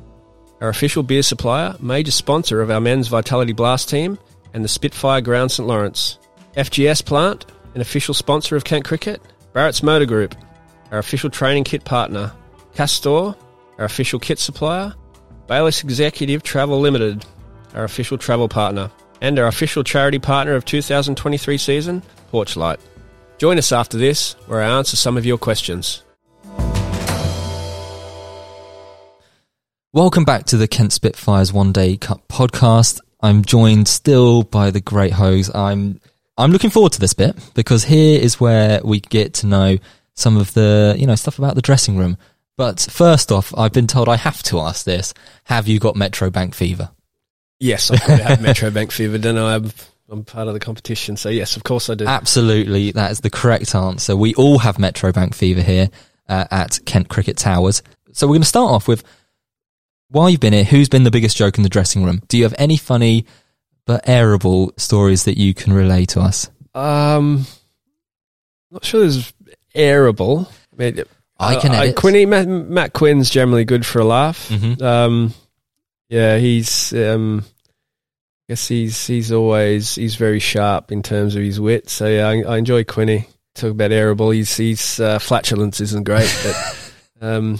our 0.61 0.69
official 0.69 1.03
beer 1.03 1.23
supplier, 1.23 1.75
major 1.79 2.11
sponsor 2.11 2.61
of 2.61 2.71
our 2.71 2.81
men's 2.81 3.09
Vitality 3.09 3.53
Blast 3.53 3.89
team, 3.89 4.17
and 4.53 4.63
the 4.63 4.69
Spitfire 4.69 5.21
Ground 5.21 5.51
St 5.51 5.67
Lawrence. 5.67 6.17
FGS 6.55 7.05
Plant, 7.05 7.45
an 7.75 7.81
official 7.81 8.13
sponsor 8.13 8.57
of 8.57 8.65
Kent 8.65 8.83
Cricket, 8.83 9.21
Barrett's 9.53 9.81
Motor 9.81 10.05
Group, 10.05 10.35
our 10.91 10.99
official 10.99 11.29
training 11.29 11.63
kit 11.63 11.85
partner, 11.85 12.33
Castore, 12.75 13.37
our 13.77 13.85
official 13.85 14.19
kit 14.19 14.37
supplier, 14.37 14.93
Bayliss 15.47 15.81
Executive 15.83 16.43
Travel 16.43 16.81
Limited, 16.81 17.25
our 17.73 17.85
official 17.85 18.17
travel 18.17 18.49
partner, 18.49 18.91
and 19.21 19.39
our 19.39 19.47
official 19.47 19.81
charity 19.83 20.19
partner 20.19 20.53
of 20.53 20.65
2023 20.65 21.57
season, 21.57 22.03
Porchlight. 22.33 22.79
Join 23.37 23.57
us 23.57 23.71
after 23.71 23.97
this, 23.97 24.33
where 24.47 24.61
I 24.61 24.77
answer 24.77 24.97
some 24.97 25.15
of 25.15 25.25
your 25.25 25.37
questions. 25.37 26.03
Welcome 29.93 30.25
back 30.25 30.45
to 30.47 30.57
the 30.57 30.67
Kent 30.67 30.91
Spitfires 30.91 31.53
One 31.53 31.71
Day 31.71 31.95
Cup 31.95 32.27
podcast. 32.27 32.99
I'm 33.21 33.43
joined 33.45 33.87
still 33.87 34.43
by 34.43 34.71
the 34.71 34.81
great 34.81 35.13
host. 35.13 35.55
I'm 35.55 36.01
I'm 36.41 36.51
looking 36.51 36.69
forward 36.69 36.91
to 36.93 36.99
this 36.99 37.13
bit 37.13 37.35
because 37.53 37.83
here 37.85 38.19
is 38.19 38.39
where 38.39 38.81
we 38.83 38.99
get 38.99 39.33
to 39.35 39.47
know 39.47 39.77
some 40.13 40.37
of 40.37 40.53
the 40.53 40.95
you 40.97 41.07
know 41.07 41.15
stuff 41.15 41.37
about 41.37 41.55
the 41.55 41.61
dressing 41.61 41.97
room. 41.97 42.17
But 42.57 42.79
first 42.79 43.31
off, 43.31 43.53
I've 43.57 43.73
been 43.73 43.87
told 43.87 44.09
I 44.09 44.17
have 44.17 44.43
to 44.43 44.59
ask 44.59 44.85
this: 44.85 45.13
Have 45.45 45.67
you 45.67 45.79
got 45.79 45.95
Metro 45.95 46.29
Bank 46.29 46.55
fever? 46.55 46.91
Yes, 47.59 47.91
I've 47.91 47.99
have 47.99 48.41
Metro 48.41 48.71
Bank 48.71 48.91
fever, 48.91 49.17
don't 49.17 49.37
I? 49.37 49.55
I'm, 49.55 49.71
I'm 50.09 50.25
part 50.25 50.47
of 50.47 50.53
the 50.53 50.59
competition, 50.59 51.15
so 51.15 51.29
yes, 51.29 51.55
of 51.55 51.63
course 51.63 51.89
I 51.89 51.95
do. 51.95 52.05
Absolutely, 52.05 52.91
that 52.91 53.11
is 53.11 53.21
the 53.21 53.29
correct 53.29 53.75
answer. 53.75 54.17
We 54.17 54.33
all 54.35 54.59
have 54.59 54.79
Metro 54.79 55.11
Bank 55.11 55.35
fever 55.35 55.61
here 55.61 55.89
uh, 56.27 56.45
at 56.49 56.79
Kent 56.85 57.07
Cricket 57.07 57.37
Towers. 57.37 57.83
So 58.13 58.27
we're 58.27 58.33
going 58.33 58.41
to 58.41 58.47
start 58.47 58.71
off 58.71 58.87
with 58.87 59.03
while 60.11 60.29
you've 60.29 60.41
been 60.41 60.53
here, 60.53 60.65
who's 60.65 60.89
been 60.89 61.03
the 61.03 61.11
biggest 61.11 61.37
joke 61.37 61.57
in 61.57 61.63
the 61.63 61.69
dressing 61.69 62.03
room? 62.03 62.21
Do 62.27 62.37
you 62.37 62.43
have 62.43 62.55
any 62.57 62.77
funny 62.77 63.25
but 63.85 64.05
airable 64.05 64.79
stories 64.79 65.25
that 65.25 65.37
you 65.37 65.53
can 65.53 65.73
relay 65.73 66.05
to 66.05 66.21
us? 66.21 66.49
Um, 66.73 67.45
not 68.71 68.85
sure 68.85 69.01
there's 69.01 69.33
airable. 69.75 70.47
I 70.73 70.75
mean, 70.75 71.03
I 71.39 71.55
can 71.59 71.71
uh, 71.71 71.79
edit. 71.81 71.95
Quinny, 71.95 72.25
Matt, 72.25 72.47
Matt 72.47 72.93
Quinn's 72.93 73.29
generally 73.29 73.65
good 73.65 73.85
for 73.85 73.99
a 73.99 74.05
laugh. 74.05 74.49
Mhm. 74.49 74.81
Um, 74.81 75.33
yeah, 76.09 76.37
he's. 76.37 76.93
Um, 76.93 77.43
I 78.49 78.53
guess 78.53 78.67
he's 78.67 79.07
he's 79.07 79.31
always 79.31 79.95
he's 79.95 80.15
very 80.15 80.39
sharp 80.39 80.91
in 80.91 81.01
terms 81.03 81.35
of 81.35 81.41
his 81.43 81.59
wit. 81.59 81.89
So 81.89 82.07
yeah, 82.07 82.27
I, 82.27 82.41
I 82.41 82.57
enjoy 82.57 82.83
Quinny. 82.83 83.27
Talk 83.55 83.71
about 83.71 83.91
airable. 83.91 84.33
He's 84.33 84.55
he's 84.55 84.99
uh, 84.99 85.19
flatulence 85.19 85.79
isn't 85.81 86.03
great, 86.03 86.33
but 86.43 86.93
um, 87.21 87.59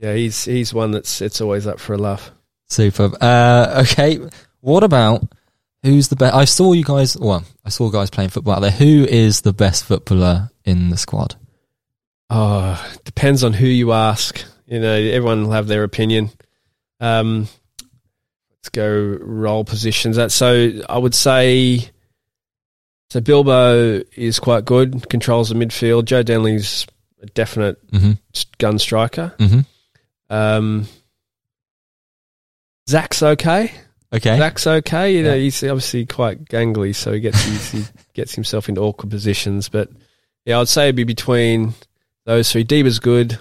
yeah, 0.00 0.14
he's 0.14 0.44
he's 0.44 0.74
one 0.74 0.90
that's 0.90 1.20
it's 1.20 1.40
always 1.40 1.66
up 1.66 1.78
for 1.78 1.94
a 1.94 1.98
laugh. 1.98 2.30
Superb. 2.68 3.16
Uh, 3.20 3.82
okay, 3.86 4.18
what 4.60 4.82
about 4.82 5.22
who's 5.82 6.08
the 6.08 6.16
best? 6.16 6.34
I 6.34 6.44
saw 6.44 6.72
you 6.72 6.84
guys. 6.84 7.16
Well, 7.16 7.44
I 7.64 7.68
saw 7.68 7.90
guys 7.90 8.10
playing 8.10 8.30
football 8.30 8.54
out 8.54 8.60
there. 8.60 8.70
Who 8.70 9.04
is 9.04 9.40
the 9.42 9.52
best 9.52 9.84
footballer 9.84 10.50
in 10.64 10.90
the 10.90 10.96
squad? 10.96 11.36
Oh, 12.30 12.82
depends 13.04 13.44
on 13.44 13.52
who 13.52 13.66
you 13.66 13.92
ask. 13.92 14.42
You 14.66 14.80
know, 14.80 14.94
everyone 14.94 15.44
will 15.44 15.52
have 15.52 15.66
their 15.66 15.84
opinion. 15.84 16.30
Um, 17.00 17.48
let's 18.50 18.70
go 18.70 19.18
role 19.20 19.64
positions. 19.64 20.16
That 20.16 20.32
so 20.32 20.80
I 20.88 20.98
would 20.98 21.14
say. 21.14 21.90
So 23.10 23.20
Bilbo 23.20 24.00
is 24.16 24.38
quite 24.38 24.64
good, 24.64 25.10
controls 25.10 25.50
the 25.50 25.54
midfield. 25.54 26.06
Joe 26.06 26.22
Denley's 26.22 26.86
a 27.20 27.26
definite 27.26 27.78
hmm 27.92 28.12
gun 28.56 28.78
striker. 28.78 29.34
hmm 29.38 29.60
Um, 30.30 30.86
Zach's 32.88 33.22
okay. 33.22 33.72
Okay. 34.12 34.36
Zach's 34.36 34.66
okay. 34.66 35.14
You 35.16 35.22
know, 35.22 35.34
Yeah. 35.34 35.40
he's 35.42 35.62
obviously 35.64 36.04
quite 36.06 36.44
gangly, 36.44 36.94
so 36.94 37.12
he 37.12 37.20
gets 37.20 37.42
he 37.72 37.84
gets 38.14 38.34
himself 38.34 38.68
into 38.68 38.80
awkward 38.82 39.10
positions. 39.10 39.68
But 39.68 39.88
yeah, 40.44 40.60
I'd 40.60 40.68
say 40.68 40.84
it'd 40.84 40.96
be 40.96 41.04
between 41.04 41.74
those 42.24 42.52
three. 42.52 42.64
Deeba's 42.64 42.98
good, 42.98 43.38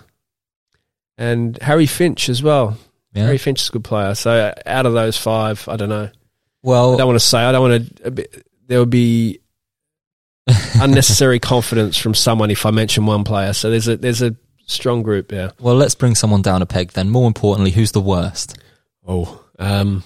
and 1.18 1.58
Harry 1.62 1.86
Finch 1.88 2.30
as 2.30 2.42
well. 2.42 2.78
Yeah. 3.14 3.26
Harry 3.26 3.38
Finch 3.38 3.62
is 3.62 3.70
a 3.70 3.72
good 3.74 3.84
player. 3.84 4.16
So 4.16 4.32
uh, 4.32 4.54
out 4.66 4.86
of 4.86 4.94
those 4.94 5.18
five, 5.18 5.68
I 5.68 5.76
don't 5.76 5.90
know. 5.90 6.10
Well, 6.64 6.94
I 6.94 6.98
don't 6.98 7.08
want 7.08 7.20
to 7.20 7.26
say. 7.26 7.40
I 7.40 7.52
don't 7.52 7.70
want 7.70 7.98
to. 7.98 8.30
There 8.68 8.80
would 8.80 8.90
be 8.90 9.40
unnecessary 10.80 11.40
confidence 11.40 11.98
from 11.98 12.14
someone 12.14 12.52
if 12.52 12.66
I 12.66 12.72
mention 12.72 13.06
one 13.06 13.24
player. 13.24 13.54
So 13.54 13.70
there's 13.70 13.88
a 13.88 13.98
there's 13.98 14.22
a 14.22 14.36
strong 14.68 15.04
group. 15.04 15.32
Yeah. 15.32 15.52
well, 15.60 15.76
let's 15.76 15.96
bring 15.96 16.16
someone 16.16 16.42
down 16.42 16.62
a 16.62 16.66
peg 16.66 16.92
then. 16.92 17.10
More 17.10 17.28
importantly, 17.28 17.72
who's 17.72 17.92
the 17.92 18.00
worst? 18.02 18.58
Oh, 19.06 19.44
um, 19.60 20.04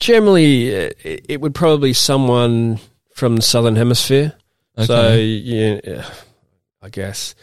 generally, 0.00 0.86
uh, 0.86 0.90
it, 1.04 1.40
would 1.40 1.54
probably 1.54 1.90
be 1.90 1.94
someone 1.94 2.78
from 3.14 3.36
the 3.36 3.42
southern 3.42 3.76
hemisphere. 3.76 4.34
Okay. 4.78 4.86
So, 4.86 5.14
yeah, 5.14 5.80
yeah, 5.84 6.10
I 6.82 6.88
guess 6.88 7.34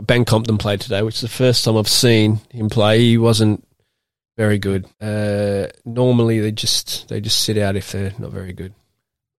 Ben 0.00 0.24
Compton 0.24 0.58
played 0.58 0.80
today, 0.80 1.02
which 1.02 1.16
is 1.16 1.20
the 1.22 1.28
first 1.28 1.64
time 1.64 1.76
I've 1.76 1.88
seen 1.88 2.40
him 2.50 2.68
play. 2.68 3.00
He 3.00 3.18
wasn't 3.18 3.66
very 4.36 4.58
good. 4.58 4.86
Uh, 5.00 5.68
normally, 5.84 6.40
they 6.40 6.52
just 6.52 7.08
they 7.08 7.20
just 7.20 7.42
sit 7.42 7.58
out 7.58 7.76
if 7.76 7.92
they're 7.92 8.12
not 8.18 8.30
very 8.30 8.52
good. 8.52 8.74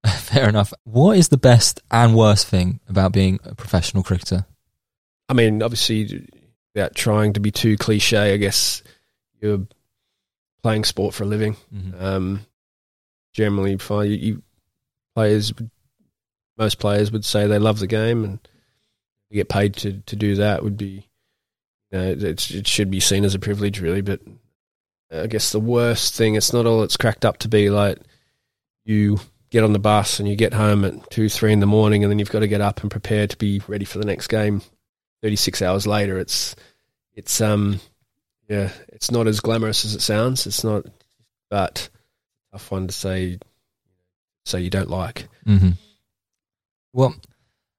Fair 0.06 0.48
enough. 0.48 0.72
What 0.84 1.16
is 1.16 1.28
the 1.28 1.38
best 1.38 1.80
and 1.90 2.14
worst 2.14 2.46
thing 2.46 2.80
about 2.88 3.12
being 3.12 3.38
a 3.44 3.54
professional 3.54 4.02
cricketer? 4.02 4.46
I 5.28 5.34
mean, 5.34 5.62
obviously, 5.62 6.28
without 6.74 6.94
trying 6.94 7.34
to 7.34 7.40
be 7.40 7.50
too 7.50 7.76
cliche, 7.76 8.34
I 8.34 8.36
guess 8.36 8.82
you're 9.40 9.66
playing 10.62 10.84
sport 10.84 11.14
for 11.14 11.24
a 11.24 11.26
living. 11.26 11.56
Mhm. 11.74 12.00
Um, 12.00 12.46
generally, 13.32 13.76
fine. 13.78 14.10
You, 14.10 14.16
you 14.16 14.42
players, 15.14 15.54
would- 15.54 15.70
most 16.58 16.78
players 16.78 17.10
would 17.10 17.24
say 17.24 17.46
they 17.46 17.58
love 17.58 17.78
the 17.78 17.86
game, 17.86 18.24
and 18.24 18.42
to 18.42 19.34
get 19.34 19.48
paid 19.48 19.74
to 19.76 20.00
to 20.06 20.16
do 20.16 20.36
that 20.36 20.62
would 20.62 20.76
be 20.76 21.06
you 21.90 21.98
know, 21.98 22.08
it, 22.10 22.22
it 22.50 22.66
should 22.66 22.90
be 22.90 23.00
seen 23.00 23.24
as 23.24 23.34
a 23.34 23.38
privilege, 23.38 23.80
really. 23.80 24.00
But 24.02 24.20
I 25.10 25.26
guess 25.26 25.50
the 25.52 25.58
worst 25.60 26.14
thing, 26.14 26.34
it's 26.36 26.52
not 26.52 26.66
all 26.66 26.82
it's 26.82 26.96
cracked 26.96 27.24
up 27.24 27.38
to 27.38 27.48
be. 27.48 27.70
Like 27.70 27.98
you 28.84 29.20
get 29.50 29.64
on 29.64 29.72
the 29.72 29.78
bus 29.80 30.20
and 30.20 30.28
you 30.28 30.36
get 30.36 30.52
home 30.54 30.84
at 30.84 31.10
two, 31.10 31.28
three 31.28 31.52
in 31.52 31.60
the 31.60 31.66
morning, 31.66 32.04
and 32.04 32.10
then 32.10 32.18
you've 32.18 32.30
got 32.30 32.40
to 32.40 32.48
get 32.48 32.60
up 32.60 32.82
and 32.82 32.90
prepare 32.90 33.26
to 33.26 33.36
be 33.38 33.60
ready 33.66 33.84
for 33.84 33.98
the 33.98 34.04
next 34.04 34.26
game. 34.28 34.62
Thirty 35.22 35.36
six 35.36 35.62
hours 35.62 35.86
later, 35.86 36.18
it's 36.18 36.54
it's 37.14 37.40
um 37.40 37.80
yeah, 38.50 38.70
it's 38.88 39.12
not 39.12 39.28
as 39.28 39.38
glamorous 39.38 39.84
as 39.84 39.94
it 39.94 40.02
sounds. 40.02 40.44
It's 40.44 40.64
not, 40.64 40.84
but 41.48 41.88
tough 42.50 42.70
one 42.70 42.88
to 42.88 42.92
say. 42.92 43.38
Say 44.44 44.62
you 44.62 44.70
don't 44.70 44.90
like. 44.90 45.28
Mm-hmm. 45.46 45.70
Well, 46.92 47.14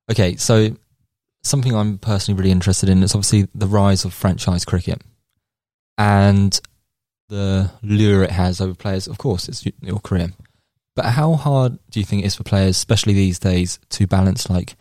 okay, 0.09 0.37
so 0.37 0.69
something 1.43 1.75
I'm 1.75 1.97
personally 1.97 2.39
really 2.39 2.51
interested 2.51 2.87
in 2.87 3.03
is 3.03 3.13
obviously 3.13 3.49
the 3.53 3.67
rise 3.67 4.05
of 4.05 4.13
franchise 4.13 4.63
cricket 4.63 5.01
and 5.97 6.57
the 7.27 7.71
lure 7.81 8.23
it 8.23 8.31
has 8.31 8.61
over 8.61 8.73
players. 8.73 9.07
Of 9.07 9.17
course, 9.17 9.49
it's 9.49 9.65
your 9.81 9.99
career. 9.99 10.31
But 10.95 11.05
how 11.05 11.33
hard 11.33 11.79
do 11.89 11.99
you 11.99 12.05
think 12.05 12.23
it 12.23 12.27
is 12.27 12.35
for 12.35 12.43
players, 12.43 12.77
especially 12.77 13.13
these 13.13 13.39
days, 13.39 13.77
to 13.89 14.07
balance 14.07 14.49
like 14.49 14.75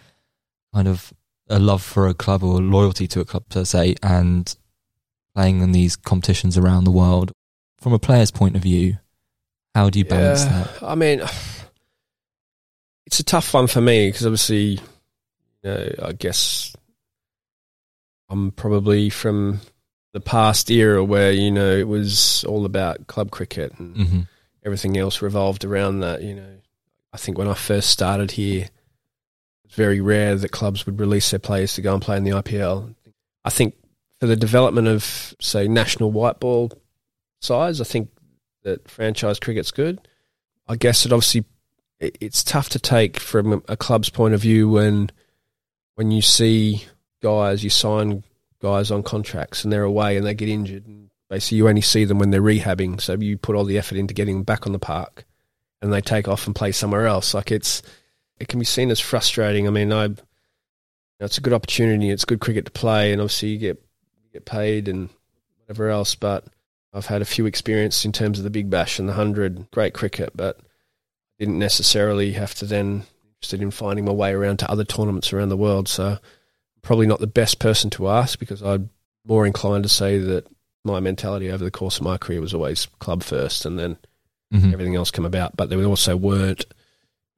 kind 0.72 0.86
of 0.86 1.12
a 1.48 1.58
love 1.58 1.82
for 1.82 2.06
a 2.06 2.14
club 2.14 2.44
or 2.44 2.60
loyalty 2.60 3.08
to 3.08 3.20
a 3.20 3.24
club 3.24 3.48
per 3.48 3.64
se 3.64 3.96
and 4.04 4.54
playing 5.34 5.60
in 5.60 5.72
these 5.72 5.96
competitions 5.96 6.56
around 6.58 6.84
the 6.84 6.90
world? 6.90 7.32
From 7.78 7.92
a 7.92 7.98
player's 7.98 8.30
point 8.30 8.56
of 8.56 8.62
view, 8.62 8.98
how 9.74 9.88
do 9.88 9.98
you 9.98 10.04
balance 10.04 10.44
yeah, 10.44 10.64
that? 10.64 10.82
I 10.82 10.94
mean, 10.94 11.22
it's 13.06 13.20
a 13.20 13.24
tough 13.24 13.54
one 13.54 13.66
for 13.66 13.80
me 13.80 14.08
because 14.08 14.26
obviously, 14.26 14.80
you 15.62 15.64
know, 15.64 15.90
I 16.02 16.12
guess 16.12 16.74
I'm 18.28 18.52
probably 18.52 19.10
from 19.10 19.60
the 20.12 20.20
past 20.20 20.70
era 20.70 21.02
where 21.04 21.32
you 21.32 21.50
know 21.50 21.70
it 21.70 21.88
was 21.88 22.44
all 22.44 22.64
about 22.64 23.06
club 23.06 23.30
cricket 23.30 23.72
and 23.78 23.96
Mm-hmm. 23.96 24.20
everything 24.64 24.96
else 24.98 25.22
revolved 25.22 25.64
around 25.64 26.00
that. 26.00 26.22
You 26.22 26.34
know, 26.34 26.56
I 27.12 27.16
think 27.16 27.38
when 27.38 27.48
I 27.48 27.54
first 27.54 27.90
started 27.90 28.32
here, 28.32 28.68
it's 29.64 29.74
very 29.74 30.00
rare 30.00 30.36
that 30.36 30.50
clubs 30.50 30.84
would 30.86 31.00
release 31.00 31.30
their 31.30 31.38
players 31.38 31.74
to 31.74 31.82
go 31.82 31.94
and 31.94 32.02
play 32.02 32.16
in 32.16 32.24
the 32.24 32.30
IPL. 32.32 32.94
I 33.44 33.50
think 33.50 33.74
for 34.20 34.26
the 34.26 34.36
development 34.36 34.86
of 34.86 35.34
say 35.40 35.66
national 35.66 36.12
white 36.12 36.38
ball 36.38 36.70
size, 37.40 37.80
I 37.80 37.84
think 37.84 38.10
that 38.62 38.88
franchise 38.88 39.40
cricket's 39.40 39.70
good. 39.70 39.98
I 40.68 40.76
guess 40.76 41.06
it 41.06 41.12
obviously 41.12 41.44
it's 41.98 42.44
tough 42.44 42.68
to 42.70 42.78
take 42.78 43.18
from 43.18 43.62
a 43.68 43.76
club's 43.76 44.10
point 44.10 44.34
of 44.34 44.40
view 44.40 44.68
when 44.68 45.10
when 45.94 46.10
you 46.10 46.22
see 46.22 46.84
guys 47.22 47.64
you 47.64 47.70
sign 47.70 48.22
guys 48.62 48.90
on 48.90 49.02
contracts 49.02 49.64
and 49.64 49.72
they're 49.72 49.82
away 49.82 50.16
and 50.16 50.26
they 50.26 50.34
get 50.34 50.48
injured. 50.48 50.86
And 50.86 51.10
basically 51.30 51.58
you 51.58 51.68
only 51.68 51.80
see 51.80 52.04
them 52.04 52.18
when 52.18 52.30
they're 52.30 52.42
rehabbing. 52.42 53.00
So 53.00 53.14
you 53.14 53.38
put 53.38 53.56
all 53.56 53.64
the 53.64 53.78
effort 53.78 53.96
into 53.96 54.14
getting 54.14 54.36
them 54.36 54.44
back 54.44 54.66
on 54.66 54.72
the 54.72 54.78
park 54.78 55.24
and 55.80 55.92
they 55.92 56.02
take 56.02 56.28
off 56.28 56.46
and 56.46 56.54
play 56.54 56.72
somewhere 56.72 57.06
else 57.06 57.32
like 57.32 57.50
it's 57.50 57.82
it 58.38 58.48
can 58.48 58.58
be 58.58 58.66
seen 58.66 58.90
as 58.90 59.00
frustrating. 59.00 59.66
I 59.66 59.70
mean 59.70 59.92
i 59.92 60.04
you 60.04 60.16
know, 61.20 61.26
it's 61.26 61.38
a 61.38 61.42
good 61.42 61.52
opportunity. 61.54 62.10
It's 62.10 62.24
good 62.26 62.40
cricket 62.40 62.66
to 62.66 62.70
play. 62.70 63.12
And 63.12 63.20
obviously 63.20 63.48
you 63.50 63.58
get 63.58 63.82
get 64.32 64.44
paid 64.44 64.88
and 64.88 65.08
whatever 65.58 65.88
else 65.88 66.14
but 66.14 66.44
i've 66.92 67.06
had 67.06 67.22
a 67.22 67.26
few 67.26 67.46
experience 67.46 68.04
in 68.04 68.12
terms 68.12 68.38
of 68.38 68.44
the 68.44 68.50
big 68.50 68.68
bash 68.70 68.98
and 68.98 69.08
the 69.08 69.12
100 69.12 69.70
great 69.70 69.94
cricket 69.94 70.30
but 70.34 70.58
didn't 71.38 71.58
necessarily 71.58 72.32
have 72.32 72.54
to 72.54 72.64
then 72.66 73.04
interested 73.36 73.62
in 73.62 73.70
finding 73.70 74.04
my 74.04 74.12
way 74.12 74.32
around 74.32 74.58
to 74.58 74.70
other 74.70 74.84
tournaments 74.84 75.32
around 75.32 75.48
the 75.48 75.56
world 75.56 75.88
so 75.88 76.18
probably 76.82 77.06
not 77.06 77.20
the 77.20 77.26
best 77.26 77.58
person 77.58 77.90
to 77.90 78.08
ask 78.08 78.38
because 78.38 78.62
I'm 78.62 78.90
more 79.26 79.46
inclined 79.46 79.82
to 79.84 79.88
say 79.88 80.18
that 80.18 80.46
my 80.84 80.98
mentality 81.00 81.50
over 81.50 81.62
the 81.62 81.70
course 81.70 81.98
of 81.98 82.04
my 82.04 82.16
career 82.16 82.40
was 82.40 82.54
always 82.54 82.86
club 83.00 83.22
first 83.22 83.66
and 83.66 83.78
then 83.78 83.98
Mhm. 84.52 84.72
everything 84.72 84.96
else 84.96 85.10
come 85.12 85.26
about. 85.26 85.56
But 85.56 85.68
there 85.70 85.84
also 85.84 86.16
weren't 86.16 86.64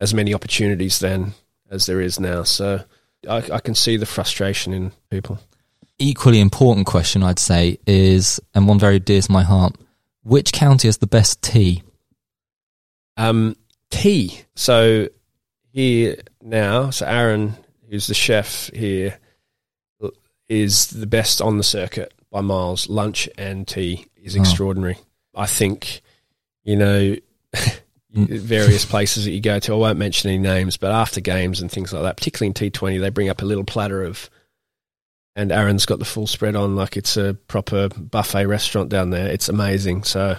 as 0.00 0.14
many 0.14 0.32
opportunities 0.32 0.98
then 1.00 1.34
as 1.70 1.84
there 1.86 2.00
is 2.00 2.18
now. 2.20 2.42
So 2.44 2.84
I, 3.28 3.36
I 3.52 3.58
can 3.58 3.74
see 3.74 3.96
the 3.98 4.06
frustration 4.06 4.72
in 4.72 4.92
people. 5.10 5.38
Equally 6.02 6.40
important 6.40 6.84
question, 6.86 7.22
I'd 7.22 7.38
say, 7.38 7.78
is, 7.86 8.40
and 8.54 8.66
one 8.66 8.78
very 8.80 8.98
dear 8.98 9.22
to 9.22 9.30
my 9.32 9.44
heart, 9.44 9.76
which 10.24 10.52
county 10.52 10.88
has 10.88 10.98
the 10.98 11.06
best 11.06 11.42
tea? 11.42 11.84
Um, 13.16 13.54
tea. 13.90 14.40
So 14.56 15.08
here 15.72 16.16
now, 16.42 16.90
so 16.90 17.06
Aaron, 17.06 17.54
who's 17.88 18.08
the 18.08 18.14
chef 18.14 18.68
here, 18.74 19.16
is 20.48 20.88
the 20.88 21.06
best 21.06 21.40
on 21.40 21.56
the 21.56 21.62
circuit 21.62 22.12
by 22.32 22.40
miles. 22.40 22.88
Lunch 22.88 23.28
and 23.38 23.66
tea 23.68 24.06
is 24.16 24.36
Oh. 24.36 24.40
extraordinary. 24.40 24.98
I 25.36 25.46
think, 25.46 26.02
you 26.64 26.74
know, 26.76 27.16
various 28.12 28.84
places 28.84 29.24
that 29.24 29.30
you 29.30 29.40
go 29.40 29.60
to, 29.60 29.72
I 29.72 29.76
won't 29.76 29.98
mention 29.98 30.30
any 30.30 30.38
names, 30.38 30.76
but 30.76 30.90
after 30.90 31.20
games 31.20 31.60
and 31.60 31.70
things 31.70 31.92
like 31.92 32.02
that, 32.02 32.16
particularly 32.16 32.48
in 32.48 32.54
T20, 32.54 33.00
they 33.00 33.10
bring 33.10 33.28
up 33.28 33.40
a 33.40 33.46
little 33.46 33.64
platter 33.64 34.02
of, 34.02 34.28
and 35.36 35.50
Aaron's 35.52 35.86
got 35.86 35.98
the 35.98 36.04
full 36.04 36.26
spread 36.26 36.56
on 36.56 36.76
like 36.76 36.96
it's 36.96 37.16
a 37.16 37.34
proper 37.48 37.88
buffet 37.88 38.46
restaurant 38.46 38.88
down 38.90 39.10
there. 39.10 39.28
It's 39.28 39.48
amazing. 39.48 40.04
So 40.04 40.36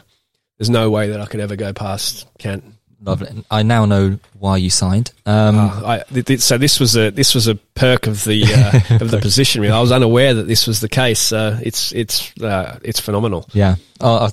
there's 0.57 0.69
no 0.69 0.89
way 0.89 1.09
that 1.09 1.19
I 1.21 1.25
could 1.25 1.39
ever 1.39 1.55
go 1.55 1.73
past 1.73 2.27
Kent. 2.39 2.63
Lovely. 3.05 3.43
I 3.51 3.63
now 3.63 3.83
know 3.85 4.17
why 4.39 4.55
you 4.55 4.69
signed. 4.69 5.11
Um, 5.25 5.57
Uh, 5.57 5.81
I, 5.85 6.03
th- 6.13 6.25
th- 6.25 6.39
so 6.39 6.57
this 6.57 6.79
was 6.79 6.95
a 6.95 7.09
this 7.11 7.35
was 7.35 7.47
a 7.49 7.55
perk 7.55 8.07
of 8.07 8.23
the 8.23 8.43
uh, 8.45 8.95
of 9.01 9.11
the 9.11 9.19
position. 9.19 9.61
Really. 9.61 9.73
I 9.73 9.81
was 9.81 9.91
unaware 9.91 10.33
that 10.35 10.47
this 10.47 10.67
was 10.67 10.79
the 10.79 10.87
case. 10.87 11.33
Uh, 11.33 11.59
it's 11.61 11.91
it's 11.91 12.31
uh, 12.39 12.79
it's 12.81 13.01
phenomenal. 13.01 13.49
Yeah. 13.51 13.75
Oh, 13.99 14.27
I- 14.27 14.31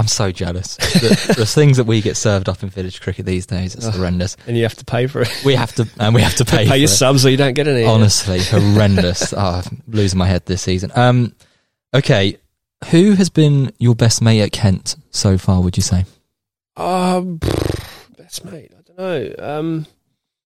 I'm 0.00 0.08
so 0.08 0.32
jealous. 0.32 0.76
The, 0.76 1.34
the 1.36 1.46
things 1.54 1.76
that 1.76 1.84
we 1.84 2.00
get 2.00 2.16
served 2.16 2.48
up 2.48 2.62
in 2.62 2.70
village 2.70 3.02
cricket 3.02 3.26
these 3.26 3.44
days, 3.44 3.74
it's 3.74 3.84
Ugh. 3.86 3.94
horrendous. 3.94 4.34
And 4.46 4.56
you 4.56 4.62
have 4.62 4.74
to 4.76 4.84
pay 4.86 5.06
for 5.06 5.20
it. 5.20 5.42
We 5.44 5.54
have 5.54 5.74
to, 5.74 5.86
and 5.98 6.14
we 6.14 6.22
have 6.22 6.36
to 6.36 6.44
pay, 6.46 6.66
Pay 6.66 6.78
your 6.78 6.86
it. 6.86 6.88
subs, 6.88 7.26
or 7.26 7.28
you 7.30 7.36
don't 7.36 7.52
get 7.52 7.68
any. 7.68 7.84
Honestly, 7.84 8.40
horrendous. 8.42 9.34
oh, 9.36 9.62
I'm 9.62 9.82
losing 9.88 10.18
my 10.18 10.26
head 10.26 10.46
this 10.46 10.62
season. 10.62 10.90
Um, 10.94 11.34
okay. 11.92 12.38
Who 12.90 13.12
has 13.12 13.28
been 13.28 13.74
your 13.78 13.94
best 13.94 14.22
mate 14.22 14.40
at 14.40 14.52
Kent 14.52 14.96
so 15.10 15.36
far, 15.36 15.60
would 15.60 15.76
you 15.76 15.82
say? 15.82 16.06
Um, 16.78 17.36
best 18.16 18.42
mate. 18.46 18.72
I 18.74 18.80
don't 18.82 18.98
know. 18.98 19.34
Um, 19.38 19.86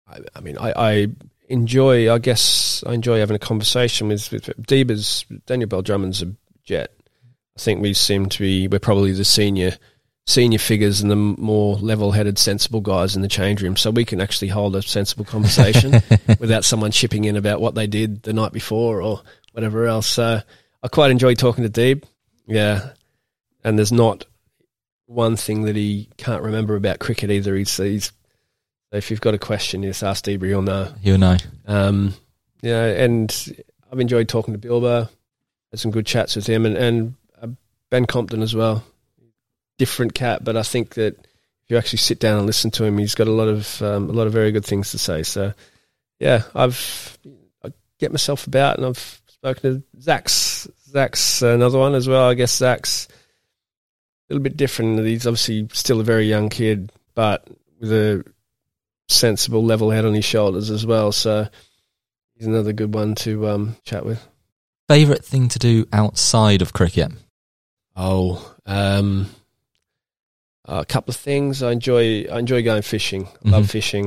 I, 0.09 0.21
I 0.35 0.41
mean, 0.41 0.57
I, 0.57 0.73
I 0.75 1.07
enjoy. 1.51 2.11
I 2.11 2.19
guess 2.19 2.83
I 2.87 2.95
enjoy 2.95 3.19
having 3.19 3.37
a 3.37 3.39
conversation 3.39 4.09
with 4.09 4.33
with 4.33 4.47
Deebers. 4.67 5.27
Daniel 5.45 5.69
Bell 5.69 5.83
Drummond's 5.83 6.23
a 6.23 6.33
jet. 6.65 6.93
I 7.57 7.61
think 7.61 7.81
we 7.81 7.95
seem 7.95 8.29
to 8.29 8.39
be. 8.41 8.69
We're 8.69 8.79
probably 8.79 9.13
the 9.13 9.25
senior 9.25 9.77
senior 10.27 10.59
figures 10.59 11.03
and 11.03 11.11
the 11.11 11.17
more 11.17 11.77
level-headed, 11.77 12.39
sensible 12.39 12.81
guys 12.81 13.15
in 13.15 13.21
the 13.21 13.29
change 13.29 13.63
room, 13.63 13.77
so 13.77 13.91
we 13.91 14.07
can 14.07 14.21
actually 14.21 14.49
hold 14.49 14.75
a 14.75 14.81
sensible 14.81 15.25
conversation 15.25 15.93
without 16.41 16.65
someone 16.65 16.91
chipping 16.91 17.25
in 17.25 17.37
about 17.37 17.61
what 17.61 17.75
they 17.75 17.87
did 17.87 18.23
the 18.23 18.33
night 18.33 18.53
before 18.53 19.03
or 19.03 19.21
whatever 19.53 19.87
else. 19.87 20.07
So 20.07 20.41
I 20.83 20.89
quite 20.89 21.11
enjoy 21.11 21.35
talking 21.35 21.63
to 21.65 21.71
Deeb. 21.71 22.05
Yeah, 22.47 22.91
and 23.63 23.79
there's 23.79 23.93
not 23.93 24.25
one 25.07 25.37
thing 25.37 25.63
that 25.63 25.77
he 25.77 26.09
can't 26.17 26.43
remember 26.43 26.75
about 26.77 26.99
cricket 26.99 27.31
either. 27.31 27.55
He's, 27.55 27.77
he's 27.77 28.13
if 28.93 29.11
you've 29.11 29.21
got 29.21 29.35
a 29.35 29.39
question, 29.39 29.83
just 29.83 30.03
ask 30.03 30.25
Deeber, 30.25 30.47
he'll 30.47 30.63
know. 30.63 30.93
You'll 31.03 31.19
know. 31.19 31.37
Um, 31.67 32.15
yeah, 32.63 32.85
and 32.85 33.55
I've 33.91 34.01
enjoyed 34.01 34.29
talking 34.29 34.55
to 34.55 34.59
Bilbo. 34.59 35.09
Had 35.71 35.81
some 35.81 35.91
good 35.91 36.07
chats 36.07 36.37
with 36.37 36.47
him, 36.47 36.65
and, 36.67 36.77
and 36.77 37.15
Ben 37.91 38.07
Compton 38.07 38.43
as 38.43 38.55
well. 38.55 38.85
Different 39.79 40.15
cat, 40.15 40.45
but 40.45 40.57
I 40.57 40.63
think 40.63 40.95
that 40.95 41.19
if 41.19 41.71
you 41.71 41.79
actually 41.79 41.99
sit 41.99 42.21
down 42.21 42.39
and 42.39 42.47
listen 42.47 42.71
to 42.73 42.85
him, 42.85 42.99
he's 42.99 43.15
got 43.15 43.29
a 43.29 43.33
lot 43.33 43.49
of 43.49 43.83
um, 43.83 44.09
a 44.11 44.13
lot 44.13 44.27
of 44.27 44.33
very 44.33 44.53
good 44.53 44.65
things 44.65 44.91
to 44.91 44.99
say. 44.99 45.23
So, 45.23 45.53
yeah, 46.21 46.43
I've 46.55 47.19
I 47.65 47.73
get 47.99 48.13
myself 48.13 48.47
about, 48.47 48.77
and 48.77 48.87
I've 48.87 49.21
spoken 49.29 49.83
to 49.93 50.01
Zach's 50.01 50.69
Zach's 50.89 51.43
another 51.43 51.79
one 51.79 51.95
as 51.95 52.09
well. 52.09 52.29
I 52.29 52.35
guess 52.35 52.57
Zach's 52.57 53.09
a 53.09 54.33
little 54.35 54.43
bit 54.43 54.57
different. 54.57 55.01
He's 55.01 55.27
obviously 55.27 55.69
still 55.73 56.01
a 56.01 56.05
very 56.05 56.27
young 56.27 56.49
kid, 56.51 56.93
but 57.15 57.47
with 57.81 57.93
a 57.93 58.25
sensible 59.09 59.65
level 59.65 59.91
head 59.91 60.05
on 60.05 60.15
his 60.15 60.25
shoulders 60.25 60.71
as 60.71 60.87
well. 60.87 61.13
So 61.13 61.49
he's 62.35 62.47
another 62.47 62.73
good 62.73 62.95
one 62.95 63.15
to 63.17 63.49
um, 63.49 63.77
chat 63.85 64.05
with. 64.05 64.27
Favorite 64.89 65.25
thing 65.25 65.49
to 65.49 65.59
do 65.59 65.87
outside 65.93 66.63
of 66.63 66.73
cricket? 66.73 67.13
Oh, 67.97 68.55
um, 68.67 69.31
a 70.65 70.85
couple 70.85 71.13
of 71.13 71.17
things. 71.17 71.63
I 71.63 71.73
enjoy. 71.73 72.25
I 72.25 72.39
enjoy 72.39 72.63
going 72.63 72.83
fishing. 72.83 73.29
I 73.45 73.49
love 73.51 73.65
Mhm. 73.67 73.71
fishing, 73.71 74.05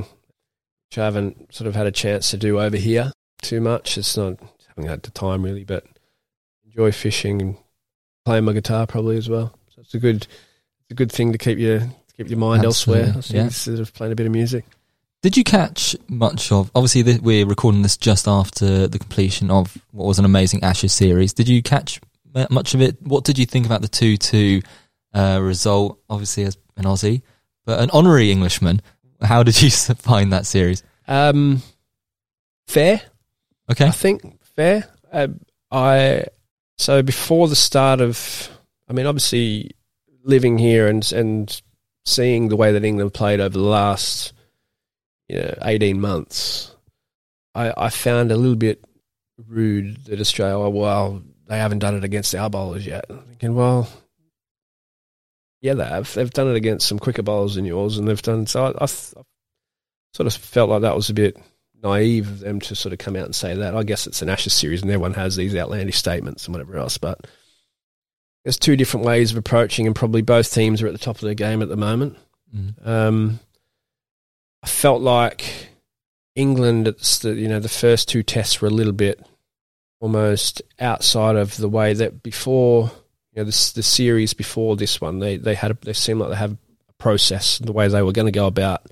which 0.89 0.97
I 0.97 1.05
haven't 1.05 1.53
sort 1.53 1.67
of 1.67 1.75
had 1.75 1.87
a 1.87 1.91
chance 1.91 2.31
to 2.31 2.37
do 2.37 2.59
over 2.59 2.77
here 2.77 3.11
too 3.41 3.61
much. 3.61 3.97
It's 3.97 4.17
not 4.17 4.37
haven't 4.69 4.89
had 4.89 5.03
the 5.03 5.11
time 5.11 5.43
really, 5.43 5.63
but 5.63 5.85
enjoy 6.65 6.91
fishing 6.91 7.41
and 7.41 7.57
playing 8.25 8.45
my 8.45 8.53
guitar 8.53 8.85
probably 8.87 9.17
as 9.17 9.29
well. 9.29 9.57
So 9.73 9.81
it's 9.81 9.93
a 9.93 9.99
good, 9.99 10.23
it's 10.23 10.91
a 10.91 10.95
good 10.95 11.11
thing 11.11 11.31
to 11.31 11.37
keep 11.37 11.57
your 11.57 11.79
keep 12.17 12.29
your 12.29 12.39
mind 12.39 12.65
elsewhere. 12.65 13.13
Absolutely, 13.15 13.19
I 13.19 13.21
think 13.21 13.35
yeah. 13.35 13.43
instead 13.43 13.79
of 13.79 13.93
playing 13.93 14.13
a 14.13 14.15
bit 14.15 14.25
of 14.25 14.31
music. 14.31 14.65
Did 15.23 15.35
you 15.37 15.43
catch 15.43 15.95
much 16.07 16.51
of? 16.51 16.69
Obviously, 16.75 17.03
th- 17.03 17.21
we're 17.21 17.45
recording 17.45 17.81
this 17.81 17.97
just 17.97 18.27
after 18.27 18.87
the 18.87 18.99
completion 18.99 19.49
of 19.49 19.77
what 19.91 20.05
was 20.05 20.19
an 20.19 20.25
amazing 20.25 20.63
Ashes 20.63 20.93
series. 20.93 21.33
Did 21.33 21.47
you 21.47 21.63
catch 21.63 21.99
much 22.49 22.73
of 22.73 22.81
it? 22.81 23.01
What 23.01 23.23
did 23.23 23.37
you 23.37 23.45
think 23.45 23.65
about 23.65 23.81
the 23.81 23.87
two-two 23.87 24.61
uh, 25.13 25.39
result? 25.41 25.99
Obviously, 26.09 26.43
as 26.43 26.57
an 26.75 26.85
Aussie, 26.85 27.21
but 27.65 27.79
an 27.79 27.89
honorary 27.91 28.31
Englishman. 28.31 28.81
How 29.21 29.43
did 29.43 29.61
you 29.61 29.69
find 29.71 30.33
that 30.33 30.45
series? 30.45 30.83
Um, 31.07 31.61
fair, 32.67 33.01
Okay, 33.69 33.85
I 33.85 33.91
think 33.91 34.41
fair. 34.55 34.87
Uh, 35.11 35.27
I 35.71 36.25
so 36.77 37.01
before 37.01 37.47
the 37.47 37.55
start 37.55 38.01
of, 38.01 38.49
I 38.87 38.93
mean, 38.93 39.05
obviously 39.05 39.71
living 40.23 40.57
here 40.57 40.87
and 40.87 41.09
and 41.11 41.61
seeing 42.05 42.47
the 42.47 42.55
way 42.55 42.71
that 42.71 42.85
England 42.85 43.13
played 43.13 43.39
over 43.41 43.57
the 43.57 43.59
last, 43.59 44.33
you 45.27 45.39
know, 45.41 45.53
eighteen 45.63 45.99
months, 45.99 46.75
I, 47.53 47.73
I 47.75 47.89
found 47.89 48.31
a 48.31 48.37
little 48.37 48.55
bit 48.55 48.83
rude 49.47 50.05
that 50.05 50.21
Australia, 50.21 50.69
well, 50.69 51.21
they 51.47 51.57
haven't 51.57 51.79
done 51.79 51.95
it 51.95 52.03
against 52.03 52.35
our 52.35 52.49
bowlers 52.49 52.85
yet. 52.85 53.05
I'm 53.09 53.19
thinking, 53.19 53.55
well, 53.55 53.89
yeah, 55.61 55.73
they 55.73 55.85
have. 55.85 56.13
They've 56.13 56.29
done 56.29 56.49
it 56.49 56.55
against 56.55 56.87
some 56.87 56.99
quicker 56.99 57.23
bowlers 57.23 57.55
than 57.55 57.65
yours, 57.65 57.97
and 57.97 58.07
they've 58.07 58.21
done 58.21 58.45
so. 58.47 58.65
I, 58.65 58.69
I, 58.69 58.83
I 58.83 58.87
sort 60.13 60.27
of 60.27 60.33
felt 60.33 60.69
like 60.69 60.81
that 60.81 60.95
was 60.95 61.09
a 61.09 61.13
bit 61.13 61.37
naive 61.83 62.27
of 62.27 62.39
them 62.39 62.59
to 62.59 62.75
sort 62.75 62.93
of 62.93 62.99
come 62.99 63.15
out 63.15 63.25
and 63.25 63.35
say 63.35 63.55
that. 63.55 63.75
I 63.75 63.83
guess 63.83 64.07
it's 64.07 64.21
an 64.21 64.29
Ashes 64.29 64.53
series 64.53 64.81
and 64.81 64.89
everyone 64.91 65.13
has 65.13 65.35
these 65.35 65.55
outlandish 65.55 65.97
statements 65.97 66.45
and 66.45 66.53
whatever 66.55 66.77
else, 66.77 66.97
but 66.97 67.27
there's 68.43 68.57
two 68.57 68.75
different 68.75 69.05
ways 69.05 69.31
of 69.31 69.37
approaching, 69.37 69.85
and 69.85 69.95
probably 69.95 70.21
both 70.21 70.53
teams 70.53 70.81
are 70.81 70.87
at 70.87 70.93
the 70.93 70.99
top 70.99 71.15
of 71.15 71.21
their 71.21 71.33
game 71.33 71.61
at 71.61 71.69
the 71.69 71.75
moment. 71.77 72.17
Mhm. 72.55 72.87
Um, 72.87 73.39
I 74.63 74.67
felt 74.67 75.01
like 75.01 75.69
England, 76.35 76.87
it's 76.87 77.19
the, 77.19 77.33
you 77.33 77.47
know, 77.47 77.59
the 77.59 77.69
first 77.69 78.07
two 78.09 78.23
tests 78.23 78.61
were 78.61 78.67
a 78.67 78.71
little 78.71 78.93
bit 78.93 79.23
almost 79.99 80.61
outside 80.79 81.35
of 81.35 81.57
the 81.57 81.69
way 81.69 81.93
that 81.93 82.21
before, 82.23 82.91
you 83.31 83.41
know, 83.41 83.43
the, 83.43 83.71
the 83.75 83.83
series 83.83 84.33
before 84.33 84.75
this 84.75 85.01
one, 85.01 85.19
they 85.19 85.37
they 85.37 85.55
had 85.55 85.71
a, 85.71 85.77
they 85.81 85.93
seemed 85.93 86.19
like 86.19 86.29
they 86.29 86.35
have 86.35 86.57
a 86.89 86.93
process, 86.97 87.57
the 87.59 87.71
way 87.71 87.87
they 87.87 88.01
were 88.01 88.11
going 88.11 88.27
to 88.27 88.31
go 88.31 88.47
about 88.47 88.85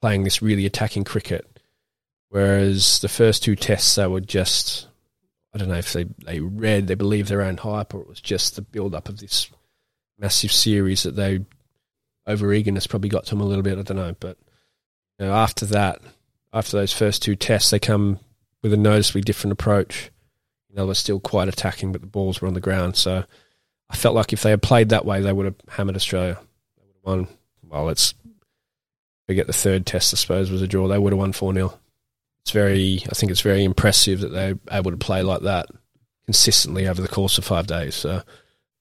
playing 0.00 0.24
this 0.24 0.42
really 0.42 0.66
attacking 0.66 1.04
cricket. 1.04 1.46
Whereas 2.30 3.00
the 3.00 3.08
first 3.08 3.42
two 3.42 3.56
tests, 3.56 3.96
they 3.96 4.06
were 4.06 4.20
just, 4.20 4.86
I 5.52 5.58
don't 5.58 5.68
know 5.68 5.74
if 5.74 5.92
they, 5.92 6.04
they 6.24 6.38
read, 6.40 6.86
they 6.86 6.94
believed 6.94 7.28
their 7.28 7.42
own 7.42 7.56
hype, 7.56 7.92
or 7.92 8.00
it 8.02 8.08
was 8.08 8.20
just 8.20 8.54
the 8.54 8.62
build 8.62 8.94
up 8.94 9.08
of 9.08 9.18
this 9.18 9.50
massive 10.16 10.52
series 10.52 11.02
that 11.02 11.16
they, 11.16 11.44
over 12.26 12.52
eagerness 12.52 12.86
probably 12.86 13.08
got 13.08 13.24
to 13.24 13.30
them 13.30 13.40
a 13.40 13.44
little 13.44 13.64
bit. 13.64 13.78
I 13.78 13.82
don't 13.82 13.96
know. 13.96 14.14
But 14.20 14.38
you 15.18 15.26
know, 15.26 15.34
after 15.34 15.66
that, 15.66 16.00
after 16.52 16.76
those 16.76 16.92
first 16.92 17.22
two 17.22 17.34
tests, 17.34 17.70
they 17.70 17.78
come 17.78 18.20
with 18.62 18.72
a 18.72 18.76
noticeably 18.76 19.22
different 19.22 19.52
approach. 19.52 20.10
You 20.70 20.76
know, 20.76 20.82
they 20.84 20.88
were 20.88 20.94
still 20.94 21.20
quite 21.20 21.48
attacking, 21.48 21.92
but 21.92 22.00
the 22.00 22.06
balls 22.06 22.40
were 22.40 22.48
on 22.48 22.54
the 22.54 22.60
ground. 22.60 22.96
So 22.96 23.24
I 23.90 23.96
felt 23.96 24.14
like 24.14 24.32
if 24.32 24.42
they 24.42 24.50
had 24.50 24.62
played 24.62 24.90
that 24.90 25.04
way, 25.04 25.20
they 25.20 25.32
would 25.32 25.46
have 25.46 25.56
hammered 25.68 25.96
Australia. 25.96 26.38
They 26.76 26.82
would 26.86 26.94
have 26.94 27.26
won. 27.26 27.36
Well, 27.68 27.84
let's 27.84 28.14
forget 29.26 29.46
the 29.46 29.52
third 29.52 29.84
test, 29.86 30.14
I 30.14 30.16
suppose, 30.16 30.50
was 30.50 30.62
a 30.62 30.68
draw. 30.68 30.88
They 30.88 30.98
would 30.98 31.12
have 31.12 31.18
won 31.18 31.32
4 31.32 31.54
0 31.54 31.78
it's 32.42 32.52
very 32.52 33.02
I 33.06 33.14
think 33.14 33.30
it's 33.30 33.42
very 33.42 33.64
impressive 33.64 34.20
that 34.20 34.28
they're 34.32 34.58
able 34.70 34.90
to 34.90 34.96
play 34.96 35.22
like 35.22 35.42
that 35.42 35.66
consistently 36.24 36.88
over 36.88 37.02
the 37.02 37.08
course 37.08 37.38
of 37.38 37.44
five 37.44 37.66
days. 37.66 37.94
So, 37.94 38.22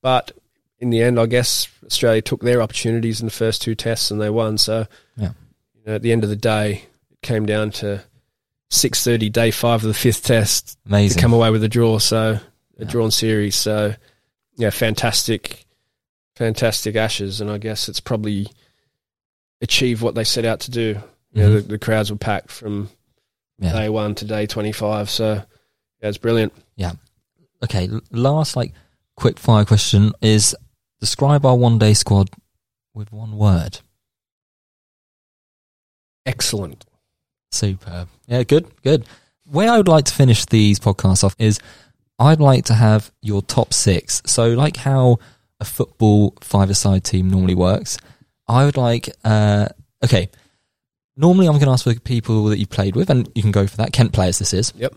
but 0.02 0.32
in 0.80 0.92
the 0.92 1.02
end, 1.02 1.20
I 1.20 1.26
guess 1.26 1.68
Australia 1.86 2.22
took 2.22 2.42
their 2.42 2.62
opportunities 2.62 3.20
in 3.20 3.26
the 3.28 3.32
first 3.32 3.62
two 3.62 3.76
tests 3.76 4.12
and 4.12 4.22
they 4.22 4.30
won. 4.30 4.58
So, 4.58 4.88
Yeah. 5.18 5.34
you 5.76 5.82
know, 5.86 5.96
at 5.96 6.02
the 6.02 6.12
end 6.12 6.24
of 6.24 6.30
the 6.30 6.36
day, 6.36 6.86
it 7.12 7.22
came 7.22 7.46
down 7.46 7.72
to 7.72 8.02
six 8.70 9.03
thirty, 9.03 9.30
day 9.30 9.51
five 9.51 9.84
of 9.84 9.88
the 9.88 9.93
fifth 9.93 10.24
test, 10.26 10.78
to 10.84 10.89
amazing. 10.89 11.22
come 11.22 11.34
away 11.34 11.49
with 11.49 11.63
a 11.63 11.70
draw. 11.70 11.97
So, 11.99 12.34
a 12.34 12.41
Yeah. 12.80 12.86
drawn 12.88 13.11
series. 13.11 13.55
So, 13.55 13.95
yeah, 14.57 14.70
fantastic, 14.70 15.65
fantastic 16.36 16.95
Ashes, 16.95 17.41
and 17.41 17.49
I 17.49 17.57
guess 17.57 17.89
it's 17.89 17.99
probably 17.99 18.47
achieved 19.61 20.01
what 20.01 20.15
they 20.15 20.24
set 20.24 20.45
out 20.45 20.61
to 20.61 20.72
do. 20.72 21.01
You 21.34 21.41
know, 21.43 21.49
Mhm. 21.49 21.55
the, 21.55 21.61
the 21.61 21.80
crowds 21.80 22.09
were 22.11 22.17
packed 22.17 22.51
from 22.51 22.89
Yeah. 23.59 23.74
day 23.74 23.89
one 23.89 24.15
to 24.15 24.26
day 24.26 24.45
25. 24.45 25.09
So, 25.09 25.34
yeah, 26.01 26.07
it's 26.09 26.17
brilliant. 26.17 26.53
Yeah. 26.76 26.93
Okay, 27.63 27.89
last 28.11 28.55
like 28.55 28.74
quick 29.15 29.38
fire 29.38 29.65
question 29.65 30.13
is 30.22 30.55
describe 31.01 31.45
our 31.45 31.55
one 31.57 31.78
day 31.78 31.93
squad 31.93 32.30
with 32.93 33.11
one 33.11 33.38
word. 33.38 33.80
Excellent. 36.26 36.86
Superb. 37.52 38.08
Yeah, 38.28 38.43
good, 38.43 38.68
good. 38.84 39.06
Way 39.45 39.68
I 39.68 39.78
would 39.78 39.88
like 39.88 40.06
to 40.06 40.14
finish 40.14 40.45
these 40.45 40.80
podcasts 40.80 41.24
off 41.24 41.36
is 41.39 41.60
I'd 42.20 42.39
like 42.39 42.66
to 42.66 42.74
have 42.74 43.12
your 43.22 43.41
top 43.41 43.74
six. 43.74 44.22
So, 44.26 44.50
like 44.50 44.78
how 44.78 45.20
a 45.60 45.66
football 45.66 46.36
five-a-side 46.41 47.04
team 47.04 47.30
normally 47.30 47.56
works, 47.56 47.97
I 48.47 48.66
would 48.66 48.78
like. 48.78 49.10
Uh, 49.24 49.70
okay, 50.04 50.30
normally 51.18 51.47
I'm 51.47 51.54
going 51.54 51.66
to 51.66 51.72
ask 51.72 51.84
for 51.84 51.93
people 52.00 52.45
that 52.45 52.60
you've 52.60 52.70
played 52.70 52.95
with, 52.95 53.10
and 53.10 53.30
you 53.36 53.41
can 53.41 53.52
go 53.52 53.68
for 53.68 53.78
that. 53.78 53.93
Kent 53.93 54.14
players, 54.14 54.39
this 54.39 54.54
is. 54.54 54.74
Yep. 54.76 54.95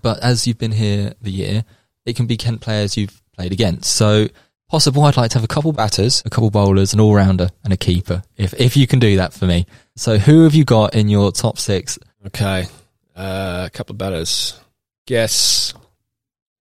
But 0.00 0.20
as 0.22 0.46
you've 0.46 0.58
been 0.58 0.72
here 0.72 1.14
the 1.20 1.30
year, 1.30 1.64
it 2.06 2.16
can 2.16 2.26
be 2.26 2.36
Kent 2.36 2.60
players 2.60 2.96
you've 2.96 3.20
played 3.36 3.52
against. 3.52 3.92
So, 3.92 4.28
possible, 4.72 5.04
I'd 5.04 5.16
like 5.16 5.30
to 5.30 5.36
have 5.38 5.44
a 5.44 5.54
couple 5.54 5.72
batters, 5.72 6.22
a 6.26 6.30
couple 6.30 6.50
bowlers, 6.50 6.92
an 6.92 6.98
all-rounder, 7.00 7.50
and 7.62 7.72
a 7.72 7.76
keeper. 7.76 8.22
If 8.36 8.52
if 8.54 8.76
you 8.76 8.86
can 8.88 8.98
do 8.98 9.16
that 9.18 9.32
for 9.32 9.46
me. 9.46 9.66
So, 9.94 10.18
who 10.18 10.42
have 10.42 10.54
you 10.54 10.64
got 10.64 10.94
in 10.96 11.08
your 11.08 11.30
top 11.30 11.58
six 11.58 11.98
Okay. 12.26 12.66
Uh, 13.14 13.64
a 13.66 13.70
couple 13.70 13.92
of 13.94 13.98
batters. 13.98 14.58
Guess 15.06 15.74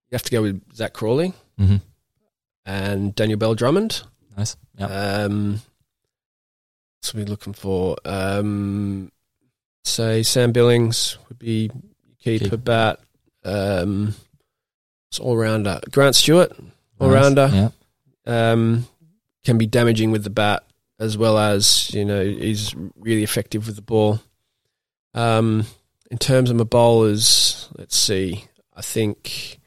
you 0.09 0.15
have 0.15 0.23
to 0.23 0.31
go 0.31 0.41
with 0.43 0.61
Zach 0.75 0.93
Crawley 0.93 1.33
Mm-hmm. 1.59 1.77
and 2.65 3.15
Daniel 3.15 3.37
Bell 3.39 3.55
Drummond. 3.55 4.03
Nice. 4.37 4.55
Yeah. 4.77 4.85
Um, 4.87 5.61
what's 6.99 7.13
we 7.13 7.23
looking 7.25 7.53
for? 7.53 7.95
Um, 8.05 9.11
say 9.83 10.23
Sam 10.23 10.51
Billings 10.51 11.17
would 11.29 11.39
be 11.39 11.69
keeper 12.19 12.45
Keeper. 12.45 12.57
bat. 12.57 12.99
Um, 13.43 14.15
it's 15.09 15.19
all 15.19 15.37
rounder. 15.37 15.79
Grant 15.91 16.15
Stewart, 16.15 16.51
all 16.99 17.09
rounder. 17.09 17.49
Yeah. 17.53 17.69
Um, 18.25 18.85
can 19.43 19.57
be 19.57 19.65
damaging 19.65 20.11
with 20.11 20.23
the 20.23 20.29
bat 20.29 20.63
as 20.99 21.17
well 21.17 21.37
as 21.37 21.91
you 21.93 22.05
know 22.05 22.23
he's 22.23 22.75
really 22.95 23.23
effective 23.23 23.65
with 23.65 23.75
the 23.75 23.81
ball. 23.81 24.19
Um, 25.13 25.65
in 26.09 26.17
terms 26.17 26.49
of 26.49 26.57
my 26.57 26.63
bowlers, 26.63 27.69
let's 27.77 27.97
see. 27.97 28.45
I 28.75 28.81
think 28.81 29.59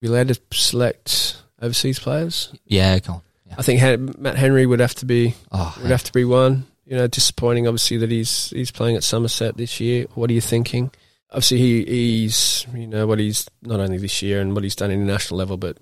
we 0.00 0.08
allowed 0.08 0.28
to 0.28 0.40
select 0.52 1.42
overseas 1.60 1.98
players. 1.98 2.52
Yeah. 2.66 2.98
Go 2.98 3.14
on. 3.14 3.22
Yeah. 3.46 3.54
I 3.58 3.62
think 3.62 4.18
Matt 4.18 4.36
Henry 4.36 4.66
would 4.66 4.80
have 4.80 4.94
to 4.96 5.06
be 5.06 5.34
Oh, 5.52 5.74
would 5.80 5.90
have 5.90 6.04
to 6.04 6.12
be 6.12 6.24
one. 6.24 6.66
You 6.84 6.96
know, 6.96 7.06
disappointing 7.06 7.66
obviously 7.66 7.96
that 7.98 8.10
he's 8.10 8.50
he's 8.50 8.70
playing 8.70 8.96
at 8.96 9.04
Somerset 9.04 9.56
this 9.56 9.80
year. 9.80 10.06
What 10.14 10.28
are 10.30 10.34
you 10.34 10.40
thinking? 10.40 10.90
Obviously, 11.30 11.58
he, 11.58 11.84
he's 11.84 12.66
you 12.74 12.86
know 12.86 13.06
what 13.06 13.18
he's 13.18 13.48
not 13.62 13.80
only 13.80 13.96
this 13.96 14.20
year 14.20 14.40
and 14.40 14.54
what 14.54 14.64
he's 14.64 14.76
done 14.76 14.90
international 14.90 15.38
level, 15.38 15.56
but 15.56 15.78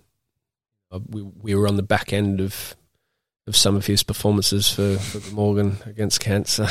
we 1.08 1.22
we 1.22 1.54
were 1.54 1.68
on 1.68 1.76
the 1.76 1.82
back 1.82 2.12
end 2.12 2.40
of 2.40 2.74
of 3.46 3.56
some 3.56 3.74
of 3.76 3.86
his 3.86 4.02
performances 4.02 4.70
for, 4.72 4.96
for 4.98 5.34
Morgan 5.34 5.76
against 5.86 6.20
cancer. 6.20 6.66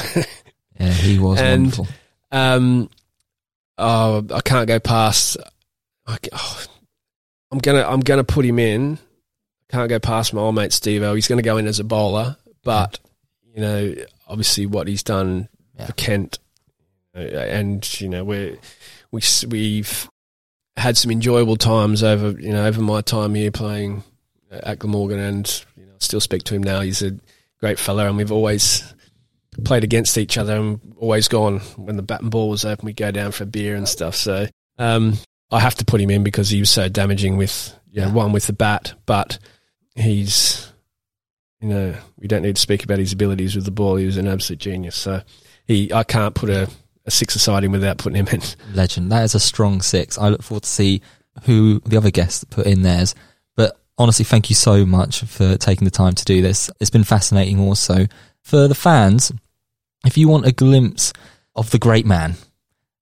Yeah, 0.79 0.91
he 0.91 1.19
was 1.19 1.39
And- 1.41 1.63
wonderful. 1.63 1.87
um, 2.31 2.89
oh, 3.77 4.25
I 4.33 4.41
can't 4.41 4.67
go 4.67 4.79
past. 4.79 5.37
I, 6.07 6.17
oh, 6.33 6.63
I'm 7.51 7.57
gonna 7.59 7.83
I'm 7.87 7.99
gonna 8.01 8.23
put 8.23 8.45
him 8.45 8.59
in. 8.59 8.97
Can't 9.69 9.89
go 9.89 9.99
past 9.99 10.33
my 10.33 10.41
old 10.41 10.55
mate 10.55 10.71
Stevo. 10.71 11.13
He's 11.15 11.27
going 11.27 11.37
to 11.37 11.43
go 11.43 11.57
in 11.57 11.67
as 11.67 11.79
a 11.79 11.83
bowler, 11.83 12.37
but 12.63 12.99
you 13.53 13.61
know, 13.61 13.93
obviously 14.27 14.65
what 14.65 14.87
he's 14.87 15.03
done 15.03 15.47
Yeah. 15.77 15.85
for 15.85 15.93
Kent, 15.93 16.39
uh, 17.15 17.19
and 17.19 18.01
you 18.01 18.09
know, 18.09 18.23
we're 18.23 18.57
we 19.11 19.21
we've 19.47 20.09
had 20.75 20.97
some 20.97 21.11
enjoyable 21.11 21.55
times 21.55 22.01
over 22.03 22.31
you 22.41 22.51
know 22.51 22.65
over 22.65 22.81
my 22.81 23.01
time 23.01 23.35
here 23.35 23.51
playing 23.51 24.01
at 24.51 24.79
Glamorgan, 24.79 25.19
and 25.19 25.65
you 25.77 25.85
know, 25.85 25.93
still 25.99 26.21
speak 26.21 26.43
to 26.43 26.55
him 26.55 26.63
now. 26.63 26.81
He's 26.81 27.01
a 27.01 27.17
great 27.59 27.79
fellow, 27.79 28.07
and 28.07 28.17
we've 28.17 28.31
always 28.31 28.93
played 29.63 29.83
against 29.83 30.17
each 30.17 30.37
other 30.37 30.55
and 30.55 30.79
always 30.97 31.27
gone 31.27 31.59
when 31.75 31.97
the 31.97 32.01
bat 32.01 32.21
and 32.21 32.31
ball 32.31 32.49
was 32.49 32.65
open. 32.65 32.85
We 32.85 32.93
go 32.93 33.11
down 33.11 33.31
for 33.31 33.43
a 33.43 33.47
beer 33.47 33.75
and 33.75 33.87
stuff. 33.87 34.15
So 34.15 34.47
um, 34.77 35.17
I 35.51 35.59
have 35.59 35.75
to 35.75 35.85
put 35.85 36.01
him 36.01 36.09
in 36.09 36.23
because 36.23 36.49
he 36.49 36.59
was 36.59 36.69
so 36.69 36.89
damaging 36.89 37.37
with 37.37 37.75
you 37.91 38.01
know, 38.01 38.09
one 38.09 38.31
with 38.31 38.47
the 38.47 38.53
bat, 38.53 38.93
but 39.05 39.39
he's 39.95 40.71
you 41.59 41.67
know 41.67 41.93
we 42.17 42.27
don't 42.27 42.41
need 42.41 42.55
to 42.55 42.61
speak 42.61 42.83
about 42.83 42.99
his 42.99 43.13
abilities 43.13 43.55
with 43.55 43.65
the 43.65 43.71
ball. 43.71 43.95
He 43.95 44.05
was 44.05 44.17
an 44.17 44.27
absolute 44.27 44.59
genius. 44.59 44.95
So 44.95 45.21
he 45.65 45.91
I 45.93 46.03
can't 46.03 46.35
put 46.35 46.49
a, 46.49 46.69
a 47.05 47.11
six 47.11 47.35
aside 47.35 47.63
him 47.63 47.71
without 47.71 47.97
putting 47.97 48.25
him 48.25 48.27
in. 48.27 48.41
Legend. 48.73 49.11
That 49.11 49.23
is 49.23 49.35
a 49.35 49.39
strong 49.39 49.81
six. 49.81 50.17
I 50.17 50.29
look 50.29 50.43
forward 50.43 50.63
to 50.63 50.69
see 50.69 51.01
who 51.43 51.79
the 51.81 51.97
other 51.97 52.11
guests 52.11 52.43
put 52.43 52.65
in 52.65 52.81
theirs. 52.81 53.15
Honestly, 53.99 54.23
thank 54.23 54.49
you 54.49 54.55
so 54.55 54.85
much 54.85 55.19
for 55.21 55.57
taking 55.57 55.83
the 55.85 55.91
time 55.91 56.13
to 56.13 56.23
do 56.25 56.41
this. 56.41 56.71
It's 56.79 56.89
been 56.89 57.03
fascinating 57.03 57.59
also. 57.59 58.07
For 58.43 58.67
the 58.69 58.73
fans, 58.75 59.31
if 60.05 60.17
you 60.17 60.29
want 60.29 60.45
a 60.47 60.53
glimpse 60.53 61.11
of 61.55 61.69
the 61.71 61.77
great 61.77 62.05
man 62.05 62.35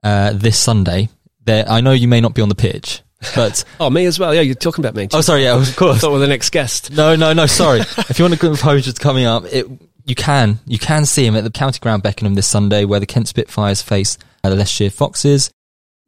uh, 0.03 0.33
this 0.33 0.59
Sunday, 0.59 1.09
there 1.45 1.65
I 1.69 1.81
know 1.81 1.91
you 1.91 2.07
may 2.07 2.19
not 2.19 2.33
be 2.33 2.41
on 2.41 2.49
the 2.49 2.55
pitch, 2.55 3.01
but 3.35 3.63
Oh, 3.79 3.91
me 3.91 4.05
as 4.05 4.17
well. 4.17 4.33
Yeah, 4.33 4.41
you're 4.41 4.55
talking 4.55 4.83
about 4.83 4.95
me. 4.95 5.07
oh, 5.13 5.21
sorry, 5.21 5.43
yeah, 5.43 5.55
of 5.55 5.75
course. 5.75 5.97
I 5.97 5.99
thought 5.99 6.09
we 6.09 6.13
were 6.15 6.19
the 6.19 6.27
next 6.27 6.49
guest. 6.49 6.91
No, 6.91 7.15
no, 7.15 7.31
no. 7.31 7.45
Sorry. 7.45 7.81
if 7.81 8.17
you 8.17 8.23
want 8.23 8.33
a 8.33 8.37
glimpse 8.37 8.59
of 8.59 8.65
Hoges 8.67 8.93
coming 8.97 9.25
up, 9.25 9.45
it 9.45 9.67
you 10.05 10.15
can 10.15 10.59
you 10.65 10.79
can 10.79 11.05
see 11.05 11.25
him 11.27 11.35
at 11.35 11.43
the 11.43 11.51
County 11.51 11.79
Ground 11.79 12.01
Beckenham 12.01 12.33
this 12.33 12.47
Sunday, 12.47 12.85
where 12.85 12.99
the 12.99 13.05
Kent 13.05 13.27
Spitfires 13.27 13.83
face 13.83 14.17
uh, 14.43 14.49
the 14.49 14.55
Leicestershire 14.55 14.89
Foxes. 14.89 15.51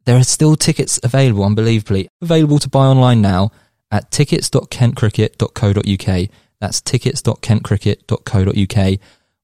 There 0.04 0.16
are 0.16 0.24
still 0.24 0.56
tickets 0.56 0.98
available, 1.04 1.44
unbelievably 1.44 2.08
available 2.20 2.58
to 2.58 2.68
buy 2.68 2.86
online 2.86 3.22
now 3.22 3.52
at 3.90 4.10
tickets.kentcricket.co.uk. 4.10 6.30
That's 6.60 6.80
tickets.kentcricket.co.uk. 6.80 8.98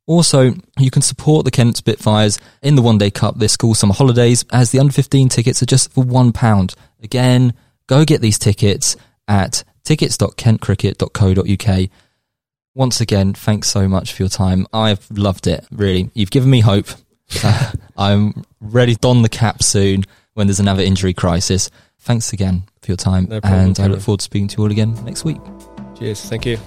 Also, 0.09 0.55
you 0.79 0.89
can 0.91 1.03
support 1.03 1.45
the 1.45 1.51
Kent 1.51 1.77
Spitfires 1.77 2.39
in 2.63 2.77
the 2.77 2.83
One 2.83 2.99
Day 2.99 3.11
Cup 3.11 3.39
this 3.39 3.53
school 3.53 3.75
summer 3.75 3.95
holidays 3.95 4.45
as 4.53 4.71
the 4.71 4.79
under 4.79 4.93
15 4.93 5.29
tickets 5.29 5.61
are 5.63 5.67
just 5.67 5.93
for 5.93 6.05
£1. 6.05 6.77
Again, 7.03 7.55
go 7.89 8.05
get 8.05 8.21
these 8.21 8.39
tickets 8.39 8.95
at 9.27 9.65
tickets.kentcricket.co.uk. 9.83 11.89
Once 12.75 13.01
again, 13.01 13.33
thanks 13.33 13.69
so 13.69 13.89
much 13.89 14.13
for 14.13 14.23
your 14.23 14.29
time. 14.29 14.67
I've 14.73 15.11
loved 15.11 15.49
it, 15.49 15.67
really. 15.73 16.11
You've 16.15 16.31
given 16.31 16.51
me 16.51 16.61
hope. 16.61 16.87
I'm 17.97 18.45
ready 18.61 18.95
to 18.95 19.01
don 19.01 19.23
the 19.23 19.29
cap 19.29 19.61
soon 19.63 20.05
when 20.35 20.47
there's 20.47 20.61
another 20.61 20.83
injury 20.83 21.15
crisis. 21.15 21.69
Thanks 21.99 22.33
again 22.33 22.63
for 22.87 22.93
your 22.93 22.97
time, 22.97 23.27
No 23.29 23.41
problem, 23.41 23.67
and 23.67 23.81
I 23.81 23.87
look 23.89 24.01
forward 24.01 24.21
to 24.21 24.25
speaking 24.25 24.49
to 24.49 24.57
you 24.59 24.65
all 24.65 24.71
again 24.71 24.95
next 25.05 25.25
week. 25.25 25.39
Cheers. 25.99 26.25
Thank 26.25 26.47
you. 26.47 26.59